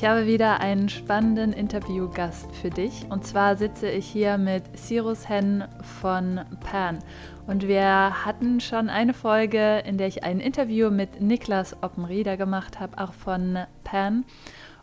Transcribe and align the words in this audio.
Ich 0.00 0.06
habe 0.06 0.26
wieder 0.26 0.60
einen 0.60 0.88
spannenden 0.88 1.52
Interviewgast 1.52 2.50
für 2.56 2.70
dich. 2.70 3.04
Und 3.10 3.26
zwar 3.26 3.56
sitze 3.56 3.90
ich 3.90 4.06
hier 4.06 4.38
mit 4.38 4.64
Cyrus 4.74 5.28
Hen 5.28 5.64
von 6.00 6.40
Pan. 6.60 7.00
Und 7.46 7.68
wir 7.68 8.24
hatten 8.24 8.60
schon 8.60 8.88
eine 8.88 9.12
Folge, 9.12 9.82
in 9.84 9.98
der 9.98 10.06
ich 10.06 10.24
ein 10.24 10.40
Interview 10.40 10.88
mit 10.88 11.20
Niklas 11.20 11.76
Oppenrieder 11.82 12.38
gemacht 12.38 12.80
habe, 12.80 12.96
auch 12.96 13.12
von 13.12 13.58
Pan. 13.84 14.24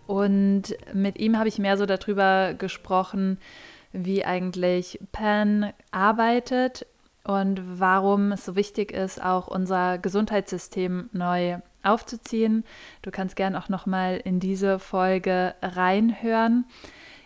Und 0.05 0.77
mit 0.93 1.17
ihm 1.17 1.39
habe 1.39 1.49
ich 1.49 1.57
mehr 1.57 1.77
so 1.77 1.87
darüber 1.87 2.53
gesprochen, 2.53 3.39
wie 3.91 4.23
eigentlich 4.23 4.99
Pan 5.11 5.73
arbeitet 5.89 6.85
und 7.23 7.79
warum 7.79 8.33
es 8.33 8.45
so 8.45 8.55
wichtig 8.55 8.91
ist, 8.91 9.19
auch 9.19 9.47
unser 9.47 9.97
Gesundheitssystem 9.97 11.09
neu 11.11 11.57
aufzuziehen. 11.83 12.63
Du 13.01 13.11
kannst 13.11 13.35
gern 13.35 13.55
auch 13.55 13.69
noch 13.69 13.85
mal 13.85 14.17
in 14.23 14.39
diese 14.39 14.79
Folge 14.79 15.55
reinhören. 15.61 16.65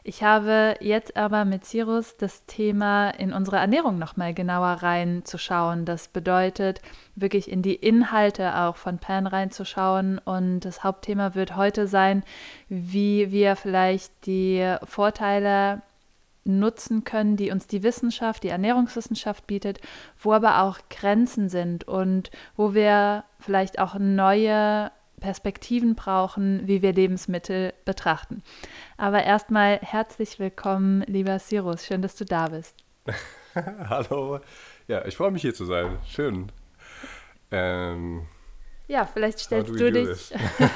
Ich 0.04 0.24
habe 0.24 0.78
jetzt 0.80 1.16
aber 1.16 1.46
mit 1.46 1.64
Cyrus 1.64 2.18
das 2.18 2.46
Thema 2.48 3.12
in 3.12 3.34
unsere 3.34 3.58
Ernährung 3.58 4.00
noch 4.00 4.18
mal 4.18 4.34
genauer 4.34 4.82
reinzuschauen. 4.82 5.86
Das 5.86 6.08
bedeutet 6.08 6.82
wirklich 7.16 7.52
in 7.52 7.62
die 7.62 7.76
Inhalte 7.76 8.56
auch 8.58 8.78
von 8.78 8.98
Pan 8.98 9.28
reinzuschauen 9.28 10.18
und 10.18 10.62
das 10.62 10.84
Hauptthema 10.84 11.36
wird 11.36 11.56
heute 11.56 11.86
sein, 11.86 12.24
wie 12.68 13.32
wir 13.32 13.56
vielleicht 13.56 14.26
die 14.26 14.76
Vorteile 14.86 15.84
nutzen 16.44 17.04
können, 17.04 17.38
die 17.38 17.52
uns 17.52 17.68
die 17.68 17.84
Wissenschaft, 17.84 18.44
die 18.44 18.50
Ernährungswissenschaft 18.50 19.48
bietet, 19.48 19.80
wo 20.18 20.34
aber 20.34 20.64
auch 20.64 20.80
Grenzen 20.90 21.50
sind 21.50 21.88
und 21.88 22.32
wo 22.56 22.74
wir 22.74 23.24
vielleicht 23.40 23.80
auch 23.80 23.96
neue 24.00 24.92
Perspektiven 25.20 25.96
brauchen, 25.96 26.68
wie 26.68 26.82
wir 26.82 26.94
Lebensmittel 26.94 27.74
betrachten. 27.86 28.42
Aber 28.98 29.24
erstmal 29.24 29.78
herzlich 29.80 30.40
willkommen, 30.40 31.04
lieber 31.04 31.38
Cyrus. 31.40 31.86
Schön, 31.86 32.02
dass 32.02 32.16
du 32.16 32.26
da 32.26 32.48
bist. 32.48 32.76
Hallo. 33.56 34.40
Ja, 34.88 35.06
ich 35.06 35.16
freue 35.16 35.32
mich 35.32 35.44
hier 35.44 35.54
zu 35.54 35.66
sein. 35.66 36.00
Schön. 36.08 36.52
Ähm, 37.52 38.26
ja, 38.88 39.06
vielleicht 39.06 39.40
stellst 39.40 39.80
du 39.80 39.92
dich. 39.92 40.34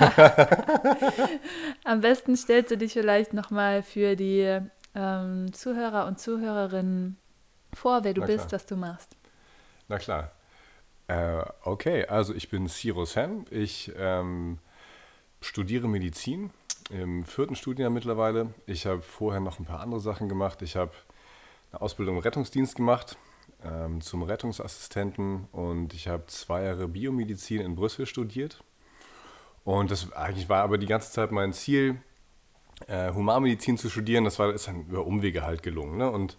Am 1.83 2.02
besten 2.02 2.38
stellst 2.38 2.71
du 2.71 2.77
dich 2.77 2.93
vielleicht 2.93 3.33
nochmal 3.33 3.83
für 3.83 4.16
die 4.16 4.61
ähm, 4.96 5.54
Zuhörer 5.54 6.08
und 6.08 6.20
Zuhörerinnen 6.20 7.18
vor, 7.74 8.04
wer 8.04 8.14
du 8.14 8.22
Na 8.22 8.28
bist, 8.28 8.48
klar. 8.48 8.54
was 8.54 8.66
du 8.66 8.76
machst. 8.76 9.16
Na 9.88 9.98
klar. 10.00 10.32
Äh, 11.08 11.44
okay, 11.64 12.06
also 12.06 12.34
ich 12.34 12.50
bin 12.50 12.67
Cyrus 12.67 13.16
Hen. 13.16 13.45
Ich 13.52 13.92
ähm, 13.98 14.60
studiere 15.42 15.88
Medizin 15.88 16.52
im 16.89 17.23
vierten 17.23 17.55
Studienjahr 17.55 17.92
mittlerweile. 17.92 18.54
Ich 18.66 18.86
habe 18.86 19.02
vorher 19.02 19.42
noch 19.42 19.60
ein 19.60 19.66
paar 19.66 19.82
andere 19.82 20.00
Sachen 20.00 20.30
gemacht. 20.30 20.61
Ich 20.61 20.76
habe 20.76 20.92
eine 21.72 21.82
Ausbildung 21.82 22.16
im 22.16 22.22
Rettungsdienst 22.22 22.76
gemacht 22.76 23.17
ähm, 23.64 24.02
zum 24.02 24.23
Rettungsassistenten 24.23 25.48
und 25.52 25.94
ich 25.94 26.08
habe 26.08 26.26
zwei 26.28 26.64
Jahre 26.64 26.88
Biomedizin 26.88 27.61
in 27.61 27.76
Brüssel 27.76 28.05
studiert. 28.05 28.64
Und 29.64 29.89
das 29.89 30.11
eigentlich 30.14 30.48
war 30.50 30.64
aber 30.64 30.78
die 30.78 30.86
ganze 30.86 31.11
Zeit 31.11 31.32
mein 31.32 31.54
Ziel, 31.54 32.00
äh, 32.87 33.13
Humanmedizin 33.13 33.77
zu 33.77 33.89
studieren. 33.89 34.23
Das 34.23 34.39
war 34.39 34.53
ist 34.53 34.67
dann 34.67 34.86
über 34.87 35.05
Umwege 35.05 35.43
halt 35.43 35.63
gelungen. 35.63 35.97
Ne? 35.97 36.09
Und 36.09 36.37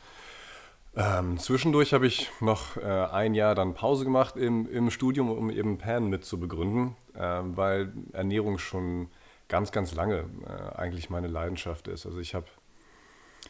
ähm, 0.97 1.39
zwischendurch 1.39 1.93
habe 1.93 2.07
ich 2.07 2.31
noch 2.41 2.77
äh, 2.79 2.83
ein 2.83 3.35
Jahr 3.35 3.55
dann 3.55 3.75
Pause 3.75 4.05
gemacht 4.05 4.37
im, 4.37 4.71
im 4.71 4.91
Studium, 4.91 5.31
um 5.31 5.51
eben 5.51 5.77
PAN 5.77 6.09
mit 6.09 6.25
zu 6.25 6.41
begründen, 6.41 6.97
äh, 7.15 7.21
weil 7.21 7.93
Ernährung 8.13 8.59
schon 8.59 9.09
ganz, 9.49 9.73
ganz 9.73 9.95
lange 9.95 10.25
äh, 10.47 10.77
eigentlich 10.77 11.11
meine 11.11 11.29
Leidenschaft 11.29 11.89
ist. 11.89 12.07
Also 12.07 12.19
ich 12.19 12.35
habe 12.35 12.47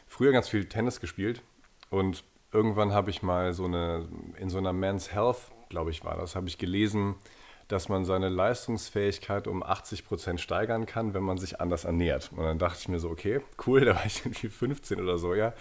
früher 0.07 0.31
ganz 0.31 0.49
viel 0.49 0.65
Tennis 0.65 0.99
gespielt 0.99 1.41
und 1.89 2.23
irgendwann 2.51 2.91
habe 2.91 3.09
ich 3.09 3.23
mal 3.23 3.53
so 3.53 3.65
eine, 3.65 4.07
in 4.37 4.49
so 4.49 4.57
einer 4.57 4.73
Men's 4.73 5.13
Health, 5.13 5.51
glaube 5.69 5.91
ich 5.91 6.03
war 6.03 6.17
das, 6.17 6.35
habe 6.35 6.47
ich 6.47 6.57
gelesen, 6.57 7.15
dass 7.67 7.89
man 7.89 8.05
seine 8.05 8.29
Leistungsfähigkeit 8.29 9.47
um 9.47 9.61
80 9.61 10.05
Prozent 10.05 10.39
steigern 10.39 10.85
kann, 10.85 11.13
wenn 11.13 11.23
man 11.23 11.37
sich 11.37 11.59
anders 11.59 11.83
ernährt. 11.83 12.31
Und 12.35 12.43
dann 12.43 12.59
dachte 12.59 12.77
ich 12.79 12.87
mir 12.87 12.99
so, 12.99 13.09
okay, 13.09 13.41
cool, 13.65 13.81
da 13.85 13.95
war 13.95 14.05
ich 14.05 14.25
irgendwie 14.25 14.47
15 14.47 15.01
oder 15.01 15.17
so, 15.17 15.33
ja. 15.33 15.53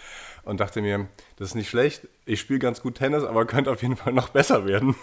Und 0.44 0.60
dachte 0.60 0.82
mir, 0.82 1.08
das 1.36 1.48
ist 1.48 1.54
nicht 1.56 1.68
schlecht, 1.68 2.08
ich 2.24 2.40
spiele 2.40 2.60
ganz 2.60 2.80
gut 2.80 2.96
Tennis, 2.96 3.24
aber 3.24 3.44
könnte 3.44 3.70
auf 3.70 3.82
jeden 3.82 3.96
Fall 3.96 4.12
noch 4.12 4.28
besser 4.28 4.66
werden. 4.66 4.94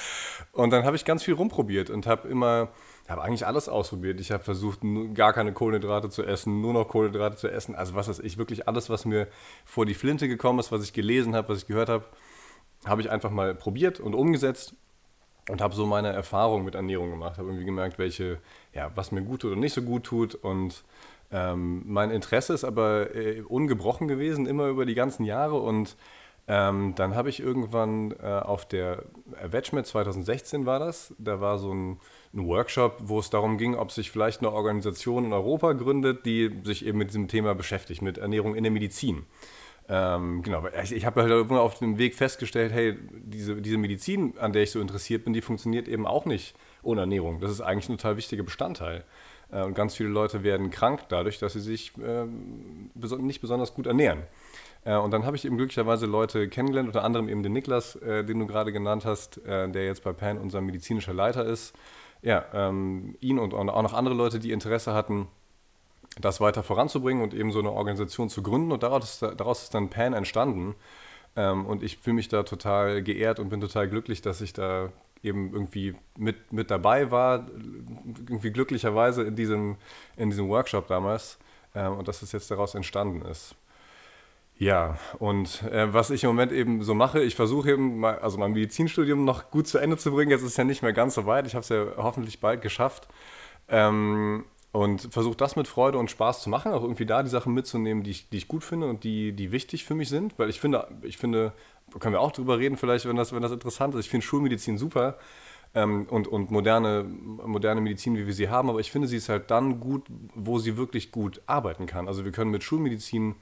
und 0.52 0.70
dann 0.70 0.84
habe 0.84 0.96
ich 0.96 1.04
ganz 1.04 1.22
viel 1.22 1.34
rumprobiert 1.34 1.90
und 1.90 2.06
habe 2.06 2.28
immer, 2.28 2.70
habe 3.08 3.22
eigentlich 3.22 3.46
alles 3.46 3.68
ausprobiert. 3.68 4.20
Ich 4.20 4.32
habe 4.32 4.42
versucht, 4.42 4.80
gar 5.14 5.32
keine 5.32 5.52
Kohlenhydrate 5.52 6.10
zu 6.10 6.24
essen, 6.24 6.60
nur 6.60 6.72
noch 6.72 6.88
Kohlenhydrate 6.88 7.36
zu 7.36 7.48
essen. 7.48 7.76
Also 7.76 7.94
was 7.94 8.08
ist 8.08 8.20
ich, 8.20 8.36
wirklich 8.36 8.66
alles, 8.66 8.90
was 8.90 9.04
mir 9.04 9.28
vor 9.64 9.86
die 9.86 9.94
Flinte 9.94 10.26
gekommen 10.26 10.58
ist, 10.58 10.72
was 10.72 10.82
ich 10.82 10.92
gelesen 10.92 11.36
habe, 11.36 11.48
was 11.50 11.58
ich 11.58 11.66
gehört 11.68 11.88
habe, 11.88 12.04
habe 12.84 13.00
ich 13.00 13.10
einfach 13.10 13.30
mal 13.30 13.54
probiert 13.54 14.00
und 14.00 14.14
umgesetzt 14.14 14.74
und 15.48 15.60
habe 15.60 15.74
so 15.74 15.86
meine 15.86 16.08
Erfahrung 16.08 16.64
mit 16.64 16.74
Ernährung 16.74 17.10
gemacht, 17.10 17.38
habe 17.38 17.48
irgendwie 17.48 17.64
gemerkt, 17.64 17.98
welche, 17.98 18.38
ja, 18.74 18.90
was 18.94 19.12
mir 19.12 19.22
gut 19.22 19.40
tut 19.42 19.52
und 19.52 19.60
nicht 19.60 19.74
so 19.74 19.82
gut 19.82 20.04
tut 20.04 20.34
und 20.34 20.84
ähm, 21.30 21.82
mein 21.86 22.10
Interesse 22.10 22.54
ist 22.54 22.64
aber 22.64 23.14
äh, 23.14 23.42
ungebrochen 23.42 24.08
gewesen, 24.08 24.46
immer 24.46 24.68
über 24.68 24.86
die 24.86 24.94
ganzen 24.94 25.24
Jahre 25.24 25.56
und 25.56 25.96
ähm, 26.50 26.94
dann 26.96 27.14
habe 27.14 27.28
ich 27.28 27.40
irgendwann 27.40 28.12
äh, 28.22 28.26
auf 28.26 28.66
der 28.66 29.04
VegMed 29.50 29.86
2016 29.86 30.64
war 30.64 30.78
das, 30.78 31.14
da 31.18 31.42
war 31.42 31.58
so 31.58 31.74
ein, 31.74 32.00
ein, 32.32 32.46
Workshop, 32.46 32.96
wo 33.02 33.18
es 33.18 33.28
darum 33.28 33.58
ging, 33.58 33.74
ob 33.74 33.92
sich 33.92 34.10
vielleicht 34.10 34.40
eine 34.40 34.50
Organisation 34.50 35.26
in 35.26 35.34
Europa 35.34 35.74
gründet, 35.74 36.24
die 36.24 36.50
sich 36.64 36.86
eben 36.86 36.96
mit 36.96 37.08
diesem 37.08 37.28
Thema 37.28 37.54
beschäftigt, 37.54 38.00
mit 38.00 38.16
Ernährung 38.16 38.54
in 38.54 38.64
der 38.64 38.72
Medizin. 38.72 39.26
Ähm, 39.90 40.42
genau, 40.42 40.64
ich, 40.82 40.92
ich 40.92 41.06
habe 41.06 41.22
halt 41.22 41.50
auf 41.50 41.78
dem 41.78 41.96
Weg 41.96 42.14
festgestellt, 42.14 42.72
hey, 42.72 42.98
diese, 43.10 43.56
diese 43.56 43.78
Medizin, 43.78 44.34
an 44.38 44.52
der 44.52 44.62
ich 44.62 44.70
so 44.70 44.80
interessiert 44.80 45.24
bin, 45.24 45.32
die 45.32 45.40
funktioniert 45.40 45.88
eben 45.88 46.06
auch 46.06 46.26
nicht 46.26 46.54
ohne 46.82 47.00
Ernährung. 47.02 47.40
Das 47.40 47.50
ist 47.50 47.62
eigentlich 47.62 47.88
ein 47.88 47.96
total 47.96 48.16
wichtiger 48.18 48.42
Bestandteil. 48.42 49.04
Äh, 49.50 49.62
und 49.62 49.74
ganz 49.74 49.94
viele 49.94 50.10
Leute 50.10 50.42
werden 50.42 50.70
krank 50.70 51.02
dadurch, 51.08 51.38
dass 51.38 51.54
sie 51.54 51.60
sich 51.60 51.96
äh, 51.98 52.26
beso 52.94 53.16
nicht 53.16 53.40
besonders 53.40 53.72
gut 53.74 53.86
ernähren. 53.86 54.24
Äh, 54.84 54.96
und 54.96 55.10
dann 55.10 55.24
habe 55.24 55.36
ich 55.36 55.46
eben 55.46 55.56
glücklicherweise 55.56 56.04
Leute 56.04 56.48
kennengelernt, 56.48 56.88
unter 56.88 57.04
anderem 57.04 57.28
eben 57.28 57.42
den 57.42 57.52
Niklas, 57.52 57.96
äh, 57.96 58.24
den 58.24 58.38
du 58.38 58.46
gerade 58.46 58.72
genannt 58.72 59.06
hast, 59.06 59.38
äh, 59.46 59.70
der 59.70 59.86
jetzt 59.86 60.04
bei 60.04 60.12
PAN 60.12 60.38
unser 60.38 60.60
medizinischer 60.60 61.14
Leiter 61.14 61.44
ist. 61.44 61.74
Ja, 62.20 62.44
ähm, 62.52 63.16
ihn 63.20 63.38
und 63.38 63.54
auch 63.54 63.82
noch 63.82 63.94
andere 63.94 64.14
Leute, 64.14 64.38
die 64.38 64.50
Interesse 64.50 64.92
hatten, 64.92 65.28
das 66.20 66.40
weiter 66.40 66.62
voranzubringen 66.62 67.22
und 67.22 67.34
eben 67.34 67.52
so 67.52 67.58
eine 67.58 67.72
Organisation 67.72 68.28
zu 68.28 68.42
gründen. 68.42 68.72
Und 68.72 68.82
daraus, 68.82 69.18
daraus 69.18 69.62
ist 69.62 69.74
dann 69.74 69.90
PAN 69.90 70.14
entstanden. 70.14 70.74
Ähm, 71.36 71.66
und 71.66 71.82
ich 71.82 71.98
fühle 71.98 72.14
mich 72.14 72.28
da 72.28 72.42
total 72.42 73.02
geehrt 73.02 73.38
und 73.38 73.48
bin 73.48 73.60
total 73.60 73.88
glücklich, 73.88 74.22
dass 74.22 74.40
ich 74.40 74.52
da 74.52 74.90
eben 75.22 75.52
irgendwie 75.52 75.94
mit, 76.16 76.52
mit 76.52 76.70
dabei 76.70 77.10
war, 77.10 77.46
irgendwie 78.28 78.50
glücklicherweise 78.50 79.22
in 79.24 79.36
diesem, 79.36 79.76
in 80.16 80.30
diesem 80.30 80.48
Workshop 80.48 80.86
damals 80.86 81.38
ähm, 81.74 81.94
und 81.94 82.08
dass 82.08 82.22
es 82.22 82.32
jetzt 82.32 82.50
daraus 82.50 82.74
entstanden 82.74 83.22
ist. 83.22 83.54
Ja, 84.58 84.98
und 85.20 85.62
äh, 85.70 85.92
was 85.94 86.10
ich 86.10 86.24
im 86.24 86.30
Moment 86.30 86.50
eben 86.50 86.82
so 86.82 86.92
mache, 86.92 87.22
ich 87.22 87.36
versuche 87.36 87.70
eben, 87.70 88.00
mal, 88.00 88.18
also 88.18 88.38
mein 88.38 88.52
Medizinstudium 88.52 89.24
noch 89.24 89.52
gut 89.52 89.68
zu 89.68 89.78
Ende 89.78 89.96
zu 89.96 90.10
bringen. 90.10 90.32
Jetzt 90.32 90.42
ist 90.42 90.50
es 90.50 90.56
ja 90.56 90.64
nicht 90.64 90.82
mehr 90.82 90.92
ganz 90.92 91.14
so 91.14 91.26
weit. 91.26 91.46
Ich 91.46 91.54
habe 91.54 91.62
es 91.62 91.68
ja 91.68 91.86
hoffentlich 91.96 92.40
bald 92.40 92.60
geschafft. 92.60 93.06
Ähm, 93.68 94.44
und 94.78 95.12
versuche 95.12 95.36
das 95.36 95.56
mit 95.56 95.66
Freude 95.66 95.98
und 95.98 96.08
Spaß 96.08 96.40
zu 96.40 96.50
machen, 96.50 96.70
auch 96.70 96.82
irgendwie 96.82 97.04
da 97.04 97.24
die 97.24 97.28
Sachen 97.28 97.52
mitzunehmen, 97.52 98.04
die 98.04 98.12
ich, 98.12 98.28
die 98.28 98.36
ich 98.36 98.46
gut 98.46 98.62
finde 98.62 98.86
und 98.86 99.02
die, 99.02 99.32
die 99.32 99.50
wichtig 99.50 99.84
für 99.84 99.96
mich 99.96 100.08
sind. 100.08 100.38
Weil 100.38 100.50
ich 100.50 100.60
finde, 100.60 100.86
ich 101.02 101.18
finde, 101.18 101.52
können 101.98 102.14
wir 102.14 102.20
auch 102.20 102.30
drüber 102.30 102.60
reden, 102.60 102.76
vielleicht, 102.76 103.04
wenn 103.08 103.16
das, 103.16 103.32
wenn 103.32 103.42
das 103.42 103.50
interessant 103.50 103.96
ist. 103.96 104.04
Ich 104.04 104.10
finde 104.10 104.24
Schulmedizin 104.24 104.78
super 104.78 105.16
ähm, 105.74 106.06
und, 106.08 106.28
und 106.28 106.52
moderne, 106.52 107.02
moderne 107.02 107.80
Medizin, 107.80 108.16
wie 108.16 108.26
wir 108.26 108.34
sie 108.34 108.50
haben, 108.50 108.70
aber 108.70 108.78
ich 108.78 108.92
finde, 108.92 109.08
sie 109.08 109.16
ist 109.16 109.28
halt 109.28 109.50
dann 109.50 109.80
gut, 109.80 110.06
wo 110.36 110.60
sie 110.60 110.76
wirklich 110.76 111.10
gut 111.10 111.42
arbeiten 111.46 111.86
kann. 111.86 112.06
Also 112.06 112.24
wir 112.24 112.30
können 112.30 112.52
mit 112.52 112.62
Schulmedizin 112.62 113.34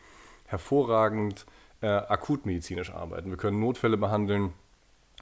hervorragend 0.47 1.45
äh, 1.83 1.89
akutmedizinisch 1.89 2.95
arbeiten. 2.95 3.29
Wir 3.29 3.37
können 3.37 3.61
Notfälle 3.61 3.99
behandeln. 3.99 4.55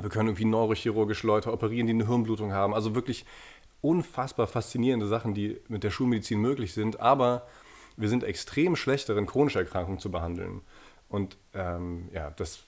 Wir 0.00 0.10
können 0.10 0.28
irgendwie 0.28 0.44
neurochirurgisch 0.44 1.24
Leute 1.24 1.52
operieren, 1.52 1.88
die 1.88 1.92
eine 1.92 2.06
Hirnblutung 2.06 2.52
haben. 2.52 2.72
Also 2.72 2.94
wirklich 2.94 3.24
unfassbar 3.84 4.46
faszinierende 4.46 5.06
Sachen, 5.06 5.34
die 5.34 5.60
mit 5.68 5.84
der 5.84 5.90
Schulmedizin 5.90 6.40
möglich 6.40 6.72
sind, 6.72 7.00
aber 7.00 7.46
wir 7.96 8.08
sind 8.08 8.24
extrem 8.24 8.76
schlecht 8.76 9.08
darin, 9.08 9.26
chronische 9.26 9.58
Erkrankungen 9.58 9.98
zu 9.98 10.10
behandeln. 10.10 10.62
Und 11.08 11.36
ähm, 11.52 12.08
ja, 12.12 12.30
das 12.30 12.60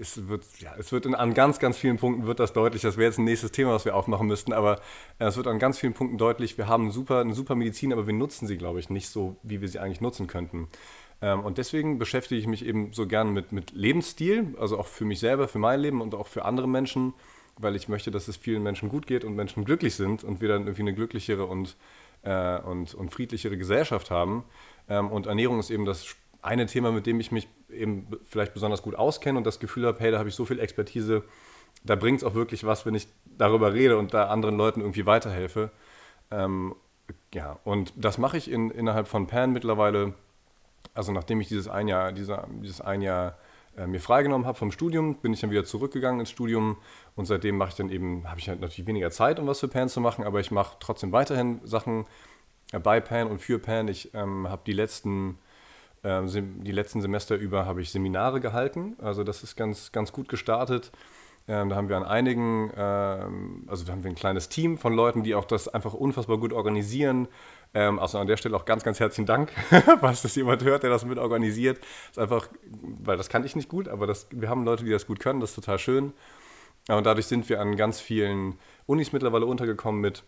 es 0.00 0.28
wird, 0.28 0.42
ja, 0.58 0.74
es 0.78 0.90
wird 0.90 1.06
in, 1.06 1.14
an 1.14 1.32
ganz, 1.32 1.60
ganz 1.60 1.76
vielen 1.76 1.96
Punkten 1.96 2.26
wird 2.26 2.40
das 2.40 2.52
deutlich. 2.52 2.82
Das 2.82 2.96
wäre 2.96 3.06
jetzt 3.06 3.18
ein 3.18 3.24
nächstes 3.24 3.52
Thema, 3.52 3.72
was 3.72 3.84
wir 3.84 3.94
aufmachen 3.94 4.26
müssten, 4.26 4.52
aber 4.52 4.80
äh, 5.18 5.26
es 5.26 5.36
wird 5.36 5.46
an 5.46 5.58
ganz 5.58 5.78
vielen 5.78 5.94
Punkten 5.94 6.18
deutlich, 6.18 6.58
wir 6.58 6.66
haben 6.66 6.90
super, 6.90 7.20
eine 7.20 7.34
super 7.34 7.54
Medizin, 7.54 7.92
aber 7.92 8.06
wir 8.06 8.14
nutzen 8.14 8.46
sie, 8.46 8.56
glaube 8.56 8.80
ich, 8.80 8.90
nicht 8.90 9.08
so, 9.08 9.36
wie 9.42 9.60
wir 9.60 9.68
sie 9.68 9.78
eigentlich 9.78 10.00
nutzen 10.00 10.26
könnten. 10.26 10.68
Ähm, 11.22 11.40
und 11.40 11.58
deswegen 11.58 11.98
beschäftige 11.98 12.40
ich 12.40 12.46
mich 12.46 12.64
eben 12.64 12.92
so 12.92 13.06
gern 13.06 13.32
mit, 13.32 13.52
mit 13.52 13.70
Lebensstil, 13.72 14.54
also 14.58 14.78
auch 14.78 14.86
für 14.86 15.04
mich 15.04 15.20
selber, 15.20 15.48
für 15.48 15.58
mein 15.58 15.80
Leben 15.80 16.00
und 16.00 16.14
auch 16.14 16.26
für 16.26 16.44
andere 16.44 16.68
Menschen, 16.68 17.14
weil 17.58 17.76
ich 17.76 17.88
möchte, 17.88 18.10
dass 18.10 18.28
es 18.28 18.36
vielen 18.36 18.62
Menschen 18.62 18.88
gut 18.88 19.06
geht 19.06 19.24
und 19.24 19.34
Menschen 19.34 19.64
glücklich 19.64 19.94
sind 19.94 20.24
und 20.24 20.40
wir 20.40 20.48
dann 20.48 20.62
irgendwie 20.62 20.82
eine 20.82 20.94
glücklichere 20.94 21.46
und, 21.46 21.76
äh, 22.22 22.58
und, 22.60 22.94
und 22.94 23.10
friedlichere 23.10 23.56
Gesellschaft 23.56 24.10
haben. 24.10 24.44
Ähm, 24.88 25.10
und 25.10 25.26
Ernährung 25.26 25.58
ist 25.58 25.70
eben 25.70 25.84
das 25.84 26.16
eine 26.42 26.66
Thema, 26.66 26.92
mit 26.92 27.06
dem 27.06 27.18
ich 27.18 27.32
mich 27.32 27.48
eben 27.70 28.08
vielleicht 28.24 28.54
besonders 28.54 28.82
gut 28.82 28.94
auskenne 28.94 29.38
und 29.38 29.46
das 29.46 29.58
Gefühl 29.58 29.86
habe, 29.86 29.98
hey, 30.00 30.12
da 30.12 30.18
habe 30.18 30.28
ich 30.28 30.34
so 30.34 30.44
viel 30.44 30.60
Expertise, 30.60 31.24
da 31.82 31.96
bringt 31.96 32.18
es 32.18 32.24
auch 32.24 32.34
wirklich 32.34 32.64
was, 32.64 32.86
wenn 32.86 32.94
ich 32.94 33.08
darüber 33.24 33.72
rede 33.72 33.98
und 33.98 34.14
da 34.14 34.28
anderen 34.28 34.56
Leuten 34.56 34.80
irgendwie 34.80 35.06
weiterhelfe. 35.06 35.70
Ähm, 36.30 36.74
ja, 37.34 37.58
und 37.64 37.92
das 37.96 38.18
mache 38.18 38.36
ich 38.36 38.50
in, 38.50 38.70
innerhalb 38.70 39.08
von 39.08 39.26
Pan 39.26 39.52
mittlerweile. 39.52 40.14
Also 40.94 41.12
nachdem 41.12 41.40
ich 41.40 41.48
dieses 41.48 41.68
ein 41.68 41.88
Jahr, 41.88 42.12
dieser, 42.12 42.46
dieses 42.62 42.80
ein 42.80 43.02
Jahr 43.02 43.36
äh, 43.76 43.86
mir 43.86 44.00
freigenommen 44.00 44.46
habe 44.46 44.58
vom 44.58 44.72
Studium, 44.72 45.16
bin 45.16 45.32
ich 45.32 45.40
dann 45.40 45.50
wieder 45.50 45.64
zurückgegangen 45.64 46.20
ins 46.20 46.30
Studium 46.30 46.76
und 47.14 47.26
seitdem 47.26 47.56
mache 47.56 47.70
ich 47.70 47.74
dann 47.76 47.90
eben, 47.90 48.28
habe 48.28 48.40
ich 48.40 48.48
halt 48.48 48.60
natürlich 48.60 48.86
weniger 48.86 49.10
Zeit, 49.10 49.38
um 49.38 49.46
was 49.46 49.60
für 49.60 49.68
Pan 49.68 49.88
zu 49.88 50.00
machen, 50.00 50.24
aber 50.24 50.40
ich 50.40 50.50
mache 50.50 50.76
trotzdem 50.80 51.12
weiterhin 51.12 51.60
Sachen 51.64 52.06
äh, 52.72 52.78
bei 52.78 53.00
Pan 53.00 53.28
und 53.28 53.40
für 53.40 53.58
Pan. 53.58 53.88
Ich 53.88 54.14
ähm, 54.14 54.48
habe 54.48 54.62
die 54.66 54.72
letzten 54.72 55.38
ähm, 56.04 56.62
die 56.62 56.72
letzten 56.72 57.00
Semester 57.00 57.36
über 57.36 57.66
habe 57.66 57.80
ich 57.82 57.90
Seminare 57.90 58.40
gehalten. 58.40 58.96
Also 59.00 59.24
das 59.24 59.42
ist 59.42 59.56
ganz, 59.56 59.92
ganz 59.92 60.12
gut 60.12 60.28
gestartet. 60.28 60.92
Ähm, 61.48 61.68
da 61.68 61.76
haben 61.76 61.88
wir 61.88 61.96
an 61.96 62.04
einigen, 62.04 62.72
ähm, 62.76 63.64
also 63.66 63.84
da 63.84 63.92
haben 63.92 64.04
wir 64.04 64.10
ein 64.10 64.16
kleines 64.16 64.48
Team 64.48 64.78
von 64.78 64.92
Leuten, 64.92 65.22
die 65.22 65.34
auch 65.34 65.44
das 65.44 65.68
einfach 65.68 65.94
unfassbar 65.94 66.38
gut 66.38 66.52
organisieren. 66.52 67.28
Also 67.80 68.18
an 68.18 68.26
der 68.26 68.36
Stelle 68.36 68.56
auch 68.56 68.64
ganz, 68.64 68.82
ganz 68.82 69.00
herzlichen 69.00 69.26
Dank, 69.26 69.52
falls 70.00 70.22
das 70.22 70.34
jemand 70.36 70.64
hört, 70.64 70.82
der 70.82 70.90
das 70.90 71.04
mit 71.04 71.18
organisiert. 71.18 71.78
Ist 72.10 72.18
einfach, 72.18 72.48
weil 73.02 73.16
das 73.16 73.28
kann 73.28 73.44
ich 73.44 73.56
nicht 73.56 73.68
gut, 73.68 73.88
aber 73.88 74.06
das, 74.06 74.28
wir 74.30 74.48
haben 74.48 74.64
Leute, 74.64 74.84
die 74.84 74.90
das 74.90 75.06
gut 75.06 75.20
können, 75.20 75.40
das 75.40 75.50
ist 75.50 75.56
total 75.56 75.78
schön. 75.78 76.12
Und 76.88 77.04
dadurch 77.04 77.26
sind 77.26 77.48
wir 77.48 77.60
an 77.60 77.76
ganz 77.76 78.00
vielen 78.00 78.58
Unis 78.86 79.12
mittlerweile 79.12 79.46
untergekommen 79.46 80.00
mit 80.00 80.22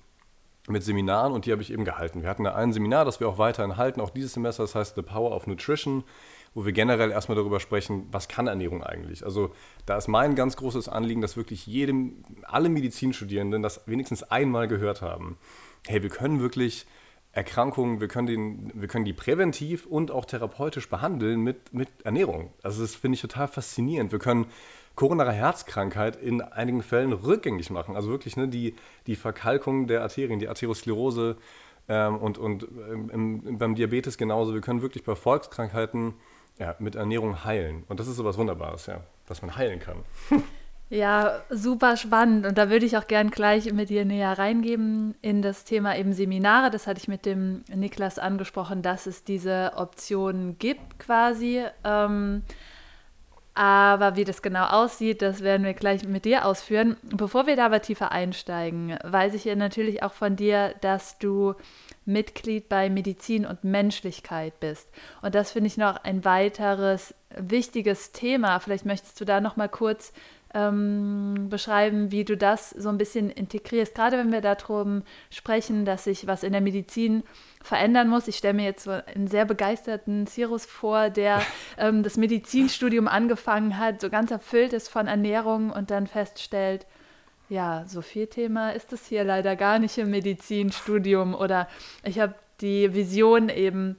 mit 0.69 0.83
Seminaren 0.85 1.33
und 1.33 1.47
die 1.47 1.53
habe 1.53 1.63
ich 1.63 1.73
eben 1.73 1.85
gehalten. 1.85 2.23
Wir 2.23 2.29
hatten 2.29 2.45
da 2.45 2.55
ein 2.55 2.73
Seminar, 2.73 3.05
das 3.05 3.21
wir 3.21 3.29
auch 3.29 3.39
weiterhin 3.39 3.77
halten, 3.77 4.01
auch 4.01 4.11
dieses 4.11 4.35
Semester, 4.35 4.63
das 4.63 4.75
heißt 4.75 4.97
The 4.97 5.03
Power 5.03 5.35
of 5.35 5.47
Nutrition, 5.47 6.05
wo 6.55 6.65
wir 6.65 6.73
generell 6.73 7.11
erstmal 7.11 7.37
darüber 7.37 7.61
sprechen, 7.61 8.07
was 8.11 8.29
kann 8.29 8.47
Ernährung 8.47 8.83
eigentlich? 8.83 9.25
Also 9.25 9.55
da 9.87 9.97
ist 9.97 10.09
mein 10.09 10.35
ganz 10.35 10.57
großes 10.57 10.89
Anliegen, 10.89 11.21
dass 11.21 11.37
wirklich 11.37 11.67
jedem, 11.67 12.25
alle 12.43 12.69
Medizinstudierenden 12.69 13.63
das 13.63 13.83
wenigstens 13.87 14.23
einmal 14.25 14.69
gehört 14.69 15.03
haben. 15.03 15.39
Hey, 15.87 16.03
wir 16.03 16.11
können 16.11 16.41
wirklich 16.41 16.87
Erkrankungen, 17.39 18.01
wir 18.01 18.09
können, 18.09 18.27
den, 18.27 18.73
wir 18.75 18.89
können 18.89 19.05
die 19.05 19.13
präventiv 19.13 19.87
und 19.87 20.11
auch 20.11 20.25
therapeutisch 20.25 20.91
behandeln 20.91 21.41
mit, 21.41 21.73
mit 21.73 21.89
Ernährung. 22.03 22.53
Also 22.65 22.83
das 22.83 22.97
finde 22.97 23.15
ich 23.15 23.21
total 23.21 23.47
faszinierend. 23.47 24.11
Wir 24.11 24.19
können 24.19 24.47
koronare 24.97 25.31
Herzkrankheit 25.31 26.17
in 26.17 26.43
einigen 26.43 26.83
Fällen 26.83 27.13
rückgängig 27.13 27.71
machen. 27.71 27.95
Also 27.95 28.11
wirklich 28.11 28.37
ne, 28.37 28.49
die, 28.49 28.75
die 29.07 29.15
Verkalkung 29.15 29.87
der 29.87 30.03
Arterien, 30.03 30.41
die 30.41 30.49
Arteriosklerose 30.49 31.37
ähm, 31.89 32.17
und, 32.17 32.39
und 32.39 32.67
ähm, 32.91 33.09
im, 33.47 33.59
beim 33.59 33.77
Diabetes 33.77 34.19
genauso. 34.19 34.53
Wir 34.53 34.61
können 34.61 34.83
wirklich 34.83 35.05
bei 35.05 35.15
Volkskrankheiten 35.15 36.15
ja, 36.59 36.75
mit 36.81 36.97
Ernährung 36.97 37.45
heilen. 37.45 37.85
Und 37.87 38.01
das 38.01 38.09
ist 38.09 38.17
so 38.17 38.25
was 38.25 38.37
Wunderbares, 38.37 38.87
ja, 38.87 39.05
dass 39.27 39.43
man 39.43 39.55
heilen 39.55 39.79
kann. 39.79 39.99
Ja, 40.91 41.43
super 41.51 41.99
spannend. 41.99 42.47
Und 42.47 42.57
da 42.57 42.71
würde 42.71 42.87
ich 42.87 42.97
auch 42.97 43.07
gern 43.07 43.31
gleich 43.31 43.71
mit 43.73 43.91
dir 43.91 44.07
näher 44.07 44.39
reingeben 44.39 45.15
in 45.21 45.43
das 45.43 45.65
Thema 45.65 45.97
eben 45.97 46.15
Seminare. 46.15 46.71
Das 46.71 46.87
hatte 46.87 46.99
ich 46.99 47.09
mit 47.09 47.27
dem 47.27 47.63
Niklas 47.75 48.19
angesprochen, 48.19 48.81
dass 48.81 49.07
es 49.07 49.23
diese 49.23 49.73
Optionen 49.77 50.59
gibt 50.59 50.99
quasi. 50.99 51.63
Ähm, 51.85 52.43
aber 53.53 54.17
wie 54.17 54.25
das 54.25 54.41
genau 54.41 54.67
aussieht, 54.67 55.21
das 55.21 55.43
werden 55.43 55.65
wir 55.65 55.75
gleich 55.75 56.05
mit 56.05 56.25
dir 56.25 56.47
ausführen. 56.47 56.97
Bevor 57.03 57.47
wir 57.47 57.57
da 57.57 57.67
aber 57.67 57.83
tiefer 57.83 58.13
einsteigen, 58.13 58.97
weiß 59.03 59.35
ich 59.35 59.45
ja 59.45 59.57
natürlich 59.57 60.03
auch 60.03 60.13
von 60.13 60.37
dir, 60.37 60.75
dass 60.81 61.19
du 61.19 61.55
Mitglied 62.07 62.69
bei 62.69 62.89
Medizin 62.89 63.45
und 63.45 63.65
Menschlichkeit 63.65 64.61
bist. 64.61 64.89
Und 65.23 65.35
das 65.35 65.51
finde 65.51 65.67
ich 65.67 65.77
noch 65.77 66.03
ein 66.05 66.25
weiteres 66.25 67.15
wichtiges 67.37 68.13
Thema. 68.13 68.61
Vielleicht 68.61 68.87
möchtest 68.87 69.21
du 69.21 69.25
da 69.25 69.41
noch 69.41 69.57
mal 69.57 69.69
kurz 69.69 70.13
ähm, 70.55 71.49
beschreiben, 71.51 72.11
wie 72.11 72.25
du 72.25 72.37
das 72.37 72.71
so 72.71 72.89
ein 72.89 72.99
bisschen 72.99 73.31
integrierst. 73.31 73.95
Gerade 73.95 74.17
wenn 74.17 74.33
wir 74.33 74.41
darum 74.41 75.03
sprechen, 75.31 75.85
dass 75.85 76.05
sich 76.05 76.27
was 76.27 76.43
in 76.43 76.53
der 76.53 76.61
Medizin 76.61 77.23
verändern 77.63 78.09
muss. 78.09 78.29
Ich 78.29 78.37
stelle 78.37 78.55
mir 78.55 78.65
jetzt 78.65 78.85
so 78.85 78.91
einen 78.91 79.29
sehr 79.29 79.45
begeisterten 79.45 80.27
Cyrus 80.27 80.65
vor, 80.65 81.11
der 81.11 81.43
ähm, 81.79 82.03
das 82.03 82.17
Medizinstudium 82.17 83.09
angefangen 83.09 83.79
hat, 83.79 84.01
so 84.01 84.11
ganz 84.11 84.31
erfüllt 84.31 84.73
ist 84.73 84.89
von 84.89 85.07
Ernährung 85.07 85.71
und 85.71 85.91
dann 85.91 86.07
feststellt, 86.07 86.87
ja, 87.49 87.85
so 87.87 88.03
viel 88.03 88.27
Thema 88.27 88.71
ist 88.71 88.93
es 88.93 89.07
hier 89.07 89.25
leider 89.25 89.57
gar 89.57 89.79
nicht 89.79 89.97
im 89.99 90.11
Medizinstudium. 90.11 91.35
Oder 91.35 91.69
ich 92.05 92.21
habe 92.21 92.35
die 92.61 92.93
Vision 92.95 93.49
eben, 93.49 93.99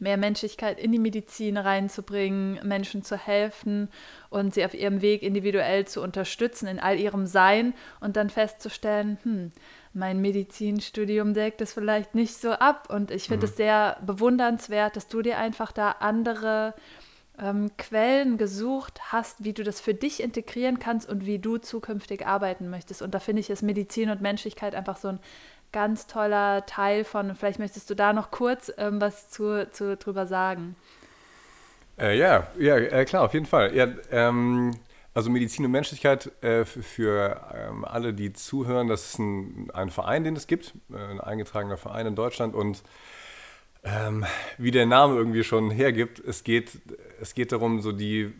mehr 0.00 0.16
Menschlichkeit 0.16 0.78
in 0.78 0.92
die 0.92 0.98
Medizin 0.98 1.56
reinzubringen, 1.56 2.60
Menschen 2.66 3.02
zu 3.02 3.16
helfen 3.16 3.88
und 4.30 4.54
sie 4.54 4.64
auf 4.64 4.74
ihrem 4.74 5.02
Weg 5.02 5.22
individuell 5.22 5.86
zu 5.86 6.02
unterstützen 6.02 6.66
in 6.66 6.78
all 6.78 6.98
ihrem 6.98 7.26
Sein 7.26 7.74
und 8.00 8.16
dann 8.16 8.30
festzustellen, 8.30 9.18
hm, 9.22 9.52
mein 9.92 10.20
Medizinstudium 10.20 11.34
deckt 11.34 11.60
es 11.60 11.72
vielleicht 11.72 12.14
nicht 12.14 12.34
so 12.34 12.52
ab. 12.52 12.88
Und 12.90 13.10
ich 13.10 13.24
finde 13.24 13.46
mhm. 13.46 13.50
es 13.50 13.56
sehr 13.56 13.98
bewundernswert, 14.04 14.96
dass 14.96 15.08
du 15.08 15.22
dir 15.22 15.38
einfach 15.38 15.72
da 15.72 15.90
andere 16.00 16.74
ähm, 17.40 17.70
Quellen 17.76 18.36
gesucht 18.36 19.00
hast, 19.12 19.44
wie 19.44 19.52
du 19.52 19.62
das 19.62 19.80
für 19.80 19.94
dich 19.94 20.22
integrieren 20.22 20.78
kannst 20.78 21.08
und 21.08 21.26
wie 21.26 21.38
du 21.38 21.58
zukünftig 21.58 22.26
arbeiten 22.26 22.68
möchtest. 22.68 23.02
Und 23.02 23.14
da 23.14 23.20
finde 23.20 23.40
ich 23.40 23.50
es 23.50 23.62
Medizin 23.62 24.10
und 24.10 24.20
Menschlichkeit 24.20 24.74
einfach 24.74 24.96
so 24.96 25.08
ein 25.08 25.20
ganz 25.72 26.06
toller 26.06 26.64
Teil 26.66 27.04
von. 27.04 27.34
Vielleicht 27.34 27.58
möchtest 27.58 27.90
du 27.90 27.94
da 27.94 28.12
noch 28.12 28.30
kurz 28.30 28.72
ähm, 28.78 29.00
was 29.00 29.30
zu, 29.30 29.68
zu, 29.70 29.96
drüber 29.96 30.26
sagen. 30.26 30.76
Äh, 31.98 32.16
ja, 32.18 32.46
ja, 32.58 32.76
äh, 32.76 33.04
klar, 33.04 33.24
auf 33.24 33.34
jeden 33.34 33.46
Fall. 33.46 33.74
Ja, 33.74 33.88
ähm, 34.10 34.74
also 35.14 35.30
Medizin 35.30 35.64
und 35.64 35.72
Menschlichkeit 35.72 36.30
äh, 36.42 36.64
für, 36.64 37.40
ähm, 37.54 37.84
alle, 37.84 38.14
die 38.14 38.32
zuhören, 38.32 38.88
das 38.88 39.06
ist 39.06 39.18
ein, 39.18 39.68
ein 39.74 39.90
Verein, 39.90 40.22
den 40.24 40.36
es 40.36 40.46
gibt, 40.46 40.74
äh, 40.92 40.96
ein 40.96 41.20
eingetragener 41.20 41.76
Verein 41.76 42.06
in 42.06 42.14
Deutschland 42.14 42.54
und 42.54 42.82
ähm, 43.84 44.24
wie 44.58 44.70
der 44.70 44.86
Name 44.86 45.16
irgendwie 45.16 45.44
schon 45.44 45.70
hergibt, 45.70 46.20
es 46.20 46.44
geht, 46.44 46.78
es 47.20 47.34
geht 47.34 47.52
darum, 47.52 47.80
so 47.80 47.92
die, 47.92 48.32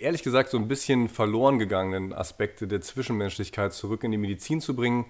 ehrlich 0.00 0.22
gesagt, 0.22 0.50
so 0.50 0.58
ein 0.58 0.68
bisschen 0.68 1.08
verloren 1.08 1.58
gegangenen 1.58 2.12
Aspekte 2.12 2.66
der 2.66 2.80
Zwischenmenschlichkeit 2.80 3.72
zurück 3.72 4.04
in 4.04 4.10
die 4.10 4.18
Medizin 4.18 4.60
zu 4.60 4.74
bringen 4.74 5.06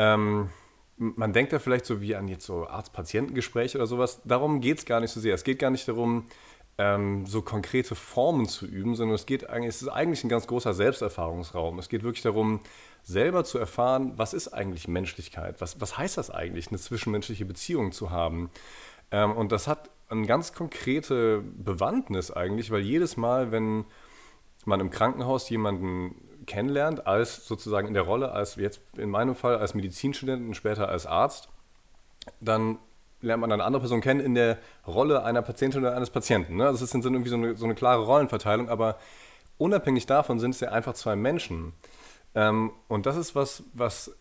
ähm, 0.00 0.48
man 0.96 1.34
denkt 1.34 1.52
da 1.52 1.58
vielleicht 1.58 1.84
so 1.84 2.00
wie 2.00 2.16
an 2.16 2.26
jetzt 2.26 2.46
so 2.46 2.66
Arzt-Patientengespräche 2.66 3.76
oder 3.76 3.86
sowas. 3.86 4.22
Darum 4.24 4.60
geht 4.62 4.78
es 4.78 4.86
gar 4.86 5.00
nicht 5.00 5.10
so 5.10 5.20
sehr. 5.20 5.34
Es 5.34 5.44
geht 5.44 5.58
gar 5.58 5.70
nicht 5.70 5.86
darum, 5.86 6.26
ähm, 6.78 7.26
so 7.26 7.42
konkrete 7.42 7.94
Formen 7.94 8.48
zu 8.48 8.66
üben, 8.66 8.94
sondern 8.94 9.14
es 9.14 9.26
geht 9.26 9.48
eigentlich, 9.50 9.68
es 9.68 9.82
ist 9.82 9.88
eigentlich 9.88 10.24
ein 10.24 10.30
ganz 10.30 10.46
großer 10.46 10.72
Selbsterfahrungsraum. 10.72 11.78
Es 11.78 11.90
geht 11.90 12.02
wirklich 12.02 12.22
darum, 12.22 12.60
selber 13.02 13.44
zu 13.44 13.58
erfahren, 13.58 14.14
was 14.16 14.32
ist 14.32 14.48
eigentlich 14.48 14.88
Menschlichkeit? 14.88 15.60
Was, 15.60 15.78
was 15.80 15.98
heißt 15.98 16.16
das 16.16 16.30
eigentlich, 16.30 16.68
eine 16.68 16.78
zwischenmenschliche 16.78 17.44
Beziehung 17.44 17.92
zu 17.92 18.10
haben? 18.10 18.50
Ähm, 19.10 19.32
und 19.32 19.52
das 19.52 19.68
hat 19.68 19.90
eine 20.08 20.26
ganz 20.26 20.54
konkrete 20.54 21.42
Bewandtnis 21.42 22.30
eigentlich, 22.30 22.70
weil 22.70 22.80
jedes 22.80 23.18
Mal, 23.18 23.52
wenn 23.52 23.84
man 24.64 24.80
im 24.80 24.90
Krankenhaus 24.90 25.50
jemanden 25.50 26.14
kennenlernt, 26.50 27.06
als 27.06 27.46
sozusagen 27.46 27.88
in 27.88 27.94
der 27.94 28.02
Rolle, 28.02 28.32
als 28.32 28.56
jetzt 28.56 28.80
in 28.96 29.08
meinem 29.08 29.34
Fall 29.34 29.56
als 29.56 29.74
Medizinstudent 29.74 30.46
und 30.46 30.54
später 30.54 30.88
als 30.88 31.06
Arzt, 31.06 31.48
dann 32.40 32.78
lernt 33.22 33.40
man 33.40 33.52
eine 33.52 33.64
andere 33.64 33.80
Person 33.80 34.00
kennen 34.00 34.20
in 34.20 34.34
der 34.34 34.58
Rolle 34.86 35.22
einer 35.24 35.42
Patientin 35.42 35.80
oder 35.80 35.94
eines 35.94 36.10
Patienten. 36.10 36.56
Ne? 36.56 36.66
Also 36.66 36.84
es 36.84 36.94
ist 36.94 37.04
irgendwie 37.04 37.28
so 37.30 37.36
eine, 37.36 37.56
so 37.56 37.64
eine 37.64 37.74
klare 37.74 38.04
Rollenverteilung, 38.04 38.68
aber 38.68 38.98
unabhängig 39.58 40.06
davon 40.06 40.38
sind 40.38 40.54
es 40.54 40.60
ja 40.60 40.70
einfach 40.70 40.94
zwei 40.94 41.16
Menschen. 41.16 41.72
Ähm, 42.34 42.72
und 42.88 43.06
das 43.06 43.16
ist 43.16 43.34
was, 43.34 43.64
was 43.72 44.16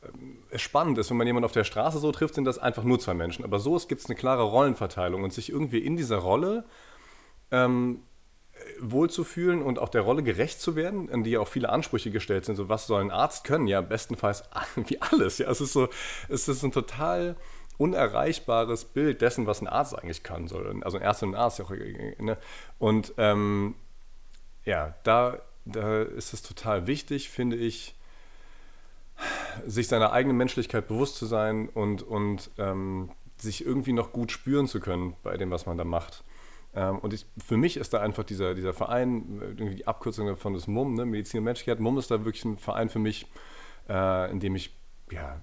äh, 0.51 0.57
spannend 0.57 0.97
ist. 0.97 1.09
Wenn 1.09 1.17
man 1.17 1.27
jemanden 1.27 1.45
auf 1.45 1.51
der 1.51 1.63
Straße 1.63 1.99
so 1.99 2.11
trifft, 2.11 2.35
sind 2.35 2.45
das 2.45 2.57
einfach 2.57 2.83
nur 2.83 2.99
zwei 2.99 3.13
Menschen. 3.13 3.45
Aber 3.45 3.59
so 3.59 3.77
gibt 3.87 4.01
es 4.01 4.07
eine 4.07 4.15
klare 4.15 4.43
Rollenverteilung 4.43 5.23
und 5.23 5.31
sich 5.31 5.49
irgendwie 5.51 5.79
in 5.79 5.95
dieser 5.95 6.17
Rolle 6.17 6.65
ähm, 7.51 8.01
wohlzufühlen 8.79 9.61
und 9.61 9.79
auch 9.79 9.89
der 9.89 10.01
Rolle 10.01 10.23
gerecht 10.23 10.61
zu 10.61 10.75
werden, 10.75 11.09
in 11.09 11.23
die 11.23 11.31
ja 11.31 11.39
auch 11.39 11.47
viele 11.47 11.69
Ansprüche 11.69 12.11
gestellt 12.11 12.45
sind. 12.45 12.55
So, 12.55 12.69
was 12.69 12.87
soll 12.87 13.01
ein 13.01 13.11
Arzt 13.11 13.43
können? 13.43 13.67
Ja, 13.67 13.81
bestenfalls 13.81 14.43
wie 14.75 15.01
alles. 15.01 15.37
Ja, 15.37 15.49
es 15.49 15.61
ist 15.61 15.73
so, 15.73 15.89
es 16.27 16.47
ist 16.47 16.63
ein 16.63 16.71
total 16.71 17.35
unerreichbares 17.77 18.85
Bild 18.85 19.21
dessen, 19.21 19.47
was 19.47 19.61
ein 19.61 19.67
Arzt 19.67 19.97
eigentlich 19.97 20.23
kann 20.23 20.47
soll. 20.47 20.83
Also 20.83 20.97
ein 20.97 21.03
Ärzte 21.03 21.25
und 21.25 21.35
ein 21.35 21.41
Arzt. 21.41 21.61
Auch, 21.61 21.71
ne? 21.71 22.37
Und 22.77 23.13
ähm, 23.17 23.75
ja, 24.65 24.95
da, 25.03 25.39
da 25.65 26.03
ist 26.03 26.33
es 26.33 26.41
total 26.41 26.87
wichtig, 26.87 27.29
finde 27.29 27.55
ich, 27.55 27.95
sich 29.65 29.87
seiner 29.87 30.11
eigenen 30.11 30.37
Menschlichkeit 30.37 30.87
bewusst 30.87 31.15
zu 31.15 31.25
sein 31.25 31.69
und, 31.69 32.03
und 32.03 32.51
ähm, 32.57 33.11
sich 33.37 33.65
irgendwie 33.65 33.93
noch 33.93 34.11
gut 34.11 34.31
spüren 34.31 34.67
zu 34.67 34.79
können 34.79 35.15
bei 35.23 35.37
dem, 35.37 35.51
was 35.51 35.65
man 35.65 35.77
da 35.77 35.83
macht. 35.83 36.23
Ähm, 36.75 36.99
und 36.99 37.13
ich, 37.13 37.25
für 37.43 37.57
mich 37.57 37.77
ist 37.77 37.93
da 37.93 38.01
einfach 38.01 38.23
dieser, 38.23 38.53
dieser 38.55 38.73
Verein, 38.73 39.55
die 39.57 39.87
Abkürzung 39.87 40.35
von 40.35 40.53
das 40.53 40.67
MUM, 40.67 40.93
ne, 40.93 41.05
Medizin 41.05 41.39
und 41.39 41.45
Menschlichkeit, 41.45 41.79
MUM 41.79 41.97
ist 41.97 42.11
da 42.11 42.25
wirklich 42.25 42.45
ein 42.45 42.57
Verein 42.57 42.89
für 42.89 42.99
mich, 42.99 43.27
äh, 43.87 44.31
in 44.31 44.39
dem 44.39 44.55
ich, 44.55 44.75
ja, 45.11 45.41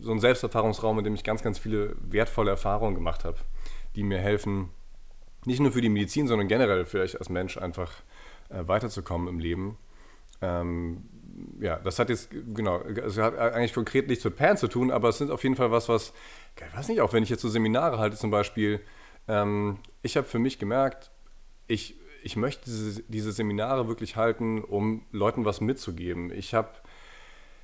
so 0.00 0.12
ein 0.12 0.20
Selbsterfahrungsraum, 0.20 0.98
in 0.98 1.04
dem 1.04 1.14
ich 1.14 1.24
ganz, 1.24 1.42
ganz 1.42 1.58
viele 1.58 1.94
wertvolle 2.00 2.50
Erfahrungen 2.50 2.94
gemacht 2.94 3.24
habe, 3.24 3.38
die 3.94 4.02
mir 4.02 4.18
helfen, 4.18 4.70
nicht 5.44 5.60
nur 5.60 5.72
für 5.72 5.80
die 5.80 5.88
Medizin, 5.88 6.26
sondern 6.26 6.48
generell 6.48 6.84
vielleicht 6.84 7.18
als 7.18 7.28
Mensch 7.28 7.56
einfach 7.56 7.92
äh, 8.48 8.66
weiterzukommen 8.66 9.28
im 9.28 9.38
Leben. 9.38 9.78
Ähm, 10.42 11.04
ja, 11.60 11.78
das 11.78 11.98
hat 11.98 12.08
jetzt, 12.08 12.30
genau, 12.30 12.80
es 12.80 13.18
hat 13.18 13.38
eigentlich 13.38 13.72
konkret 13.72 14.08
nichts 14.08 14.24
mit 14.24 14.36
Pan 14.36 14.56
zu 14.56 14.68
tun, 14.68 14.90
aber 14.90 15.08
es 15.08 15.18
sind 15.18 15.30
auf 15.30 15.42
jeden 15.42 15.56
Fall 15.56 15.70
was, 15.70 15.88
was, 15.88 16.12
ich 16.56 16.76
weiß 16.76 16.88
nicht, 16.88 17.00
auch 17.00 17.12
wenn 17.12 17.22
ich 17.22 17.30
jetzt 17.30 17.42
so 17.42 17.48
Seminare 17.48 17.98
halte 17.98 18.16
zum 18.16 18.30
Beispiel, 18.30 18.80
ähm, 19.30 19.78
ich 20.02 20.16
habe 20.16 20.26
für 20.26 20.40
mich 20.40 20.58
gemerkt, 20.58 21.10
ich, 21.68 21.96
ich 22.22 22.36
möchte 22.36 22.64
diese, 22.64 23.02
diese, 23.04 23.32
Seminare 23.32 23.86
wirklich 23.86 24.16
halten, 24.16 24.62
um 24.62 25.06
Leuten 25.12 25.44
was 25.44 25.60
mitzugeben. 25.60 26.32
Ich 26.32 26.52
habe, 26.52 26.70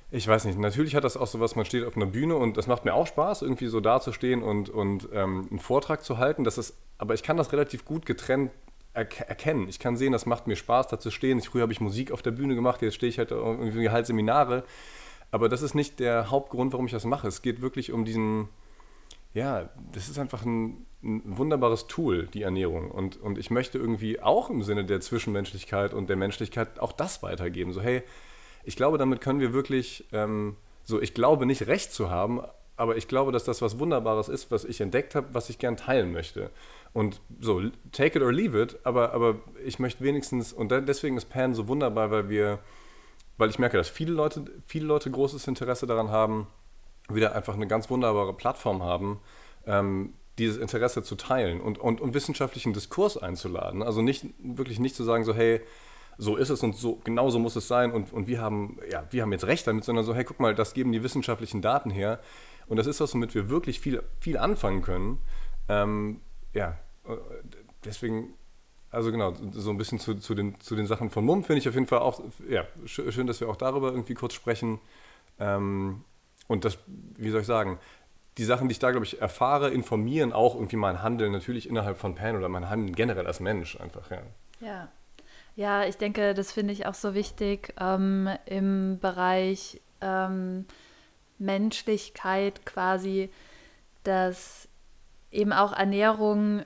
ich 0.09 0.27
weiß 0.27 0.45
nicht, 0.45 0.57
natürlich 0.57 0.95
hat 0.95 1.03
das 1.03 1.17
auch 1.17 1.27
so 1.27 1.41
was, 1.41 1.55
man 1.55 1.65
steht 1.65 1.83
auf 1.83 1.97
einer 1.97 2.05
Bühne 2.05 2.35
und 2.35 2.55
das 2.55 2.67
macht 2.67 2.85
mir 2.85 2.93
auch 2.93 3.05
Spaß, 3.05 3.41
irgendwie 3.41 3.67
so 3.67 3.81
dazustehen 3.81 4.41
und, 4.41 4.69
und 4.69 5.09
ähm, 5.13 5.47
einen 5.49 5.59
Vortrag 5.59 6.03
zu 6.03 6.17
halten. 6.17 6.45
Das 6.45 6.57
ist, 6.57 6.77
aber 6.97 7.13
ich 7.13 7.23
kann 7.23 7.35
das 7.35 7.51
relativ 7.51 7.83
gut 7.83 8.05
getrennt 8.05 8.51
erkennen. 8.93 9.69
Ich 9.69 9.77
kann 9.77 9.95
sehen, 9.95 10.11
das 10.11 10.25
macht 10.25 10.47
mir 10.47 10.55
Spaß, 10.55 10.87
da 10.87 10.99
zu 10.99 11.11
stehen. 11.11 11.39
Früher 11.41 11.61
habe 11.61 11.73
ich 11.73 11.81
Musik 11.81 12.11
auf 12.11 12.23
der 12.23 12.31
Bühne 12.31 12.55
gemacht, 12.55 12.81
jetzt 12.81 12.95
stehe 12.95 13.11
ich 13.11 13.19
halt 13.19 13.29
irgendwie 13.29 13.91
halt 13.91 14.07
Seminare. 14.07 14.63
Aber 15.29 15.49
das 15.49 15.61
ist 15.61 15.75
nicht 15.75 15.99
der 15.99 16.31
Hauptgrund, 16.31 16.73
warum 16.73 16.87
ich 16.87 16.93
das 16.93 17.05
mache. 17.05 17.27
Es 17.27 17.43
geht 17.43 17.61
wirklich 17.61 17.91
um 17.91 18.05
diesen, 18.05 18.47
ja, 19.33 19.69
das 19.93 20.09
ist 20.09 20.19
einfach 20.19 20.45
ein, 20.45 20.85
ein, 21.03 21.21
wunderbares 21.37 21.87
Tool, 21.87 22.27
die 22.27 22.41
Ernährung. 22.41 22.91
Und, 22.91 23.17
und 23.17 23.37
ich 23.37 23.51
möchte 23.51 23.77
irgendwie 23.77 24.19
auch 24.19 24.49
im 24.49 24.63
Sinne 24.63 24.85
der 24.85 25.01
Zwischenmenschlichkeit 25.01 25.93
und 25.93 26.09
der 26.09 26.15
Menschlichkeit 26.15 26.79
auch 26.79 26.91
das 26.91 27.23
weitergeben. 27.23 27.73
So, 27.73 27.81
hey, 27.81 28.03
ich 28.63 28.75
glaube, 28.75 28.97
damit 28.97 29.21
können 29.21 29.39
wir 29.39 29.53
wirklich, 29.53 30.05
ähm, 30.11 30.57
so, 30.83 31.01
ich 31.01 31.13
glaube 31.13 31.45
nicht 31.45 31.67
recht 31.67 31.93
zu 31.93 32.09
haben, 32.09 32.41
aber 32.77 32.95
ich 32.95 33.07
glaube, 33.07 33.31
dass 33.31 33.43
das 33.43 33.61
was 33.61 33.79
Wunderbares 33.79 34.29
ist, 34.29 34.51
was 34.51 34.63
ich 34.63 34.81
entdeckt 34.81 35.15
habe, 35.15 35.33
was 35.33 35.49
ich 35.49 35.57
gern 35.57 35.77
teilen 35.77 36.11
möchte. 36.11 36.51
Und 36.93 37.21
so, 37.39 37.61
take 37.91 38.17
it 38.17 38.23
or 38.23 38.31
leave 38.31 38.59
it, 38.59 38.79
aber, 38.83 39.13
aber 39.13 39.35
ich 39.65 39.79
möchte 39.79 40.03
wenigstens, 40.03 40.53
und 40.53 40.71
deswegen 40.71 41.17
ist 41.17 41.29
Pan 41.29 41.53
so 41.53 41.67
wunderbar, 41.67 42.11
weil 42.11 42.29
wir, 42.29 42.59
weil 43.37 43.49
ich 43.49 43.59
merke, 43.59 43.77
dass 43.77 43.89
viele 43.89 44.13
Leute, 44.13 44.45
viele 44.67 44.85
Leute 44.85 45.09
großes 45.09 45.47
Interesse 45.47 45.87
daran 45.87 46.09
haben, 46.09 46.47
wieder 47.09 47.35
einfach 47.35 47.53
eine 47.53 47.67
ganz 47.67 47.89
wunderbare 47.89 48.33
Plattform 48.33 48.83
haben, 48.83 49.19
ähm, 49.65 50.13
dieses 50.37 50.57
Interesse 50.57 51.03
zu 51.03 51.15
teilen 51.15 51.61
und, 51.61 51.79
und, 51.79 51.99
und 51.99 52.13
wissenschaftlichen 52.13 52.73
Diskurs 52.73 53.17
einzuladen. 53.17 53.81
Also 53.81 54.01
nicht 54.01 54.25
wirklich 54.39 54.79
nicht 54.79 54.95
zu 54.95 55.03
sagen, 55.03 55.23
so, 55.23 55.33
hey, 55.33 55.61
so 56.17 56.35
ist 56.35 56.49
es 56.49 56.63
und 56.63 56.75
so, 56.75 56.99
genau 57.03 57.29
so 57.29 57.39
muss 57.39 57.55
es 57.55 57.67
sein 57.67 57.91
und, 57.91 58.11
und 58.11 58.27
wir, 58.27 58.41
haben, 58.41 58.79
ja, 58.91 59.05
wir 59.11 59.21
haben 59.21 59.31
jetzt 59.31 59.45
recht 59.45 59.67
damit, 59.67 59.83
sondern 59.83 60.05
so, 60.05 60.15
hey, 60.15 60.23
guck 60.23 60.39
mal, 60.39 60.55
das 60.55 60.73
geben 60.73 60.91
die 60.91 61.03
wissenschaftlichen 61.03 61.61
Daten 61.61 61.89
her. 61.89 62.19
Und 62.67 62.77
das 62.77 62.87
ist 62.87 62.99
was, 62.99 63.13
womit 63.13 63.33
wir 63.33 63.49
wirklich 63.49 63.79
viel, 63.79 64.03
viel 64.19 64.37
anfangen 64.37 64.81
können. 64.81 65.19
Ähm, 65.69 66.21
ja, 66.53 66.77
deswegen, 67.85 68.33
also 68.91 69.11
genau, 69.11 69.33
so 69.51 69.69
ein 69.69 69.77
bisschen 69.77 69.99
zu, 69.99 70.15
zu, 70.15 70.35
den, 70.35 70.59
zu 70.59 70.75
den 70.75 70.87
Sachen 70.87 71.09
von 71.09 71.23
Mumm 71.23 71.43
finde 71.43 71.59
ich 71.59 71.69
auf 71.69 71.75
jeden 71.75 71.87
Fall 71.87 71.99
auch, 71.99 72.21
ja, 72.49 72.65
schön, 72.85 73.27
dass 73.27 73.39
wir 73.39 73.49
auch 73.49 73.55
darüber 73.55 73.91
irgendwie 73.91 74.15
kurz 74.15 74.33
sprechen. 74.33 74.79
Ähm, 75.39 76.03
und 76.47 76.65
das, 76.65 76.77
wie 76.87 77.29
soll 77.29 77.41
ich 77.41 77.47
sagen, 77.47 77.79
die 78.37 78.45
Sachen, 78.45 78.67
die 78.67 78.73
ich 78.73 78.79
da, 78.79 78.91
glaube 78.91 79.05
ich, 79.05 79.21
erfahre, 79.21 79.69
informieren 79.69 80.31
auch 80.31 80.55
irgendwie 80.55 80.75
mein 80.75 81.01
Handeln 81.01 81.31
natürlich 81.31 81.67
innerhalb 81.67 81.97
von 81.97 82.15
Pan 82.15 82.35
oder 82.35 82.49
mein 82.49 82.69
Handeln 82.69 82.95
generell 82.95 83.25
als 83.25 83.39
Mensch 83.39 83.79
einfach, 83.79 84.11
ja. 84.11 84.21
Ja, 84.59 84.87
ja 85.55 85.85
ich 85.85 85.97
denke, 85.97 86.33
das 86.33 86.51
finde 86.51 86.73
ich 86.73 86.85
auch 86.85 86.93
so 86.93 87.13
wichtig 87.13 87.73
ähm, 87.79 88.29
im 88.45 88.99
Bereich 88.99 89.81
ähm, 90.01 90.65
Menschlichkeit 91.39 92.65
quasi, 92.65 93.31
dass 94.03 94.67
eben 95.31 95.51
auch 95.51 95.73
Ernährung 95.73 96.63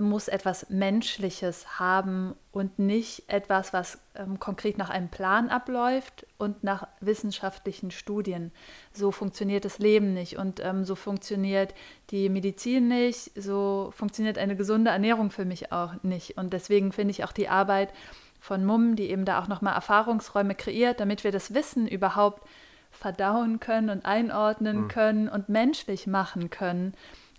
muss 0.00 0.26
etwas 0.26 0.70
Menschliches 0.70 1.78
haben 1.78 2.34
und 2.50 2.80
nicht 2.80 3.24
etwas, 3.28 3.72
was 3.72 3.98
ähm, 4.16 4.40
konkret 4.40 4.76
nach 4.76 4.90
einem 4.90 5.08
Plan 5.08 5.48
abläuft 5.50 6.26
und 6.36 6.64
nach 6.64 6.88
wissenschaftlichen 7.00 7.92
Studien. 7.92 8.50
So 8.92 9.12
funktioniert 9.12 9.64
das 9.64 9.78
Leben 9.78 10.12
nicht 10.12 10.36
und 10.36 10.58
ähm, 10.64 10.84
so 10.84 10.96
funktioniert 10.96 11.74
die 12.10 12.28
Medizin 12.28 12.88
nicht, 12.88 13.30
so 13.40 13.92
funktioniert 13.94 14.36
eine 14.36 14.56
gesunde 14.56 14.90
Ernährung 14.90 15.30
für 15.30 15.44
mich 15.44 15.70
auch 15.70 16.02
nicht. 16.02 16.36
Und 16.38 16.52
deswegen 16.52 16.90
finde 16.90 17.12
ich 17.12 17.22
auch 17.22 17.32
die 17.32 17.48
Arbeit 17.48 17.92
von 18.40 18.64
Mumm, 18.64 18.96
die 18.96 19.10
eben 19.10 19.24
da 19.24 19.40
auch 19.40 19.48
nochmal 19.48 19.74
Erfahrungsräume 19.74 20.56
kreiert, 20.56 20.98
damit 20.98 21.22
wir 21.22 21.30
das 21.30 21.54
Wissen 21.54 21.86
überhaupt 21.86 22.42
verdauen 22.90 23.60
können 23.60 23.90
und 23.90 24.04
einordnen 24.04 24.82
mhm. 24.82 24.88
können 24.88 25.28
und 25.28 25.48
menschlich 25.48 26.06
machen 26.06 26.50
können, 26.50 26.94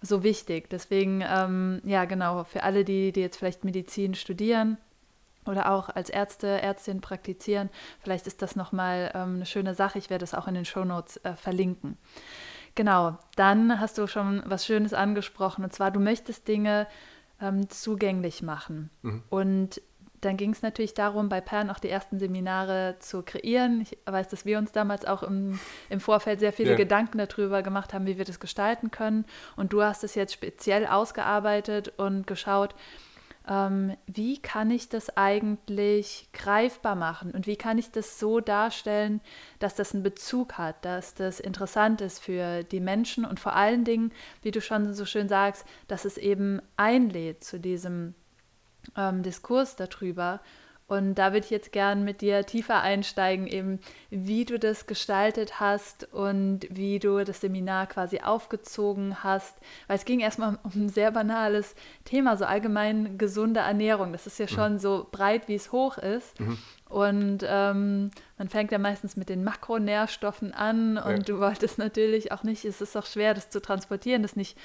so 0.06 0.24
wichtig. 0.24 0.70
Deswegen, 0.70 1.24
ähm, 1.28 1.82
ja, 1.84 2.06
genau, 2.06 2.44
für 2.44 2.64
alle, 2.64 2.84
die, 2.84 3.12
die 3.12 3.22
jetzt 3.22 3.38
vielleicht 3.38 3.64
Medizin 3.64 4.16
studieren 4.16 4.78
oder 5.46 5.72
auch 5.72 5.90
als 5.90 6.10
Ärzte, 6.10 6.62
Ärztin 6.62 7.02
praktizieren, 7.02 7.70
vielleicht 8.02 8.28
ist 8.28 8.42
das 8.42 8.56
nochmal 8.56 9.12
ähm, 9.14 9.36
eine 9.36 9.46
schöne 9.46 9.76
Sache. 9.76 10.00
Ich 10.00 10.10
werde 10.10 10.24
es 10.24 10.34
auch 10.34 10.48
in 10.48 10.56
den 10.56 10.66
Shownotes 10.66 11.18
äh, 11.18 11.36
verlinken. 11.36 11.98
Genau, 12.76 13.18
dann 13.36 13.80
hast 13.80 13.98
du 13.98 14.08
schon 14.08 14.44
was 14.46 14.66
Schönes 14.66 14.94
angesprochen, 14.94 15.64
und 15.64 15.72
zwar, 15.72 15.92
du 15.92 16.00
möchtest 16.00 16.48
Dinge 16.48 16.88
ähm, 17.42 17.70
zugänglich 17.70 18.42
machen. 18.42 18.90
Mhm. 19.02 19.24
Und 19.30 19.82
dann 20.22 20.38
ging 20.38 20.52
es 20.52 20.62
natürlich 20.62 20.94
darum, 20.94 21.30
bei 21.30 21.42
Pern 21.42 21.70
auch 21.70 21.80
die 21.80 21.90
ersten 21.90 22.20
Seminare 22.20 22.96
zu 23.00 23.22
kreieren. 23.24 23.82
Ich 23.82 23.98
weiß, 24.06 24.28
dass 24.28 24.46
wir 24.46 24.58
uns 24.58 24.72
damals 24.72 25.06
auch 25.06 25.24
im, 25.24 25.60
im 25.90 26.00
Vorfeld 26.00 26.40
sehr 26.40 26.54
viele 26.54 26.72
ja. 26.72 26.78
Gedanken 26.78 27.18
darüber 27.18 27.62
gemacht 27.62 27.94
haben, 27.94 28.06
wie 28.06 28.18
wir 28.18 28.26
das 28.26 28.40
gestalten 28.40 28.92
können. 28.92 29.26
Und 29.56 29.74
du 29.74 29.84
hast 29.84 30.04
es 30.04 30.16
jetzt 30.16 30.34
speziell 30.34 30.88
ausgearbeitet 30.88 31.94
und 31.98 32.28
geschaut, 32.28 32.76
ähm, 33.48 33.96
wie 34.08 34.40
kann 34.40 34.72
ich 34.72 34.90
das 34.90 35.16
eigentlich 35.16 36.28
greifbar 36.34 36.96
machen 36.96 37.32
und 37.32 37.48
wie 37.48 37.58
kann 37.58 37.78
ich 37.78 37.92
das 37.92 38.20
so 38.20 38.40
darstellen, 38.40 39.22
dass 39.60 39.76
das 39.76 39.94
einen 39.94 40.04
Bezug 40.04 40.54
hat, 40.54 40.84
dass 40.84 41.14
das 41.14 41.40
interessant 41.40 42.02
ist 42.02 42.24
für 42.24 42.64
die 42.64 42.80
Menschen 42.80 43.26
und 43.26 43.40
vor 43.40 43.56
allen 43.56 43.84
Dingen, 43.84 44.12
wie 44.42 44.52
du 44.52 44.62
schon 44.62 44.94
so 44.94 45.06
schön 45.06 45.30
sagst, 45.30 45.66
dass 45.88 46.06
es 46.06 46.18
eben 46.18 46.62
einlädt 46.78 47.44
zu 47.44 47.60
diesem 47.60 48.16
ähm, 48.98 49.24
Diskurs 49.24 49.76
darüber. 49.76 50.42
Und 50.88 51.16
da 51.16 51.34
würde 51.34 51.46
ich 51.46 51.50
jetzt 51.50 51.72
gern 51.72 52.04
mit 52.04 52.22
dir 52.22 52.46
tiefer 52.46 52.82
einsteigen, 52.82 53.48
eben 53.48 53.80
wie 54.12 54.46
du 54.46 54.60
das 54.60 54.86
gestaltet 54.86 55.60
hast 55.60 56.14
und 56.14 56.68
wie 56.70 57.00
du 57.00 57.24
das 57.24 57.42
Seminar 57.42 57.88
quasi 57.88 58.20
aufgezogen 58.20 59.24
hast. 59.24 59.58
Weil 59.88 59.98
es 59.98 60.06
ging 60.06 60.20
erstmal 60.20 60.60
um 60.64 60.72
ein 60.76 60.90
sehr 60.90 61.12
banales 61.12 61.74
Thema, 62.04 62.38
so 62.38 62.46
allgemein 62.46 63.18
gesunde 63.18 63.62
Ernährung. 63.62 64.12
Das 64.12 64.28
ist 64.28 64.38
ja 64.38 64.48
schon 64.48 64.74
mhm. 64.74 64.80
so 64.80 65.08
breit, 65.12 65.48
wie 65.48 65.56
es 65.56 65.72
hoch 65.72 65.98
ist. 65.98 66.40
Mhm. 66.40 66.58
Und 66.88 67.40
ähm, 67.48 68.12
man 68.38 68.50
fängt 68.50 68.72
ja 68.72 68.78
meistens 68.78 69.18
mit 69.18 69.30
den 69.30 69.44
Makronährstoffen 69.44 70.54
an 70.54 71.00
und 71.00 71.28
ja. 71.28 71.36
du 71.36 71.40
wolltest 71.40 71.80
natürlich 71.80 72.32
auch 72.32 72.44
nicht, 72.44 72.64
es 72.64 72.80
ist 72.80 72.96
auch 72.96 73.08
schwer, 73.08 73.34
das 73.34 73.50
zu 73.50 73.60
transportieren, 73.60 74.22
das 74.22 74.36
nicht 74.36 74.56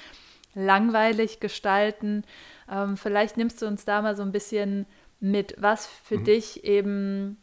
langweilig 0.53 1.39
gestalten. 1.39 2.23
Ähm, 2.69 2.97
vielleicht 2.97 3.37
nimmst 3.37 3.61
du 3.61 3.67
uns 3.67 3.85
da 3.85 4.01
mal 4.01 4.15
so 4.15 4.23
ein 4.23 4.31
bisschen 4.31 4.85
mit, 5.19 5.55
was 5.57 5.87
für 5.87 6.17
mhm. 6.17 6.23
dich 6.25 6.63
eben 6.63 7.37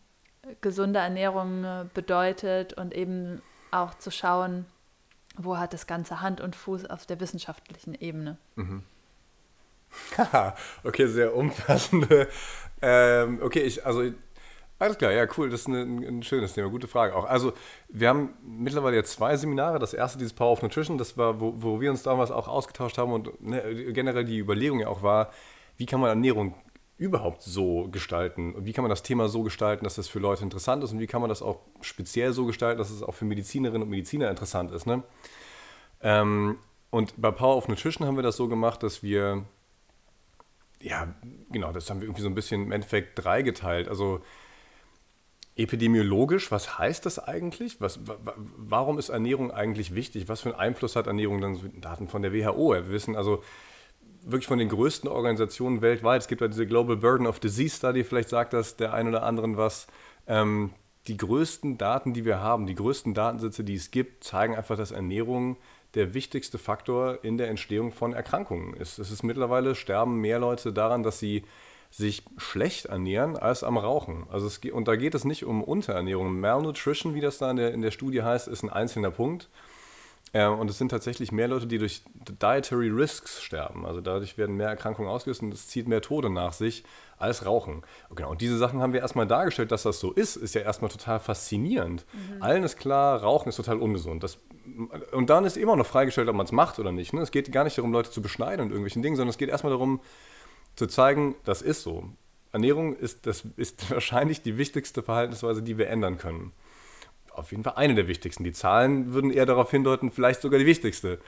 gesunde 0.61 0.99
Ernährung 0.99 1.65
äh, 1.65 1.85
bedeutet 1.95 2.75
und 2.75 2.95
eben 2.95 3.43
auch 3.71 3.95
zu 3.95 4.11
schauen, 4.11 4.67
wo 5.37 5.59
hat 5.59 5.73
das 5.73 5.87
Ganze 5.87 6.21
Hand 6.21 6.41
und 6.41 6.57
Fuß 6.57 6.87
auf 6.87 7.07
der 7.07 7.21
wissenschaftlichen 7.21 7.95
Ebene. 7.95 8.39
Mhm. 8.57 8.83
okay, 10.85 11.07
sehr 11.07 11.35
umfassende. 11.35 12.29
Ähm, 12.83 13.41
okay, 13.43 13.61
ich, 13.61 13.87
also 13.87 14.13
alles 14.79 14.99
klar, 14.99 15.13
ja, 15.13 15.27
cool. 15.37 15.51
Das 15.51 15.63
ist 15.63 15.69
ein, 15.69 16.05
ein, 16.05 16.23
schönes 16.23 16.55
Thema. 16.55 16.69
Gute 16.69 16.87
Frage 16.87 17.15
auch. 17.17 17.25
Also, 17.25 17.53
wir 17.89 18.09
haben 18.09 18.35
mittlerweile 18.43 18.97
jetzt 18.97 19.13
zwei 19.13 19.37
Seminare. 19.37 19.79
Das 19.79 19.93
erste, 19.93 20.19
dieses 20.19 20.33
Power 20.33 20.53
of 20.53 20.63
Nutrition, 20.63 20.99
das 20.99 21.17
war, 21.17 21.41
wo, 21.41 21.55
wo 21.57 21.81
wir 21.81 21.91
uns 21.91 22.03
damals 22.03 22.31
auch 22.31 22.47
ausgetauscht 22.47 22.99
haben 22.99 23.13
und 23.13 23.43
ne, 23.43 23.93
generell 23.93 24.25
die 24.25 24.39
Überlegung 24.39 24.81
ja 24.81 24.89
auch 24.89 25.03
war, 25.03 25.31
wie 25.77 25.87
kann 25.87 26.01
man 26.01 26.11
Ernährung 26.11 26.55
überhaupt 26.99 27.43
so 27.43 27.89
gestalten? 27.91 28.55
Und 28.55 28.67
wie 28.67 28.73
kann 28.73 28.83
man 28.83 28.91
das 28.91 29.03
Thema 29.03 29.29
so 29.29 29.43
gestalten, 29.43 29.85
dass 29.85 29.95
das 29.95 30.09
für 30.09 30.19
Leute 30.19 30.43
interessant 30.43 30.83
ist? 30.85 30.93
Und 30.93 30.99
wie 30.99 31.07
kann 31.07 31.21
man 31.21 31.29
das 31.29 31.43
auch 31.43 31.61
speziell 31.81 32.33
so 32.33 32.45
gestalten, 32.45 32.79
dass 32.79 32.91
es 32.91 33.03
auch 33.03 33.15
für 33.15 33.25
Medizinerinnen 33.25 33.83
und 33.83 33.89
Mediziner 33.89 34.29
interessant 34.31 34.73
ist? 34.73 34.87
Ne? 34.87 35.03
Ähm, 36.03 36.59
und 36.91 37.15
bei 37.17 37.31
Power 37.31 37.57
of 37.57 37.69
Nutrition 37.69 38.07
haben 38.07 38.17
wir 38.17 38.23
das 38.23 38.37
so 38.37 38.49
gemacht, 38.49 38.83
dass 38.83 39.03
wir, 39.03 39.45
ja, 40.81 41.15
genau, 41.51 41.73
das 41.73 41.89
haben 41.89 42.01
wir 42.01 42.09
irgendwie 42.09 42.23
so 42.23 42.29
ein 42.29 42.35
bisschen 42.35 42.65
im 42.65 42.73
Endeffekt 42.73 43.25
dreigeteilt. 43.25 43.89
Also 43.89 44.21
epidemiologisch, 45.59 46.51
was 46.51 46.79
heißt 46.79 47.05
das 47.05 47.19
eigentlich? 47.19 47.81
Was, 47.81 48.01
warum 48.57 48.99
ist 48.99 49.09
Ernährung 49.09 49.51
eigentlich 49.51 49.95
wichtig? 49.95 50.29
Was 50.29 50.43
für 50.43 50.51
einen 50.51 50.59
Einfluss 50.59 50.97
hat 50.97 51.07
Ernährung 51.07 51.41
dann? 51.41 51.59
Daten 51.81 52.09
von 52.09 52.23
der 52.23 52.33
WHO. 52.33 52.73
Wir 52.73 52.91
wissen 52.91 53.17
also, 53.17 53.43
wirklich 54.23 54.47
von 54.47 54.59
den 54.59 54.69
größten 54.69 55.09
Organisationen 55.09 55.83
weltweit. 55.83 56.23
Es 56.23 56.29
gibt 56.29 56.41
ja 56.41 56.49
diese 56.49 56.67
Global 56.67 56.97
Burden 56.97 57.27
of 57.27 57.41
Disease 57.41 57.77
Study, 57.77 58.05
vielleicht 58.05 58.29
sagt 58.29 58.53
das 58.53 58.77
der 58.77 58.95
ein 58.95 59.09
oder 59.09 59.23
anderen 59.23 59.57
was. 59.57 59.87
Ähm, 60.27 60.71
die 61.07 61.17
größten 61.17 61.79
Daten, 61.79 62.13
die 62.13 62.25
wir 62.25 62.41
haben, 62.41 62.67
die 62.67 62.75
größten 62.75 63.15
Datensätze, 63.15 63.65
die 63.65 63.75
es 63.75 63.91
gibt, 63.91 64.25
zeigen 64.25 64.55
einfach, 64.55 64.77
dass 64.77 64.91
Ernährung 64.91 65.57
der 65.95 66.13
wichtigste 66.13 66.59
Faktor 66.59 67.25
in 67.25 67.39
der 67.39 67.49
Entstehung 67.49 67.93
von 67.93 68.13
Erkrankungen 68.13 68.75
ist. 68.75 68.99
Es 68.99 69.11
ist 69.11 69.23
mittlerweile 69.23 69.75
sterben 69.75 70.21
mehr 70.21 70.39
Leute 70.39 70.73
daran, 70.73 71.03
dass 71.03 71.19
sie 71.19 71.45
sich 71.91 72.23
schlecht 72.37 72.87
ernähren 72.87 73.37
als 73.37 73.65
am 73.65 73.79
Rauchen. 73.79 74.27
Also 74.31 74.47
es, 74.47 74.59
und 74.73 74.89
da 74.89 74.97
geht 74.97 75.15
es 75.15 75.25
nicht 75.25 75.45
um 75.45 75.65
Unterernährung. 75.65 76.39
Malnutrition, 76.39 77.15
wie 77.15 77.21
das 77.21 77.39
da 77.39 77.51
in 77.51 77.57
der, 77.57 77.73
in 77.73 77.83
der 77.83 77.91
Studie 77.91 78.23
heißt, 78.23 78.49
ist 78.49 78.63
ein 78.63 78.71
einzelner 78.71 79.11
Punkt. 79.11 79.49
Äh, 80.33 80.47
und 80.47 80.69
es 80.69 80.79
sind 80.79 80.91
tatsächlich 80.91 81.33
mehr 81.33 81.49
Leute, 81.49 81.67
die 81.67 81.79
durch 81.79 82.03
Dietary 82.15 82.91
Risks 82.91 83.43
sterben. 83.43 83.87
Also 83.87 84.01
dadurch 84.01 84.37
werden 84.37 84.57
mehr 84.57 84.69
Erkrankungen 84.69 85.11
ausgelöst 85.11 85.43
und 85.43 85.55
es 85.55 85.69
zieht 85.69 85.89
mehr 85.89 86.03
Tode 86.03 86.31
nach 86.31 86.53
sich 86.53 86.85
als 87.19 87.47
Rauchen. 87.47 87.83
Und 88.09 88.17
genau, 88.17 88.31
und 88.31 88.41
diese 88.41 88.59
Sachen 88.59 88.81
haben 88.81 88.93
wir 88.93 89.01
erstmal 89.01 89.27
dargestellt, 89.27 89.73
dass 89.73 89.83
das 89.83 89.99
so 89.99 90.13
ist, 90.13 90.37
ist 90.37 90.55
ja 90.55 90.61
erstmal 90.61 90.91
total 90.91 91.19
faszinierend. 91.21 92.05
Mhm. 92.13 92.43
Allen 92.43 92.63
ist 92.63 92.77
klar, 92.77 93.23
Rauchen 93.23 93.49
ist 93.49 93.57
total 93.57 93.79
ungesund. 93.79 94.23
Das, 94.23 94.39
und 95.13 95.31
dann 95.31 95.45
ist 95.45 95.57
immer 95.57 95.77
noch 95.77 95.87
freigestellt, 95.87 96.29
ob 96.29 96.37
man 96.37 96.47
es 96.47 96.53
macht 96.53 96.79
oder 96.79 96.93
nicht. 96.93 97.13
Ne? 97.13 97.23
Es 97.23 97.31
geht 97.31 97.51
gar 97.51 97.65
nicht 97.65 97.79
darum, 97.79 97.93
Leute 97.93 98.11
zu 98.11 98.23
beschneiden 98.23 98.61
und 98.61 98.71
irgendwelchen 98.71 99.03
Dingen, 99.03 99.17
sondern 99.17 99.31
es 99.31 99.39
geht 99.39 99.49
erstmal 99.49 99.73
darum, 99.73 100.01
zu 100.79 100.87
zeigen, 100.87 101.35
das 101.45 101.63
ist 101.63 101.83
so. 101.83 102.05
Ernährung 102.53 102.97
ist, 102.97 103.27
das 103.27 103.45
ist 103.57 103.91
wahrscheinlich 103.91 104.43
die 104.43 104.57
wichtigste 104.57 105.03
Verhaltensweise, 105.03 105.63
die 105.63 105.79
wir 105.79 105.89
ändern 105.89 106.19
können 106.19 106.53
auf 107.39 107.53
jeden 107.53 107.63
Fall 107.63 107.75
eine 107.77 107.95
der 107.95 108.09
wichtigsten. 108.09 108.45
Die 108.45 108.53
Zahlen 108.53 109.15
würden 109.15 109.31
eher 109.31 109.47
darauf 109.47 109.71
hindeuten, 109.71 110.11
vielleicht 110.11 110.43
sogar 110.43 110.59
die 110.59 110.67
wichtigste. 110.67 111.19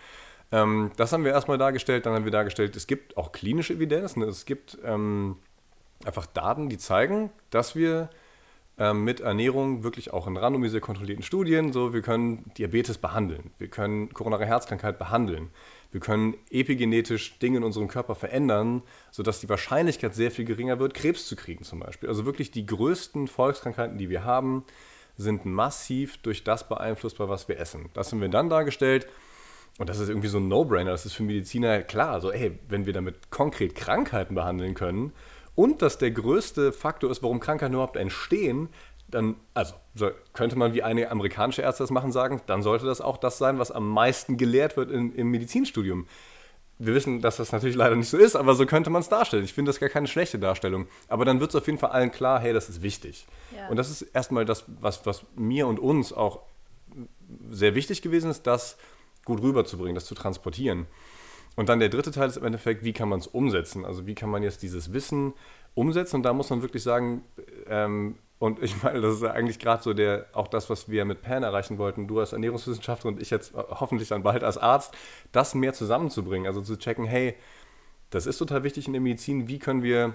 Ähm, 0.52 0.90
das 0.96 1.12
haben 1.12 1.24
wir 1.24 1.32
erstmal 1.32 1.58
dargestellt. 1.58 2.04
Dann 2.04 2.14
haben 2.14 2.24
wir 2.24 2.32
dargestellt, 2.32 2.76
es 2.76 2.86
gibt 2.86 3.16
auch 3.16 3.32
klinische 3.32 3.74
Evidenz. 3.74 4.16
Ne? 4.16 4.26
Es 4.26 4.44
gibt 4.44 4.78
ähm, 4.84 5.36
einfach 6.04 6.26
Daten, 6.26 6.68
die 6.68 6.78
zeigen, 6.78 7.30
dass 7.50 7.76
wir 7.76 8.10
ähm, 8.78 9.04
mit 9.04 9.20
Ernährung 9.20 9.84
wirklich 9.84 10.12
auch 10.12 10.26
in 10.26 10.36
randomisiert 10.36 10.82
kontrollierten 10.82 11.22
Studien, 11.22 11.72
so 11.72 11.94
wir 11.94 12.02
können 12.02 12.50
Diabetes 12.58 12.98
behandeln, 12.98 13.52
wir 13.58 13.68
können 13.68 14.12
koronare 14.12 14.46
Herzkrankheit 14.46 14.98
behandeln, 14.98 15.50
wir 15.92 16.00
können 16.00 16.36
epigenetisch 16.50 17.38
Dinge 17.38 17.58
in 17.58 17.64
unserem 17.64 17.88
Körper 17.88 18.14
verändern, 18.14 18.82
sodass 19.10 19.40
die 19.40 19.48
Wahrscheinlichkeit 19.48 20.14
sehr 20.14 20.30
viel 20.30 20.44
geringer 20.44 20.78
wird, 20.78 20.94
Krebs 20.94 21.26
zu 21.26 21.36
kriegen 21.36 21.64
zum 21.64 21.80
Beispiel. 21.80 22.08
Also 22.08 22.24
wirklich 22.24 22.50
die 22.50 22.66
größten 22.66 23.26
Volkskrankheiten, 23.26 23.98
die 23.98 24.08
wir 24.08 24.24
haben, 24.24 24.64
sind 25.16 25.44
massiv 25.44 26.18
durch 26.18 26.44
das 26.44 26.68
beeinflussbar, 26.68 27.28
was 27.28 27.48
wir 27.48 27.58
essen. 27.58 27.90
Das 27.94 28.12
haben 28.12 28.20
wir 28.20 28.28
dann 28.28 28.48
dargestellt. 28.48 29.06
Und 29.78 29.88
das 29.88 29.98
ist 29.98 30.08
irgendwie 30.08 30.28
so 30.28 30.38
ein 30.38 30.48
No-Brainer. 30.48 30.90
Das 30.90 31.06
ist 31.06 31.14
für 31.14 31.22
Mediziner 31.22 31.82
klar. 31.82 32.10
Also, 32.10 32.30
ey, 32.30 32.58
wenn 32.68 32.86
wir 32.86 32.92
damit 32.92 33.30
konkret 33.30 33.74
Krankheiten 33.74 34.34
behandeln 34.34 34.74
können 34.74 35.12
und 35.54 35.82
das 35.82 35.98
der 35.98 36.10
größte 36.10 36.72
Faktor 36.72 37.10
ist, 37.10 37.22
warum 37.22 37.40
Krankheiten 37.40 37.74
überhaupt 37.74 37.96
entstehen, 37.96 38.68
dann, 39.10 39.36
also 39.54 39.74
so 39.94 40.10
könnte 40.32 40.56
man 40.56 40.74
wie 40.74 40.82
einige 40.82 41.10
amerikanische 41.10 41.62
Ärzte 41.62 41.82
das 41.82 41.90
machen, 41.90 42.12
sagen, 42.12 42.40
dann 42.46 42.62
sollte 42.62 42.86
das 42.86 43.00
auch 43.00 43.16
das 43.16 43.38
sein, 43.38 43.58
was 43.58 43.70
am 43.70 43.88
meisten 43.88 44.36
gelehrt 44.36 44.76
wird 44.76 44.90
in, 44.90 45.14
im 45.14 45.30
Medizinstudium 45.30 46.06
wir 46.80 46.94
wissen, 46.94 47.20
dass 47.20 47.36
das 47.36 47.52
natürlich 47.52 47.76
leider 47.76 47.94
nicht 47.94 48.08
so 48.08 48.16
ist, 48.16 48.34
aber 48.34 48.54
so 48.54 48.64
könnte 48.64 48.88
man 48.88 49.02
es 49.02 49.08
darstellen. 49.10 49.44
Ich 49.44 49.52
finde 49.52 49.68
das 49.68 49.80
gar 49.80 49.90
keine 49.90 50.06
schlechte 50.06 50.38
Darstellung. 50.38 50.86
Aber 51.08 51.26
dann 51.26 51.38
wird 51.38 51.50
es 51.50 51.56
auf 51.56 51.66
jeden 51.66 51.78
Fall 51.78 51.90
allen 51.90 52.10
klar, 52.10 52.40
hey, 52.40 52.54
das 52.54 52.70
ist 52.70 52.80
wichtig. 52.80 53.26
Ja. 53.54 53.68
Und 53.68 53.76
das 53.76 53.90
ist 53.90 54.02
erstmal 54.02 54.46
das, 54.46 54.64
was, 54.80 55.04
was 55.04 55.24
mir 55.36 55.66
und 55.66 55.78
uns 55.78 56.12
auch 56.14 56.40
sehr 57.50 57.74
wichtig 57.74 58.00
gewesen 58.00 58.30
ist, 58.30 58.46
das 58.46 58.78
gut 59.26 59.42
rüberzubringen, 59.42 59.94
das 59.94 60.06
zu 60.06 60.14
transportieren. 60.14 60.86
Und 61.54 61.68
dann 61.68 61.80
der 61.80 61.90
dritte 61.90 62.12
Teil 62.12 62.30
ist 62.30 62.38
im 62.38 62.44
Endeffekt, 62.44 62.82
wie 62.82 62.94
kann 62.94 63.10
man 63.10 63.20
es 63.20 63.26
umsetzen? 63.26 63.84
Also 63.84 64.06
wie 64.06 64.14
kann 64.14 64.30
man 64.30 64.42
jetzt 64.42 64.62
dieses 64.62 64.94
Wissen 64.94 65.34
umsetzen? 65.74 66.16
Und 66.16 66.22
da 66.22 66.32
muss 66.32 66.48
man 66.48 66.62
wirklich 66.62 66.82
sagen, 66.82 67.22
ähm, 67.68 68.16
und 68.40 68.62
ich 68.62 68.82
meine, 68.82 69.02
das 69.02 69.16
ist 69.16 69.22
eigentlich 69.22 69.58
gerade 69.58 69.82
so 69.82 69.92
der, 69.92 70.24
auch 70.32 70.48
das, 70.48 70.70
was 70.70 70.88
wir 70.88 71.04
mit 71.04 71.20
PAN 71.20 71.42
erreichen 71.42 71.76
wollten, 71.76 72.08
du 72.08 72.18
als 72.20 72.32
Ernährungswissenschaftler 72.32 73.10
und 73.10 73.20
ich 73.20 73.28
jetzt 73.28 73.54
äh, 73.54 73.58
hoffentlich 73.68 74.08
dann 74.08 74.22
bald 74.22 74.42
als 74.42 74.56
Arzt, 74.56 74.94
das 75.30 75.54
mehr 75.54 75.74
zusammenzubringen. 75.74 76.46
Also 76.46 76.62
zu 76.62 76.78
checken, 76.78 77.04
hey, 77.04 77.34
das 78.08 78.24
ist 78.24 78.38
total 78.38 78.64
wichtig 78.64 78.86
in 78.86 78.94
der 78.94 79.02
Medizin, 79.02 79.46
wie 79.46 79.58
können 79.58 79.82
wir 79.82 80.14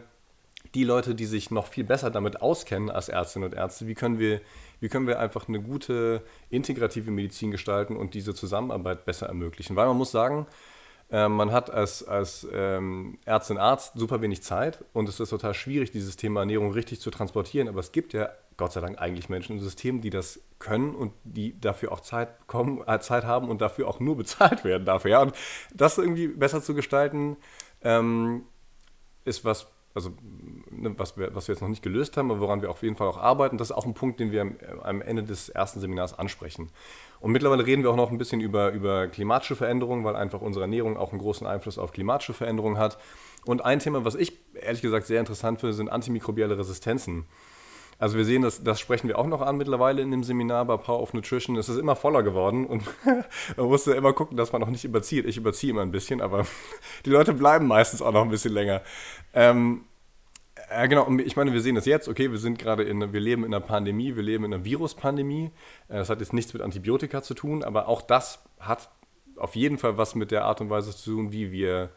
die 0.74 0.84
Leute, 0.84 1.14
die 1.14 1.26
sich 1.26 1.52
noch 1.52 1.68
viel 1.68 1.84
besser 1.84 2.10
damit 2.10 2.42
auskennen 2.42 2.90
als 2.90 3.10
Ärztinnen 3.10 3.50
und 3.50 3.56
Ärzte, 3.56 3.86
wie 3.86 3.94
können 3.94 4.18
wir, 4.18 4.42
wie 4.80 4.90
können 4.90 5.06
wir 5.06 5.20
einfach 5.20 5.48
eine 5.48 5.62
gute 5.62 6.24
integrative 6.50 7.12
Medizin 7.12 7.52
gestalten 7.52 7.96
und 7.96 8.16
diese 8.16 8.34
Zusammenarbeit 8.34 9.06
besser 9.06 9.28
ermöglichen? 9.28 9.76
Weil 9.76 9.86
man 9.86 9.98
muss 9.98 10.10
sagen, 10.10 10.48
man 11.12 11.52
hat 11.52 11.70
als, 11.70 12.04
als 12.04 12.48
ähm, 12.52 13.20
Ärztin, 13.26 13.58
Arzt 13.58 13.94
super 13.96 14.22
wenig 14.22 14.41
Zeit 14.41 14.84
und 14.91 15.08
es 15.08 15.20
ist 15.20 15.30
total 15.30 15.54
schwierig, 15.54 15.91
dieses 15.91 16.15
Thema 16.15 16.41
Ernährung 16.41 16.72
richtig 16.72 17.00
zu 17.00 17.12
transportieren. 17.12 17.68
Aber 17.68 17.80
es 17.80 17.91
gibt 17.91 18.13
ja 18.13 18.30
Gott 18.58 18.72
sei 18.72 18.82
Dank 18.82 19.00
eigentlich 19.00 19.30
Menschen 19.30 19.58
im 19.58 19.63
System, 19.63 20.02
die 20.02 20.10
das 20.10 20.39
können 20.60 20.96
und 20.96 21.13
die 21.24 21.60
dafür 21.60 21.91
auch 21.91 22.00
Zeit, 22.00 22.39
bekommen, 22.39 22.82
äh, 22.88 23.00
Zeit 23.00 23.26
haben 23.26 23.50
und 23.50 23.62
dafür 23.62 23.88
auch 23.88 24.00
nur 24.00 24.15
bezahlt 24.18 24.63
werden 24.63 24.86
dafür. 24.86 25.12
Ja? 25.12 25.22
Und 25.22 25.36
das 25.74 25.98
irgendwie 25.98 26.28
besser 26.28 26.62
zu 26.62 26.74
gestalten, 26.74 27.38
ähm, 27.82 28.44
ist 29.26 29.44
was, 29.44 29.68
also 29.94 30.12
ne, 30.70 30.98
was 30.98 31.18
wir, 31.18 31.36
was 31.36 31.48
wir 31.48 31.54
jetzt 31.54 31.62
noch 31.62 31.70
nicht 31.70 31.84
gelöst 31.84 32.15
haben, 32.15 32.32
aber 32.32 32.39
woran 32.39 32.62
wir 32.62 32.70
auf 32.70 32.84
jeden 32.84 32.96
Fall 32.96 33.08
auch 33.08 33.18
arbeiten. 33.18 33.58
Das 33.58 33.70
ist 33.70 33.76
auch 33.76 33.86
ein 33.86 33.94
Punkt, 33.94 34.20
den 34.20 34.32
wir 34.32 34.41
am, 34.41 34.58
am 34.82 35.02
Ende 35.02 35.24
des 35.24 35.50
ersten 35.50 35.80
Seminars 35.82 36.18
ansprechen. 36.18 36.70
Und 37.19 37.32
mittlerweile 37.32 37.65
reden 37.65 37.84
wir 37.84 37.91
auch 37.91 37.95
noch 37.95 38.12
ein 38.12 38.17
bisschen 38.17 38.41
über, 38.41 38.71
über 38.71 39.08
klimatische 39.08 39.56
Veränderungen, 39.56 40.04
weil 40.04 40.15
einfach 40.15 40.41
unsere 40.41 40.63
Ernährung 40.63 40.97
auch 40.97 41.12
einen 41.12 41.21
großen 41.21 41.47
Einfluss 41.47 41.78
auf 41.78 41.91
klimatische 41.91 42.34
Veränderungen 42.34 42.78
hat. 42.78 42.97
Und 43.45 43.63
ein 43.63 43.80
Thema, 43.80 44.06
was 44.06 44.15
ich 44.15 44.34
ehrlich 44.54 44.82
gesagt 44.82 45.06
sehr 45.08 45.19
interessant 45.19 45.60
finde, 45.60 45.73
sind 45.73 45.89
antimikrobielle 45.89 46.58
Resistenzen. 46.58 47.25
Also 47.97 48.17
wir 48.17 48.25
sehen, 48.25 48.41
das, 48.41 48.62
das 48.62 48.80
sprechen 48.80 49.08
wir 49.08 49.17
auch 49.17 49.28
noch 49.28 49.41
an 49.41 49.56
mittlerweile 49.56 50.01
in 50.01 50.12
dem 50.12 50.23
Seminar 50.23 50.65
bei 50.65 50.75
Power 50.75 51.01
of 51.01 51.13
Nutrition. 51.13 51.56
Es 51.56 51.69
ist 51.69 51.78
immer 51.78 51.95
voller 51.95 52.23
geworden 52.23 52.65
und 52.65 52.84
man 53.58 53.65
musste 53.67 53.93
immer 53.93 54.12
gucken, 54.12 54.36
dass 54.36 54.51
man 54.51 54.62
noch 54.62 54.69
nicht 54.69 54.84
überzieht. 54.84 55.25
Ich 55.25 55.38
überziehe 55.38 55.71
immer 55.71 55.82
ein 55.82 55.91
bisschen, 55.91 56.19
aber 56.19 56.45
die 57.06 57.10
Leute 57.10 57.34
bleiben 57.34 57.67
meistens 57.67 58.01
auch 58.01 58.12
noch 58.12 58.23
ein 58.23 58.30
bisschen 58.30 58.54
länger. 58.54 58.82
Ähm, 59.34 59.86
ja, 60.69 60.86
genau. 60.88 61.06
Und 61.06 61.19
ich 61.19 61.36
meine, 61.36 61.54
wir 61.54 61.62
sehen 61.62 61.75
das 61.75 61.86
jetzt. 61.86 62.08
Okay, 62.08 62.32
wir 62.32 62.38
sind 62.38 62.60
gerade 62.60 62.84
in, 62.84 63.13
wir 63.13 63.19
leben 63.19 63.43
in 63.43 63.54
einer 63.54 63.65
Pandemie, 63.65 64.15
wir 64.15 64.23
leben 64.23 64.45
in 64.45 64.54
einer 64.54 64.65
Viruspandemie. 64.65 65.51
Äh, 65.88 65.95
das 65.95 66.10
hat 66.10 66.19
jetzt 66.19 66.34
nichts 66.34 66.54
mit 66.54 66.62
Antibiotika 66.62 67.21
zu 67.21 67.34
tun, 67.34 67.63
aber 67.63 67.88
auch 67.88 68.01
das 68.01 68.43
hat 68.60 68.89
auf 69.38 69.56
jeden 69.56 69.78
Fall 69.78 69.97
was 69.97 70.15
mit 70.15 70.32
der 70.32 70.45
Art 70.45 70.62
und 70.62 70.69
Weise 70.69 70.95
zu 70.95 71.15
tun, 71.15 71.32
wie 71.32 71.51
wir 71.51 71.89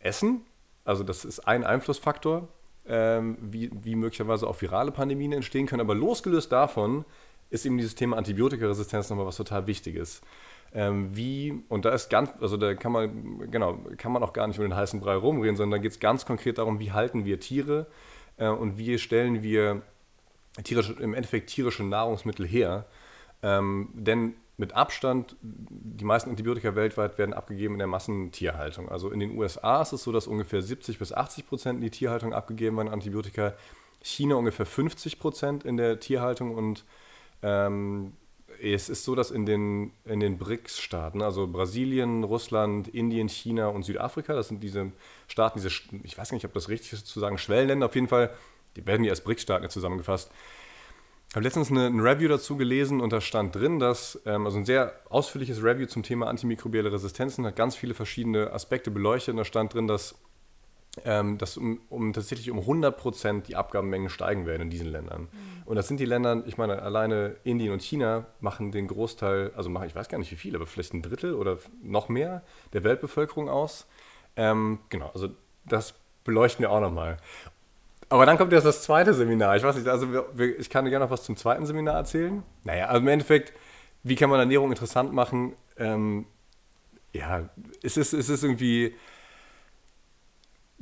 essen. 0.00 0.42
Also 0.84 1.02
das 1.02 1.24
ist 1.24 1.40
ein 1.40 1.64
Einflussfaktor 1.64 2.48
ähm, 2.86 3.38
wie, 3.40 3.70
wie 3.72 3.94
möglicherweise 3.94 4.46
auch 4.46 4.60
virale 4.60 4.92
Pandemien 4.92 5.32
entstehen 5.32 5.66
können. 5.66 5.80
Aber 5.80 5.94
losgelöst 5.94 6.52
davon 6.52 7.04
ist 7.54 7.64
eben 7.64 7.78
dieses 7.78 7.94
Thema 7.94 8.16
Antibiotikaresistenz 8.16 9.08
nochmal 9.08 9.26
was 9.26 9.36
total 9.36 9.66
Wichtiges. 9.66 10.20
Ähm, 10.74 11.16
wie, 11.16 11.62
und 11.68 11.84
da 11.84 11.90
ist 11.90 12.10
ganz, 12.10 12.30
also 12.40 12.56
da 12.56 12.74
kann 12.74 12.90
man, 12.90 13.50
genau, 13.50 13.78
kann 13.96 14.10
man 14.10 14.24
auch 14.24 14.32
gar 14.32 14.48
nicht 14.48 14.56
über 14.56 14.66
den 14.66 14.74
heißen 14.74 15.00
Brei 15.00 15.14
rumreden, 15.14 15.56
sondern 15.56 15.78
da 15.78 15.82
geht 15.82 15.92
es 15.92 16.00
ganz 16.00 16.26
konkret 16.26 16.58
darum, 16.58 16.80
wie 16.80 16.90
halten 16.90 17.24
wir 17.24 17.38
Tiere 17.38 17.86
äh, 18.38 18.48
und 18.48 18.76
wie 18.76 18.98
stellen 18.98 19.44
wir 19.44 19.82
tierische, 20.64 20.94
im 20.94 21.14
Endeffekt 21.14 21.48
tierische 21.48 21.84
Nahrungsmittel 21.84 22.44
her. 22.44 22.86
Ähm, 23.42 23.90
denn 23.94 24.34
mit 24.56 24.72
Abstand, 24.72 25.36
die 25.40 26.04
meisten 26.04 26.30
Antibiotika 26.30 26.74
weltweit 26.74 27.18
werden 27.18 27.34
abgegeben 27.34 27.74
in 27.74 27.78
der 27.78 27.88
Massentierhaltung. 27.88 28.88
Also 28.88 29.10
in 29.10 29.20
den 29.20 29.36
USA 29.38 29.82
ist 29.82 29.92
es 29.92 30.02
so, 30.02 30.10
dass 30.10 30.26
ungefähr 30.26 30.62
70 30.62 30.98
bis 30.98 31.12
80 31.12 31.46
Prozent 31.46 31.76
in 31.76 31.82
die 31.82 31.90
Tierhaltung 31.90 32.32
abgegeben 32.32 32.76
werden, 32.76 32.88
Antibiotika. 32.88 33.54
China 34.02 34.34
ungefähr 34.34 34.66
50 34.66 35.18
Prozent 35.18 35.64
in 35.64 35.78
der 35.78 35.98
Tierhaltung 35.98 36.54
und 36.54 36.84
ähm, 37.42 38.12
es 38.60 38.88
ist 38.88 39.04
so, 39.04 39.14
dass 39.14 39.30
in 39.30 39.46
den, 39.46 39.92
in 40.04 40.20
den 40.20 40.38
BRICS-Staaten, 40.38 41.22
also 41.22 41.46
Brasilien, 41.46 42.24
Russland, 42.24 42.88
Indien, 42.88 43.28
China 43.28 43.68
und 43.68 43.84
Südafrika, 43.84 44.34
das 44.34 44.48
sind 44.48 44.62
diese 44.62 44.92
Staaten, 45.26 45.60
diese, 45.60 45.74
ich 46.02 46.16
weiß 46.16 46.32
nicht, 46.32 46.44
ob 46.44 46.52
das 46.52 46.68
richtig 46.68 46.92
ist 46.92 47.06
zu 47.06 47.20
sagen, 47.20 47.38
Schwellenländer, 47.38 47.86
auf 47.86 47.94
jeden 47.94 48.08
Fall, 48.08 48.30
die 48.76 48.86
werden 48.86 49.02
hier 49.02 49.12
als 49.12 49.22
BRICS-Staaten 49.22 49.68
zusammengefasst, 49.68 50.30
ich 51.34 51.36
habe 51.36 51.46
letztens 51.46 51.72
eine, 51.72 51.86
ein 51.86 51.98
Review 51.98 52.28
dazu 52.28 52.56
gelesen 52.56 53.00
und 53.00 53.12
da 53.12 53.20
stand 53.20 53.56
drin, 53.56 53.80
dass, 53.80 54.22
ähm, 54.24 54.46
also 54.46 54.56
ein 54.56 54.64
sehr 54.64 55.00
ausführliches 55.10 55.64
Review 55.64 55.86
zum 55.86 56.04
Thema 56.04 56.28
antimikrobielle 56.28 56.92
Resistenzen, 56.92 57.44
hat 57.44 57.56
ganz 57.56 57.74
viele 57.74 57.92
verschiedene 57.92 58.52
Aspekte 58.52 58.92
beleuchtet 58.92 59.32
und 59.32 59.38
da 59.38 59.44
stand 59.44 59.74
drin, 59.74 59.88
dass 59.88 60.14
ähm, 61.04 61.38
dass 61.38 61.56
um, 61.56 61.80
um, 61.88 62.12
tatsächlich 62.12 62.50
um 62.50 62.60
100 62.60 62.96
Prozent 62.96 63.48
die 63.48 63.56
Abgabenmengen 63.56 64.08
steigen 64.08 64.46
werden 64.46 64.62
in 64.62 64.70
diesen 64.70 64.86
Ländern. 64.86 65.22
Mhm. 65.22 65.62
Und 65.64 65.76
das 65.76 65.88
sind 65.88 65.98
die 65.98 66.04
Länder, 66.04 66.44
ich 66.46 66.56
meine, 66.56 66.82
alleine 66.82 67.36
Indien 67.42 67.72
und 67.72 67.82
China 67.82 68.26
machen 68.40 68.70
den 68.70 68.86
Großteil, 68.86 69.52
also 69.56 69.70
machen, 69.70 69.86
ich 69.86 69.94
weiß 69.94 70.08
gar 70.08 70.18
nicht 70.18 70.30
wie 70.30 70.36
viel, 70.36 70.54
aber 70.54 70.66
vielleicht 70.66 70.94
ein 70.94 71.02
Drittel 71.02 71.34
oder 71.34 71.58
noch 71.82 72.08
mehr 72.08 72.42
der 72.72 72.84
Weltbevölkerung 72.84 73.48
aus. 73.48 73.86
Ähm, 74.36 74.78
genau, 74.88 75.10
also 75.12 75.30
das 75.64 75.94
beleuchten 76.22 76.62
wir 76.62 76.70
auch 76.70 76.80
nochmal. 76.80 77.16
Aber 78.08 78.26
dann 78.26 78.38
kommt 78.38 78.52
jetzt 78.52 78.64
das 78.64 78.82
zweite 78.82 79.14
Seminar. 79.14 79.56
Ich 79.56 79.62
weiß 79.62 79.76
nicht, 79.76 79.88
also 79.88 80.12
wir, 80.12 80.26
wir, 80.34 80.58
ich 80.58 80.70
kann 80.70 80.84
dir 80.84 80.90
gerne 80.90 81.06
noch 81.06 81.10
was 81.10 81.24
zum 81.24 81.36
zweiten 81.36 81.66
Seminar 81.66 81.96
erzählen. 81.96 82.42
Naja, 82.62 82.86
also 82.86 83.00
im 83.00 83.08
Endeffekt, 83.08 83.52
wie 84.02 84.14
kann 84.14 84.30
man 84.30 84.38
Ernährung 84.38 84.70
interessant 84.70 85.12
machen? 85.12 85.54
Ähm, 85.76 86.26
ja, 87.12 87.48
es 87.82 87.96
ist, 87.96 88.12
es 88.12 88.28
ist 88.28 88.44
irgendwie 88.44 88.94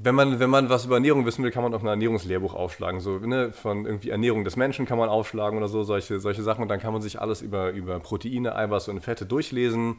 wenn 0.05 0.15
man, 0.15 0.41
wenn 0.41 0.51
man 0.51 0.69
was 0.69 0.85
über 0.85 0.97
Ernährung 0.97 1.27
wissen 1.27 1.45
will, 1.45 1.53
kann 1.53 1.63
man 1.63 1.73
auch 1.75 1.81
ein 1.81 1.87
Ernährungslehrbuch 1.87 2.55
aufschlagen. 2.55 3.01
So, 3.01 3.19
ne, 3.19 3.53
von 3.53 3.87
irgendwie 3.87 4.11
Ernährung 4.11 4.43
des 4.45 4.57
Menschen 4.57 4.85
kann 4.85 4.99
man 4.99 5.09
aufschlagen 5.09 5.57
oder 5.59 5.69
so, 5.69 5.85
solche, 5.85 6.19
solche 6.19 6.43
Sachen. 6.43 6.63
Und 6.63 6.69
dann 6.69 6.81
kann 6.81 6.93
man 6.93 7.03
sich 7.03 7.21
alles 7.21 7.41
über, 7.41 7.71
über 7.71 8.01
Proteine, 8.01 8.57
Eiweiß 8.57 8.89
und 8.89 9.01
Fette 9.01 9.27
durchlesen. 9.27 9.97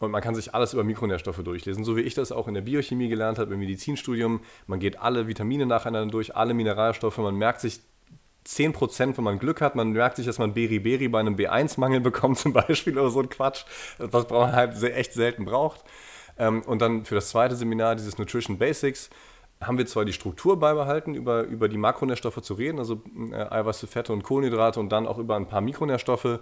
Und 0.00 0.10
man 0.10 0.22
kann 0.22 0.34
sich 0.34 0.54
alles 0.54 0.72
über 0.72 0.84
Mikronährstoffe 0.84 1.42
durchlesen. 1.44 1.84
So 1.84 1.96
wie 1.96 2.00
ich 2.00 2.14
das 2.14 2.32
auch 2.32 2.48
in 2.48 2.54
der 2.54 2.62
Biochemie 2.62 3.08
gelernt 3.08 3.38
habe, 3.38 3.52
im 3.52 3.60
Medizinstudium. 3.60 4.40
Man 4.66 4.80
geht 4.80 4.98
alle 4.98 5.28
Vitamine 5.28 5.66
nacheinander 5.66 6.10
durch, 6.10 6.34
alle 6.34 6.54
Mineralstoffe. 6.54 7.18
Man 7.18 7.36
merkt 7.36 7.60
sich 7.60 7.80
10%, 8.46 9.18
wenn 9.18 9.24
man 9.24 9.38
Glück 9.38 9.60
hat. 9.60 9.74
Man 9.74 9.92
merkt 9.92 10.16
sich, 10.16 10.26
dass 10.26 10.38
man 10.38 10.54
Beriberi 10.54 11.08
bei 11.08 11.20
einem 11.20 11.36
B1-Mangel 11.36 12.00
bekommt, 12.00 12.38
zum 12.38 12.54
Beispiel, 12.54 12.98
oder 12.98 13.10
so 13.10 13.20
ein 13.20 13.28
Quatsch, 13.28 13.64
was 13.98 14.30
man 14.30 14.52
halt 14.52 14.82
echt 14.82 15.12
selten 15.12 15.44
braucht. 15.44 15.84
Ähm, 16.38 16.62
und 16.62 16.80
dann 16.80 17.04
für 17.04 17.16
das 17.16 17.28
zweite 17.28 17.54
Seminar, 17.54 17.94
dieses 17.96 18.16
Nutrition 18.16 18.56
Basics, 18.56 19.10
haben 19.66 19.78
wir 19.78 19.86
zwar 19.86 20.04
die 20.04 20.12
Struktur 20.12 20.58
beibehalten, 20.58 21.14
über, 21.14 21.44
über 21.44 21.68
die 21.68 21.78
Makronährstoffe 21.78 22.42
zu 22.42 22.54
reden, 22.54 22.78
also 22.78 23.02
äh, 23.30 23.34
Eiweiße, 23.34 23.86
Fette 23.86 24.12
und 24.12 24.22
Kohlenhydrate 24.22 24.80
und 24.80 24.90
dann 24.90 25.06
auch 25.06 25.18
über 25.18 25.36
ein 25.36 25.48
paar 25.48 25.60
Mikronährstoffe, 25.60 26.40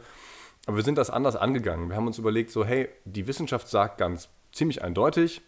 aber 0.67 0.77
wir 0.77 0.85
sind 0.85 0.99
das 0.99 1.11
anders 1.11 1.37
angegangen. 1.37 1.89
Wir 1.89 1.97
haben 1.97 2.07
uns 2.07 2.19
überlegt, 2.19 2.51
so 2.51 2.65
hey, 2.65 2.89
die 3.05 3.27
Wissenschaft 3.27 3.69
sagt 3.69 3.99
ganz 3.99 4.29
ziemlich 4.53 4.83
eindeutig, 4.83 5.43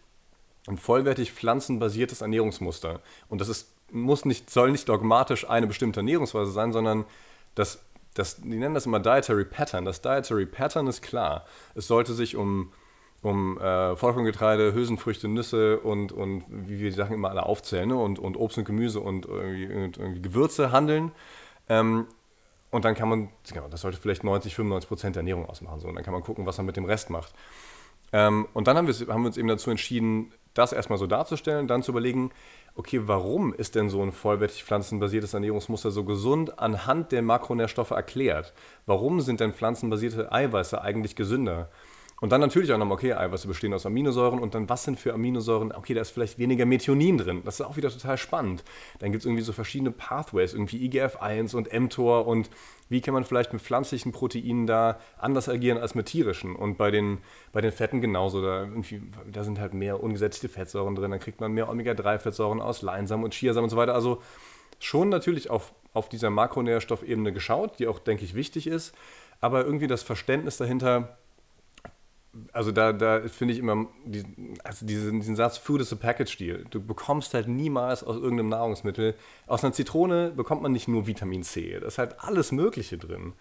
ein 0.67 0.77
vollwertig 0.77 1.33
pflanzenbasiertes 1.33 2.21
Ernährungsmuster. 2.21 3.01
Und 3.27 3.41
das 3.41 3.49
ist, 3.49 3.73
muss 3.91 4.25
nicht, 4.25 4.49
soll 4.49 4.71
nicht 4.71 4.87
dogmatisch 4.89 5.47
eine 5.49 5.67
bestimmte 5.67 5.99
Ernährungsweise 5.99 6.51
sein, 6.51 6.71
sondern 6.71 7.05
das, 7.53 7.83
das, 8.13 8.41
die 8.41 8.47
nennen 8.47 8.73
das 8.73 8.85
immer 8.85 8.99
Dietary 8.99 9.45
Pattern. 9.45 9.85
Das 9.85 10.01
Dietary 10.01 10.45
Pattern 10.45 10.87
ist 10.87 11.01
klar. 11.01 11.45
Es 11.75 11.87
sollte 11.87 12.13
sich 12.13 12.35
um 12.35 12.71
um 13.23 13.57
äh, 13.57 13.95
Vollkorngetreide, 13.95 14.73
Hülsenfrüchte, 14.73 15.27
Nüsse 15.27 15.79
und, 15.79 16.11
und 16.11 16.43
wie 16.49 16.79
wir 16.79 16.89
die 16.89 16.95
Sachen 16.95 17.13
immer 17.13 17.29
alle 17.29 17.45
aufzählen, 17.45 17.87
ne? 17.89 17.95
und, 17.95 18.19
und 18.19 18.37
Obst 18.37 18.57
und 18.57 18.65
Gemüse 18.65 18.99
und 18.99 19.25
irgendwie, 19.25 19.63
irgendwie 19.63 20.21
Gewürze 20.21 20.71
handeln. 20.71 21.11
Ähm, 21.69 22.05
und 22.69 22.85
dann 22.85 22.95
kann 22.95 23.07
man, 23.07 23.29
genau, 23.51 23.67
das 23.69 23.81
sollte 23.81 23.97
vielleicht 23.97 24.23
90, 24.23 24.55
95 24.55 24.87
Prozent 24.87 25.15
der 25.15 25.21
Ernährung 25.21 25.47
ausmachen. 25.47 25.79
So. 25.79 25.87
Und 25.87 25.95
dann 25.95 26.03
kann 26.03 26.13
man 26.13 26.23
gucken, 26.23 26.45
was 26.45 26.57
man 26.57 26.65
mit 26.65 26.75
dem 26.75 26.85
Rest 26.85 27.09
macht. 27.09 27.33
Ähm, 28.11 28.47
und 28.53 28.67
dann 28.67 28.77
haben 28.77 28.87
wir, 28.87 28.93
haben 29.13 29.21
wir 29.21 29.27
uns 29.27 29.37
eben 29.37 29.47
dazu 29.47 29.71
entschieden, 29.71 30.33
das 30.53 30.73
erstmal 30.73 30.99
so 30.99 31.07
darzustellen, 31.07 31.67
dann 31.67 31.81
zu 31.81 31.91
überlegen, 31.91 32.31
okay, 32.75 33.01
warum 33.05 33.53
ist 33.53 33.75
denn 33.75 33.89
so 33.89 34.01
ein 34.01 34.11
vollwertig 34.11 34.63
pflanzenbasiertes 34.63 35.33
Ernährungsmuster 35.33 35.91
so 35.91 36.03
gesund 36.03 36.59
anhand 36.59 37.11
der 37.11 37.21
Makronährstoffe 37.21 37.91
erklärt? 37.91 38.53
Warum 38.85 39.21
sind 39.21 39.39
denn 39.39 39.53
pflanzenbasierte 39.53 40.31
Eiweiße 40.31 40.81
eigentlich 40.81 41.15
gesünder? 41.15 41.69
Und 42.23 42.29
dann 42.29 42.39
natürlich 42.39 42.71
auch 42.71 42.77
nochmal, 42.77 42.95
okay, 42.95 43.11
Eiweiße 43.11 43.49
bestehen 43.49 43.73
aus 43.73 43.85
Aminosäuren 43.85 44.39
und 44.39 44.55
dann 44.55 44.69
was 44.69 44.85
sind 44.85 44.97
für 44.97 45.13
Aminosäuren? 45.13 45.73
Okay, 45.73 45.93
da 45.93 45.99
ist 45.99 46.11
vielleicht 46.11 46.39
weniger 46.39 46.65
Methionin 46.65 47.17
drin. 47.17 47.41
Das 47.43 47.55
ist 47.55 47.65
auch 47.65 47.75
wieder 47.75 47.89
total 47.89 48.17
spannend. 48.17 48.63
Dann 48.99 49.11
gibt 49.11 49.23
es 49.23 49.25
irgendwie 49.25 49.43
so 49.43 49.51
verschiedene 49.51 49.91
Pathways, 49.91 50.53
irgendwie 50.53 50.89
IGF-1 50.89 51.53
und 51.53 51.73
mTOR 51.73 52.25
und 52.25 52.49
wie 52.87 53.01
kann 53.01 53.13
man 53.13 53.25
vielleicht 53.25 53.51
mit 53.51 53.61
pflanzlichen 53.61 54.13
Proteinen 54.13 54.67
da 54.67 55.01
anders 55.17 55.49
agieren 55.49 55.77
als 55.77 55.95
mit 55.95 56.05
tierischen? 56.05 56.55
Und 56.55 56.77
bei 56.77 56.91
den, 56.91 57.17
bei 57.51 57.59
den 57.59 57.73
Fetten 57.73 57.99
genauso. 57.99 58.41
Da, 58.41 58.69
da 59.29 59.43
sind 59.43 59.59
halt 59.59 59.73
mehr 59.73 60.01
ungesättigte 60.01 60.47
Fettsäuren 60.47 60.95
drin, 60.95 61.11
dann 61.11 61.19
kriegt 61.19 61.41
man 61.41 61.51
mehr 61.51 61.67
Omega-3-Fettsäuren 61.67 62.61
aus 62.61 62.81
Leinsamen 62.81 63.25
und 63.25 63.33
Chiasamen 63.33 63.65
und 63.65 63.69
so 63.69 63.75
weiter. 63.75 63.95
Also 63.95 64.21
schon 64.79 65.09
natürlich 65.09 65.49
auf, 65.49 65.73
auf 65.91 66.07
dieser 66.07 66.29
Makronährstoffebene 66.29 67.33
geschaut, 67.33 67.79
die 67.79 67.87
auch, 67.87 67.99
denke 67.99 68.23
ich, 68.23 68.33
wichtig 68.33 68.65
ist. 68.65 68.95
Aber 69.41 69.65
irgendwie 69.65 69.87
das 69.87 70.03
Verständnis 70.03 70.55
dahinter, 70.55 71.17
also 72.51 72.71
da, 72.71 72.93
da 72.93 73.21
finde 73.27 73.53
ich 73.53 73.59
immer 73.59 73.87
diesen, 74.05 74.57
also 74.63 74.85
diesen, 74.85 75.19
diesen, 75.19 75.35
Satz, 75.35 75.57
Food 75.57 75.81
is 75.81 75.93
a 75.93 75.95
Package 75.95 76.37
Deal. 76.37 76.65
Du 76.69 76.81
bekommst 76.81 77.33
halt 77.33 77.47
niemals 77.47 78.03
aus 78.03 78.15
irgendeinem 78.15 78.49
Nahrungsmittel, 78.49 79.15
aus 79.47 79.63
einer 79.63 79.73
Zitrone 79.73 80.31
bekommt 80.31 80.61
man 80.61 80.71
nicht 80.71 80.87
nur 80.87 81.05
Vitamin 81.05 81.43
C, 81.43 81.79
da 81.79 81.87
ist 81.87 81.97
halt 81.97 82.15
alles 82.19 82.51
Mögliche 82.51 82.97
drin. 82.97 83.33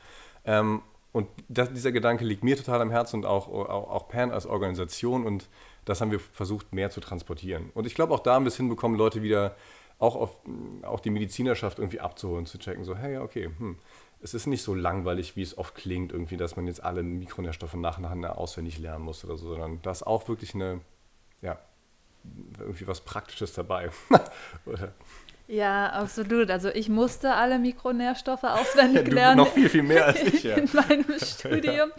Ähm, 0.44 0.82
und 1.12 1.28
das, 1.48 1.72
dieser 1.72 1.92
Gedanke 1.92 2.24
liegt 2.24 2.42
mir 2.42 2.56
total 2.56 2.80
am 2.80 2.90
Herzen 2.90 3.16
und 3.16 3.26
auch, 3.26 3.48
auch, 3.48 3.90
auch 3.90 4.08
Pan 4.08 4.30
als 4.30 4.46
Organisation 4.46 5.26
und 5.26 5.48
das 5.84 6.00
haben 6.00 6.10
wir 6.10 6.20
versucht 6.20 6.72
mehr 6.72 6.90
zu 6.90 7.00
transportieren. 7.00 7.70
Und 7.74 7.86
ich 7.86 7.94
glaube 7.94 8.14
auch 8.14 8.20
da 8.20 8.34
haben 8.34 8.44
wir 8.44 8.48
es 8.48 8.56
hinbekommen, 8.56 8.96
Leute 8.96 9.22
wieder 9.22 9.54
auch 9.98 10.16
auf 10.16 10.30
auch 10.82 11.00
die 11.00 11.10
Medizinerschaft 11.10 11.78
irgendwie 11.78 12.00
abzuholen, 12.00 12.44
zu 12.46 12.58
checken, 12.58 12.84
so, 12.84 12.96
hey, 12.96 13.18
okay, 13.18 13.50
hm, 13.58 13.76
es 14.22 14.34
ist 14.34 14.46
nicht 14.46 14.62
so 14.62 14.74
langweilig, 14.74 15.36
wie 15.36 15.42
es 15.42 15.58
oft 15.58 15.74
klingt, 15.74 16.12
irgendwie, 16.12 16.36
dass 16.36 16.56
man 16.56 16.66
jetzt 16.66 16.82
alle 16.82 17.02
Mikronährstoffe 17.02 17.74
nacheinander 17.74 18.38
auswendig 18.38 18.78
lernen 18.78 19.04
muss 19.04 19.24
oder 19.24 19.36
so, 19.36 19.48
sondern 19.48 19.82
da 19.82 19.90
ist 19.90 20.06
auch 20.06 20.28
wirklich 20.28 20.54
eine, 20.54 20.80
ja, 21.40 21.58
irgendwie 22.58 22.86
was 22.86 23.00
Praktisches 23.00 23.52
dabei. 23.52 23.90
Ja, 25.52 25.90
absolut. 25.90 26.50
Also 26.50 26.70
ich 26.70 26.88
musste 26.88 27.34
alle 27.34 27.58
Mikronährstoffe 27.58 28.44
auswendig 28.44 29.08
ja, 29.08 29.14
lernen. 29.14 29.36
Noch 29.36 29.52
viel, 29.52 29.68
viel 29.68 29.82
mehr 29.82 30.06
als 30.06 30.22
ich, 30.22 30.44
ja. 30.44 30.56
In 30.56 30.66
meinem 30.72 31.04
Studium. 31.22 31.90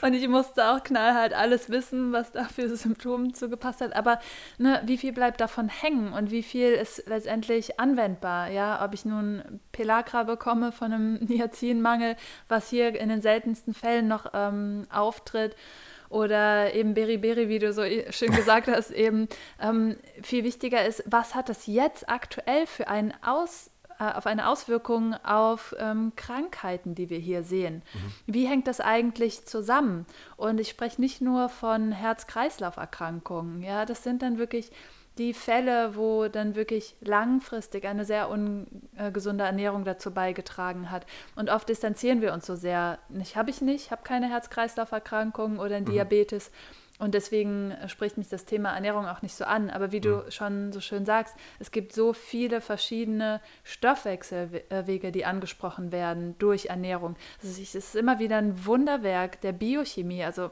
Und 0.00 0.14
ich 0.14 0.26
musste 0.28 0.70
auch 0.70 0.82
knallhart 0.82 1.34
alles 1.34 1.68
wissen, 1.68 2.12
was 2.12 2.32
da 2.32 2.44
für 2.44 2.74
Symptome 2.74 3.32
zugepasst 3.32 3.82
hat. 3.82 3.94
Aber 3.94 4.18
ne, 4.56 4.80
wie 4.86 4.96
viel 4.96 5.12
bleibt 5.12 5.42
davon 5.42 5.68
hängen 5.68 6.14
und 6.14 6.30
wie 6.30 6.42
viel 6.42 6.70
ist 6.70 7.06
letztendlich 7.06 7.78
anwendbar? 7.78 8.48
Ja, 8.48 8.82
ob 8.82 8.94
ich 8.94 9.04
nun 9.04 9.60
Pelagra 9.72 10.22
bekomme 10.22 10.72
von 10.72 10.90
einem 10.90 11.14
Niacinmangel, 11.20 12.16
was 12.48 12.70
hier 12.70 12.98
in 12.98 13.10
den 13.10 13.20
seltensten 13.20 13.74
Fällen 13.74 14.08
noch 14.08 14.30
ähm, 14.32 14.86
auftritt 14.90 15.54
oder 16.12 16.74
eben 16.74 16.94
Beriberi, 16.94 17.48
wie 17.48 17.58
du 17.58 17.72
so 17.72 17.82
schön 18.10 18.30
gesagt 18.30 18.68
hast, 18.68 18.90
eben 18.90 19.28
ähm, 19.60 19.96
viel 20.22 20.44
wichtiger 20.44 20.84
ist, 20.84 21.02
was 21.06 21.34
hat 21.34 21.48
das 21.48 21.66
jetzt 21.66 22.08
aktuell 22.08 22.66
für 22.66 22.88
einen 22.88 23.14
Aus, 23.22 23.70
äh, 23.98 24.04
auf 24.04 24.26
eine 24.26 24.48
Auswirkung 24.48 25.14
auf 25.24 25.74
ähm, 25.78 26.12
Krankheiten, 26.14 26.94
die 26.94 27.08
wir 27.08 27.18
hier 27.18 27.44
sehen. 27.44 27.82
Mhm. 27.94 28.34
Wie 28.34 28.46
hängt 28.46 28.66
das 28.66 28.80
eigentlich 28.80 29.46
zusammen? 29.46 30.06
Und 30.36 30.60
ich 30.60 30.68
spreche 30.68 31.00
nicht 31.00 31.20
nur 31.22 31.48
von 31.48 31.92
Herz-Kreislauf-Erkrankungen, 31.92 33.62
ja, 33.62 33.86
das 33.86 34.02
sind 34.02 34.22
dann 34.22 34.38
wirklich 34.38 34.70
die 35.18 35.34
Fälle, 35.34 35.94
wo 35.94 36.28
dann 36.28 36.54
wirklich 36.54 36.96
langfristig 37.00 37.86
eine 37.86 38.04
sehr 38.04 38.30
ungesunde 38.30 39.44
Ernährung 39.44 39.84
dazu 39.84 40.10
beigetragen 40.10 40.90
hat. 40.90 41.06
Und 41.36 41.50
oft 41.50 41.68
distanzieren 41.68 42.22
wir 42.22 42.32
uns 42.32 42.46
so 42.46 42.56
sehr. 42.56 42.98
Ich 43.20 43.36
habe 43.36 43.50
ich 43.50 43.60
nicht, 43.60 43.90
habe 43.90 44.02
keine 44.02 44.30
Herz-Kreislauf-Erkrankung 44.30 45.58
oder 45.58 45.76
einen 45.76 45.86
mhm. 45.86 45.92
Diabetes. 45.92 46.50
Und 46.98 47.14
deswegen 47.14 47.74
spricht 47.88 48.16
mich 48.16 48.28
das 48.28 48.44
Thema 48.44 48.74
Ernährung 48.74 49.06
auch 49.06 49.22
nicht 49.22 49.34
so 49.34 49.44
an. 49.44 49.70
Aber 49.70 49.92
wie 49.92 50.00
du 50.00 50.18
mhm. 50.18 50.30
schon 50.30 50.72
so 50.72 50.80
schön 50.80 51.04
sagst, 51.04 51.34
es 51.58 51.72
gibt 51.72 51.92
so 51.92 52.12
viele 52.12 52.60
verschiedene 52.60 53.40
Stoffwechselwege, 53.64 55.10
die 55.10 55.24
angesprochen 55.24 55.90
werden 55.92 56.36
durch 56.38 56.66
Ernährung. 56.66 57.16
Also 57.42 57.60
es 57.60 57.74
ist 57.74 57.96
immer 57.96 58.18
wieder 58.18 58.38
ein 58.38 58.64
Wunderwerk 58.64 59.40
der 59.40 59.52
Biochemie. 59.52 60.24
Also 60.24 60.50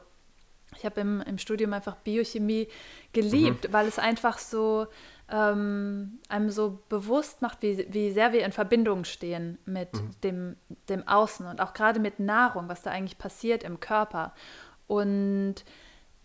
ich 0.77 0.85
habe 0.85 1.01
im, 1.01 1.21
im 1.21 1.37
Studium 1.37 1.73
einfach 1.73 1.95
Biochemie 1.97 2.67
geliebt, 3.13 3.67
mhm. 3.67 3.73
weil 3.73 3.87
es 3.87 3.99
einfach 3.99 4.37
so 4.37 4.87
ähm, 5.29 6.19
einem 6.27 6.49
so 6.49 6.79
bewusst 6.89 7.41
macht, 7.41 7.61
wie, 7.61 7.87
wie 7.89 8.11
sehr 8.11 8.33
wir 8.33 8.45
in 8.45 8.51
Verbindung 8.51 9.05
stehen 9.05 9.57
mit 9.65 9.93
mhm. 9.93 10.11
dem, 10.23 10.55
dem 10.89 11.07
Außen 11.07 11.45
und 11.45 11.61
auch 11.61 11.73
gerade 11.73 11.99
mit 11.99 12.19
Nahrung, 12.19 12.67
was 12.69 12.81
da 12.81 12.91
eigentlich 12.91 13.17
passiert 13.17 13.63
im 13.63 13.79
Körper. 13.79 14.33
Und 14.87 15.55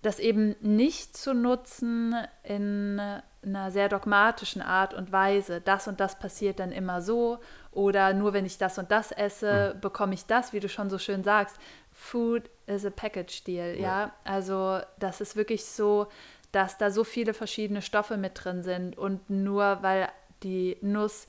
das 0.03 0.19
eben 0.19 0.55
nicht 0.61 1.17
zu 1.17 1.35
nutzen 1.35 2.15
in 2.43 3.01
einer 3.45 3.71
sehr 3.71 3.89
dogmatischen 3.89 4.63
Art 4.63 4.93
und 4.95 5.13
Weise. 5.13 5.61
Das 5.61 5.89
und 5.89 6.01
das 6.01 6.19
passiert 6.19 6.59
dann 6.59 6.73
immer 6.73 7.01
so 7.01 7.39
oder 7.71 8.13
nur 8.13 8.33
wenn 8.33 8.45
ich 8.45 8.59
das 8.59 8.79
und 8.79 8.91
das 8.91 9.13
esse, 9.13 9.75
mhm. 9.75 9.81
bekomme 9.81 10.15
ich 10.15 10.27
das, 10.27 10.53
wie 10.53 10.61
du 10.61 10.69
schon 10.69 10.91
so 10.91 10.99
schön 10.99 11.23
sagst. 11.25 11.57
Food 11.93 12.51
is 12.67 12.85
a 12.85 12.91
package 12.91 13.45
deal, 13.45 13.75
ja. 13.77 13.83
ja. 13.83 14.13
Also 14.25 14.81
das 14.99 15.21
ist 15.21 15.37
wirklich 15.37 15.65
so, 15.65 16.09
dass 16.53 16.79
da 16.79 16.91
so 16.91 17.05
viele 17.05 17.35
verschiedene 17.35 17.83
Stoffe 17.83 18.17
mit 18.17 18.33
drin 18.45 18.63
sind 18.63 18.97
und 18.97 19.29
nur 19.31 19.79
weil 19.83 20.09
die 20.43 20.77
Nuss 20.81 21.27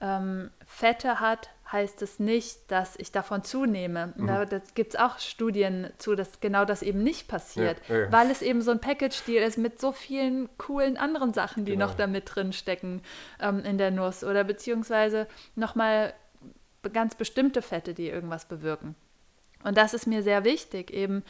ähm, 0.00 0.50
Fette 0.66 1.20
hat, 1.20 1.50
heißt 1.70 2.02
es 2.02 2.18
nicht, 2.18 2.70
dass 2.70 2.96
ich 2.96 3.10
davon 3.12 3.42
zunehme. 3.42 4.12
Mhm. 4.16 4.26
Da 4.26 4.44
gibt 4.74 4.94
es 4.94 5.00
auch 5.00 5.18
Studien 5.18 5.90
zu, 5.98 6.14
dass 6.14 6.40
genau 6.40 6.64
das 6.64 6.82
eben 6.82 7.02
nicht 7.02 7.26
passiert, 7.28 7.78
Ja, 7.88 7.98
ja. 8.00 8.12
weil 8.12 8.30
es 8.30 8.42
eben 8.42 8.60
so 8.60 8.70
ein 8.70 8.80
Package-Deal 8.80 9.42
ist 9.46 9.56
mit 9.56 9.80
so 9.80 9.92
vielen 9.92 10.48
coolen 10.58 10.96
anderen 10.96 11.32
Sachen, 11.32 11.64
die 11.64 11.72
Genau. 11.72 11.86
noch 11.86 11.94
da 11.94 12.06
mit 12.06 12.34
drin 12.34 12.52
stecken 12.52 13.02
ähm, 13.40 13.60
in 13.64 13.78
der 13.78 13.90
Nuss 13.90 14.24
oder 14.24 14.44
beziehungsweise 14.44 15.26
nochmal 15.54 16.12
ganz 16.92 17.14
bestimmte 17.14 17.62
Fette, 17.62 17.94
die 17.94 18.08
irgendwas 18.08 18.44
bewirken. 18.44 18.94
Und 19.64 19.76
das 19.76 19.94
ist 19.94 20.06
mir 20.06 20.22
sehr 20.22 20.44
wichtig, 20.44 20.92
eben 20.92 21.24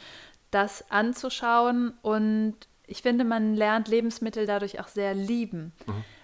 das 0.51 0.89
anzuschauen. 0.91 1.93
Und 2.01 2.55
ich 2.87 3.01
finde, 3.01 3.23
man 3.23 3.55
lernt 3.55 3.87
Lebensmittel 3.87 4.45
dadurch 4.45 4.79
auch 4.79 4.87
sehr 4.87 5.13
lieben, 5.13 5.73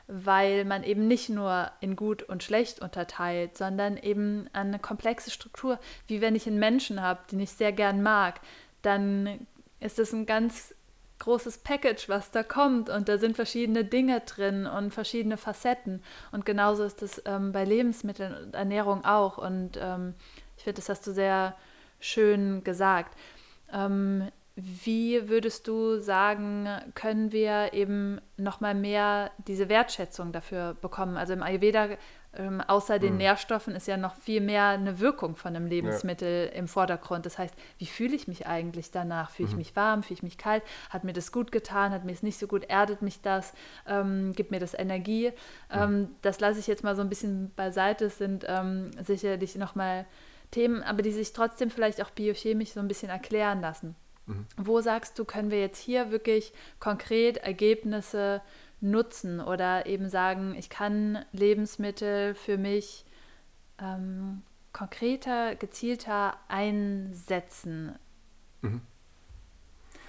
weil 0.08 0.65
man 0.65 0.84
eben 0.84 1.08
nicht 1.08 1.30
nur 1.30 1.71
in 1.80 1.95
gut 1.95 2.24
und 2.24 2.43
schlecht 2.43 2.82
unterteilt, 2.82 3.58
sondern 3.58 3.97
eben 3.97 4.47
eine 4.54 4.78
komplexe 4.78 5.32
Struktur, 5.32 5.80
wie 6.08 6.21
wenn 6.21 6.36
ich 6.36 6.47
einen 6.47 6.60
Menschen 6.60 7.02
habe, 7.02 7.21
den 7.32 7.39
ich 7.39 7.52
sehr 7.52 7.71
gern 7.71 8.04
mag, 8.04 8.41
dann 8.82 9.47
ist 9.80 10.00
es 10.00 10.13
ein 10.13 10.26
ganz 10.26 10.76
großes 11.19 11.60
Package, 11.60 12.10
was 12.10 12.32
da 12.32 12.43
kommt. 12.43 12.89
Und 12.89 13.08
da 13.08 13.17
sind 13.17 13.36
verschiedene 13.36 13.86
Dinge 13.86 14.21
drin 14.21 14.65
und 14.65 14.93
verschiedene 14.93 15.38
Facetten. 15.38 16.04
Und 16.32 16.45
genauso 16.45 16.84
ist 16.84 17.02
es 17.02 17.21
ähm, 17.26 17.52
bei 17.52 17.63
Lebensmitteln 17.63 18.34
und 18.34 18.56
Ernährung 18.56 19.06
auch. 19.06 19.38
Und 19.38 19.78
ähm, 19.80 20.15
ich 20.58 20.63
finde, 20.63 20.82
das 20.82 20.89
hast 20.89 21.06
du 21.08 21.13
sehr 21.13 21.56
schön 22.01 22.63
gesagt. 22.63 23.17
Ähm, 23.71 24.27
wie 24.55 25.29
würdest 25.29 25.67
du 25.67 25.99
sagen, 25.99 26.67
können 26.93 27.31
wir 27.31 27.73
eben 27.73 28.19
nochmal 28.35 28.75
mehr 28.75 29.31
diese 29.47 29.69
Wertschätzung 29.69 30.33
dafür 30.33 30.75
bekommen? 30.81 31.15
Also 31.15 31.31
im 31.31 31.41
Ayurveda, 31.41 31.87
ähm, 32.33 32.59
außer 32.59 32.99
den 32.99 33.15
Nährstoffen, 33.15 33.75
ist 33.75 33.87
ja 33.87 33.95
noch 33.95 34.15
viel 34.15 34.41
mehr 34.41 34.67
eine 34.67 34.99
Wirkung 34.99 35.37
von 35.37 35.55
einem 35.55 35.67
Lebensmittel 35.67 36.51
im 36.53 36.67
Vordergrund. 36.67 37.25
Das 37.25 37.37
heißt, 37.37 37.55
wie 37.77 37.85
fühle 37.85 38.13
ich 38.13 38.27
mich 38.27 38.45
eigentlich 38.45 38.91
danach? 38.91 39.29
Fühle 39.31 39.49
ich 39.49 39.55
mich 39.55 39.75
warm? 39.77 40.03
Fühle 40.03 40.17
ich 40.17 40.23
mich 40.23 40.37
kalt? 40.37 40.63
Hat 40.89 41.05
mir 41.05 41.13
das 41.13 41.31
gut 41.31 41.53
getan? 41.53 41.93
Hat 41.93 42.03
mir 42.03 42.11
es 42.11 42.23
nicht 42.23 42.37
so 42.37 42.47
gut? 42.47 42.65
Erdet 42.65 43.01
mich 43.01 43.21
das? 43.21 43.53
Ähm, 43.87 44.33
gibt 44.35 44.51
mir 44.51 44.59
das 44.59 44.77
Energie? 44.77 45.31
Ähm, 45.71 46.09
das 46.21 46.41
lasse 46.41 46.59
ich 46.59 46.67
jetzt 46.67 46.83
mal 46.83 46.95
so 46.97 47.01
ein 47.01 47.09
bisschen 47.09 47.53
beiseite. 47.55 48.05
Es 48.05 48.17
sind 48.17 48.45
ähm, 48.47 48.91
sicherlich 49.01 49.55
nochmal 49.55 50.05
Themen, 50.51 50.83
aber 50.83 51.01
die 51.01 51.11
sich 51.11 51.33
trotzdem 51.33 51.69
vielleicht 51.69 52.01
auch 52.01 52.11
biochemisch 52.11 52.71
so 52.71 52.79
ein 52.79 52.87
bisschen 52.87 53.09
erklären 53.09 53.61
lassen. 53.61 53.95
Wo 54.57 54.81
sagst 54.81 55.17
du, 55.19 55.25
können 55.25 55.51
wir 55.51 55.59
jetzt 55.59 55.79
hier 55.79 56.11
wirklich 56.11 56.53
konkret 56.79 57.37
Ergebnisse 57.37 58.41
nutzen 58.79 59.39
oder 59.39 59.85
eben 59.85 60.09
sagen, 60.09 60.55
ich 60.55 60.69
kann 60.69 61.25
Lebensmittel 61.31 62.35
für 62.35 62.57
mich 62.57 63.05
ähm, 63.79 64.41
konkreter, 64.73 65.55
gezielter 65.55 66.37
einsetzen? 66.47 67.95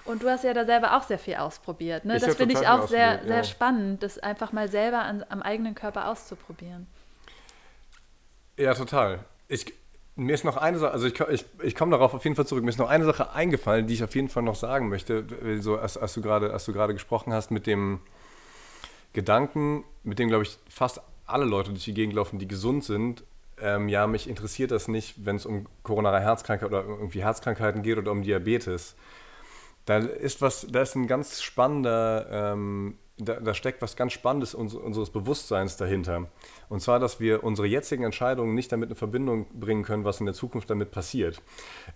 Und 0.05 0.23
du 0.23 0.29
hast 0.29 0.45
ja 0.45 0.55
da 0.55 0.65
selber 0.65 0.97
auch 0.97 1.03
sehr 1.03 1.19
viel 1.19 1.37
ausprobiert. 1.37 2.05
Ne? 2.05 2.19
Das 2.19 2.37
finde 2.37 2.55
ich 2.55 2.67
auch 2.67 2.89
sehr, 2.89 3.23
sehr 3.25 3.37
ja. 3.37 3.45
spannend, 3.45 4.03
das 4.03 4.19
einfach 4.19 4.53
mal 4.53 4.69
selber 4.69 5.03
an, 5.03 5.25
am 5.29 5.43
eigenen 5.43 5.75
Körper 5.75 6.09
auszuprobieren. 6.09 6.87
Ja, 8.57 8.75
total. 8.75 9.25
Ich, 9.49 9.73
mir 10.17 10.35
ist 10.35 10.45
noch 10.45 10.57
eine 10.57 10.79
Sache, 10.79 10.93
also 10.93 11.07
ich, 11.07 11.19
ich, 11.21 11.45
ich 11.63 11.75
komme 11.75 11.93
darauf 11.93 12.13
auf 12.15 12.25
jeden 12.25 12.37
Fall 12.37 12.47
zurück. 12.47 12.63
Mir 12.65 12.71
ist 12.71 12.79
noch 12.79 12.89
eine 12.89 13.05
Sache 13.05 13.33
eingefallen, 13.33 13.87
die 13.87 13.95
ich 13.95 14.05
auf 14.05 14.15
jeden 14.15 14.29
Fall 14.29 14.43
noch 14.43 14.55
sagen 14.55 14.89
möchte. 14.89 15.25
So, 15.61 15.79
als, 15.79 15.97
als, 15.97 16.15
du 16.15 16.21
gerade, 16.21 16.53
als 16.53 16.67
du 16.67 16.73
gerade 16.73 16.93
gesprochen 16.93 17.33
hast 17.33 17.51
mit 17.51 17.67
dem 17.67 18.01
Gedanken, 19.13 19.85
mit 20.03 20.19
dem, 20.19 20.29
glaube 20.29 20.45
ich, 20.45 20.59
fast 20.69 21.01
alle 21.27 21.45
Leute 21.45 21.71
durch 21.71 21.85
die 21.85 21.95
Gegend 21.95 22.15
laufen, 22.15 22.39
die 22.39 22.49
gesund 22.49 22.85
sind. 22.85 23.25
Ähm, 23.61 23.89
ja, 23.89 24.07
mich 24.07 24.29
interessiert 24.29 24.71
das 24.71 24.89
nicht, 24.89 25.25
wenn 25.25 25.37
es 25.37 25.47
um 25.47 25.67
koronare 25.83 26.21
Herzkrankheit 26.21 26.69
oder 26.69 26.85
irgendwie 26.85 27.23
Herzkrankheiten 27.23 27.83
geht 27.83 27.97
oder 27.97 28.11
um 28.11 28.23
Diabetes. 28.23 28.97
Da 29.87 29.99
ist 29.99 30.43
was, 30.43 30.67
da 30.71 30.83
ist 30.83 30.95
ein 30.95 31.07
ganz 31.07 31.43
spannender, 31.43 32.27
ähm, 32.31 32.99
da, 33.19 33.41
da 33.41 33.55
steckt 33.55 33.83
was 33.83 33.97
ganz 33.97 34.13
Spannendes 34.13 34.55
uns, 34.55 34.75
unseres 34.75 35.11
Bewusstseins 35.11 35.77
dahinter. 35.77 36.29
Und 36.69 36.81
zwar, 36.81 36.99
dass 36.99 37.21
wir 37.21 37.45
unsere 37.45 37.69
jetzigen 37.69 38.05
Entscheidungen 38.05 38.55
nicht 38.55 38.73
damit 38.73 38.91
in 38.91 38.97
Verbindung 38.97 39.47
bringen 39.53 39.83
können, 39.83 40.05
was 40.05 40.21
in 40.21 40.27
der 40.27 40.35
Zukunft 40.35 40.71
damit 40.71 40.91
passiert. 40.91 41.41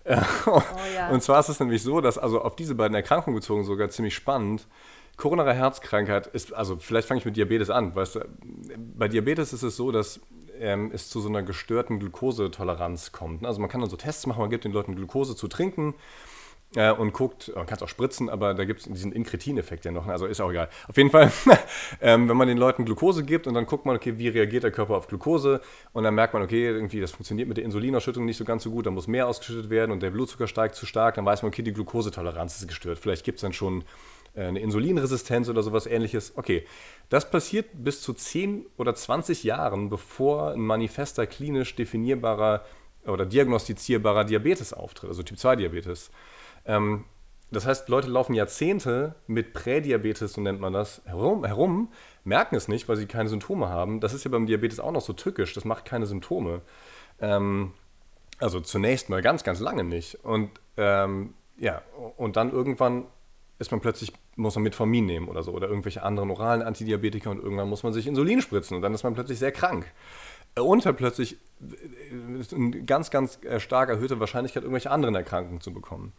Äh, 0.03 0.17
ja. 0.95 1.09
Und 1.09 1.23
zwar 1.23 1.39
ist 1.39 1.49
es 1.49 1.59
nämlich 1.59 1.81
so, 1.81 2.01
dass 2.01 2.17
also 2.17 2.41
auf 2.41 2.55
diese 2.55 2.75
beiden 2.75 2.95
Erkrankungen 2.95 3.35
bezogen 3.35 3.63
sogar 3.63 3.89
ziemlich 3.89 4.15
spannend. 4.15 4.67
Koronare 5.17 5.53
Herzkrankheit 5.53 6.27
ist, 6.27 6.53
also 6.53 6.77
vielleicht 6.77 7.07
fange 7.07 7.19
ich 7.19 7.25
mit 7.25 7.35
Diabetes 7.35 7.71
an. 7.71 7.95
Weißt 7.95 8.15
du, 8.15 8.25
bei 8.95 9.07
Diabetes 9.07 9.51
ist 9.51 9.63
es 9.63 9.75
so, 9.75 9.91
dass 9.91 10.19
ähm, 10.59 10.91
es 10.93 11.09
zu 11.09 11.19
so 11.19 11.29
einer 11.29 11.41
gestörten 11.41 11.99
Glukosetoleranz 11.99 13.11
kommt. 13.11 13.43
Also 13.43 13.59
man 13.59 13.69
kann 13.69 13.81
dann 13.81 13.89
so 13.89 13.97
Tests 13.97 14.27
machen, 14.27 14.39
man 14.39 14.51
gibt 14.51 14.65
den 14.65 14.71
Leuten 14.71 14.95
Glukose 14.95 15.35
zu 15.35 15.47
trinken 15.47 15.95
äh, 16.75 16.91
und 16.91 17.13
guckt, 17.13 17.51
man 17.55 17.65
kann 17.65 17.77
es 17.77 17.83
auch 17.83 17.89
spritzen, 17.89 18.29
aber 18.29 18.53
da 18.53 18.65
gibt 18.65 18.81
es 18.81 18.87
diesen 18.87 19.11
Inkretin-Effekt 19.11 19.85
ja 19.85 19.91
noch, 19.91 20.07
also 20.07 20.25
ist 20.25 20.41
auch 20.41 20.49
egal. 20.49 20.69
Auf 20.87 20.97
jeden 20.97 21.09
Fall, 21.09 21.31
ähm, 22.01 22.27
wenn 22.27 22.37
man 22.37 22.47
den 22.47 22.57
Leuten 22.57 22.85
Glukose 22.85 23.23
gibt 23.23 23.47
und 23.47 23.53
dann 23.53 23.65
guckt 23.65 23.85
man, 23.85 23.95
okay, 23.95 24.17
wie 24.17 24.27
reagiert 24.27 24.63
der 24.63 24.71
Körper 24.71 24.97
auf 24.97 25.07
Glukose 25.07 25.61
und 25.93 26.03
dann 26.03 26.13
merkt 26.13 26.33
man, 26.33 26.43
okay, 26.43 26.67
irgendwie 26.67 26.99
das 26.99 27.11
funktioniert 27.11 27.47
mit 27.47 27.57
der 27.57 27.63
Insulinausschüttung 27.63 28.25
nicht 28.25 28.37
so 28.37 28.43
ganz 28.43 28.63
so 28.63 28.71
gut, 28.71 28.85
da 28.85 28.91
muss 28.91 29.07
mehr 29.07 29.27
ausgeschüttet 29.27 29.69
werden 29.69 29.91
und 29.91 30.03
der 30.03 30.11
Blutzucker 30.11 30.47
steigt 30.47 30.75
zu 30.75 30.85
stark, 30.85 31.15
dann 31.15 31.25
weiß 31.25 31.41
man, 31.41 31.49
okay, 31.49 31.61
die 31.61 31.73
Glukosetoleranz 31.73 32.59
ist 32.59 32.67
gestört. 32.67 32.99
Vielleicht 32.99 33.23
gibt 33.23 33.37
es 33.37 33.41
dann 33.43 33.53
schon 33.53 33.83
äh, 34.35 34.43
eine 34.43 34.59
Insulinresistenz 34.59 35.49
oder 35.49 35.63
sowas 35.63 35.87
ähnliches. 35.87 36.33
Okay, 36.35 36.65
das 37.09 37.29
passiert 37.29 37.67
bis 37.73 38.01
zu 38.01 38.13
10 38.13 38.65
oder 38.77 38.93
20 38.93 39.43
Jahren, 39.43 39.89
bevor 39.89 40.51
ein 40.51 40.59
manifester, 40.59 41.25
klinisch 41.27 41.75
definierbarer 41.75 42.65
oder 43.05 43.25
diagnostizierbarer 43.25 44.25
Diabetes 44.25 44.73
auftritt, 44.73 45.09
also 45.09 45.23
Typ-2-Diabetes. 45.23 46.11
Ähm, 46.67 47.05
das 47.49 47.65
heißt, 47.65 47.87
Leute 47.87 48.09
laufen 48.09 48.33
Jahrzehnte 48.33 49.15
mit 49.25 49.53
Prädiabetes, 49.53 50.33
so 50.33 50.41
nennt 50.41 50.59
man 50.59 50.73
das, 50.73 51.01
herum, 51.05 51.45
herum, 51.45 51.89
merken 52.25 52.55
es 52.55 52.67
nicht, 52.67 52.89
weil 52.89 52.97
sie 52.97 53.05
keine 53.05 53.29
Symptome 53.29 53.69
haben. 53.69 54.01
Das 54.01 54.13
ist 54.13 54.25
ja 54.25 54.31
beim 54.31 54.45
Diabetes 54.45 54.79
auch 54.81 54.91
noch 54.91 55.01
so 55.01 55.13
tückisch, 55.13 55.53
das 55.53 55.63
macht 55.63 55.85
keine 55.85 56.05
Symptome. 56.05 56.61
Ähm, 57.19 57.71
also 58.39 58.59
zunächst 58.59 59.09
mal 59.09 59.21
ganz, 59.21 59.43
ganz 59.43 59.59
lange 59.61 59.85
nicht. 59.85 60.23
Und 60.25 60.51
ähm, 60.75 61.33
ja, 61.57 61.81
und 62.17 62.35
dann 62.35 62.51
irgendwann 62.51 63.05
ist 63.59 63.71
man 63.71 63.79
plötzlich, 63.79 64.13
muss 64.35 64.55
man 64.55 64.63
Metformin 64.63 65.05
nehmen 65.05 65.27
oder 65.29 65.41
so 65.41 65.51
oder 65.51 65.67
irgendwelche 65.67 66.03
anderen 66.03 66.29
oralen 66.29 66.61
Antidiabetika 66.61 67.31
und 67.31 67.41
irgendwann 67.41 67.69
muss 67.69 67.81
man 67.81 67.93
sich 67.93 68.05
Insulin 68.05 68.41
spritzen 68.41 68.75
und 68.75 68.83
dann 68.83 68.93
ist 68.93 69.03
man 69.03 69.13
plötzlich 69.13 69.39
sehr 69.39 69.51
krank. 69.51 69.91
Und 70.55 70.85
hat 70.85 70.97
plötzlich 70.97 71.37
äh, 71.61 72.55
eine 72.55 72.83
ganz, 72.83 73.09
ganz 73.09 73.39
äh, 73.43 73.59
stark 73.59 73.89
erhöhte 73.89 74.19
Wahrscheinlichkeit, 74.19 74.63
irgendwelche 74.63 74.91
anderen 74.91 75.15
Erkrankungen 75.15 75.61
zu 75.61 75.71
bekommen. 75.71 76.13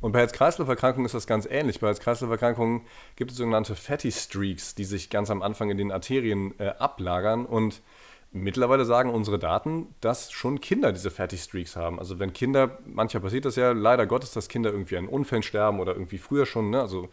Und 0.00 0.12
bei 0.12 0.20
Herz-Kreislauf-Erkrankungen 0.20 1.06
ist 1.06 1.14
das 1.14 1.26
ganz 1.26 1.46
ähnlich. 1.46 1.80
Bei 1.80 1.88
Herz-Kreislauf-Erkrankungen 1.88 2.82
gibt 3.16 3.32
es 3.32 3.36
sogenannte 3.36 3.74
Fatty 3.74 4.12
Streaks, 4.12 4.74
die 4.74 4.84
sich 4.84 5.10
ganz 5.10 5.30
am 5.30 5.42
Anfang 5.42 5.70
in 5.70 5.78
den 5.78 5.90
Arterien 5.90 6.58
äh, 6.60 6.68
ablagern. 6.78 7.46
Und 7.46 7.82
mittlerweile 8.30 8.84
sagen 8.84 9.10
unsere 9.10 9.38
Daten, 9.38 9.94
dass 10.00 10.30
schon 10.30 10.60
Kinder 10.60 10.92
diese 10.92 11.10
Fatty 11.10 11.36
Streaks 11.36 11.74
haben. 11.74 11.98
Also 11.98 12.18
wenn 12.18 12.32
Kinder, 12.32 12.78
manchmal 12.86 13.22
passiert 13.22 13.44
das 13.44 13.56
ja 13.56 13.72
leider 13.72 14.06
Gottes, 14.06 14.32
dass 14.32 14.48
Kinder 14.48 14.70
irgendwie 14.70 14.96
an 14.96 15.08
Unfällen 15.08 15.42
sterben 15.42 15.80
oder 15.80 15.92
irgendwie 15.94 16.18
früher 16.18 16.46
schon, 16.46 16.70
ne? 16.70 16.80
also 16.80 17.08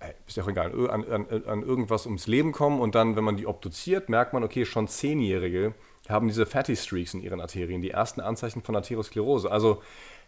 äh, 0.00 0.12
ist 0.26 0.36
ja 0.36 0.44
auch 0.44 0.48
egal, 0.48 0.72
an, 0.88 1.04
an, 1.04 1.44
an 1.46 1.62
irgendwas 1.62 2.06
ums 2.06 2.26
Leben 2.26 2.52
kommen 2.52 2.80
und 2.80 2.94
dann, 2.94 3.16
wenn 3.16 3.24
man 3.24 3.36
die 3.36 3.46
obduziert, 3.46 4.08
merkt 4.08 4.32
man, 4.32 4.44
okay, 4.44 4.64
schon 4.64 4.88
Zehnjährige 4.88 5.74
haben 6.08 6.28
diese 6.28 6.46
Fatty 6.46 6.76
Streaks 6.76 7.14
in 7.14 7.22
ihren 7.22 7.40
Arterien, 7.40 7.82
die 7.82 7.90
ersten 7.90 8.20
Anzeichen 8.20 8.62
von 8.62 8.76
Arteriosklerose. 8.76 9.50
Also 9.50 9.82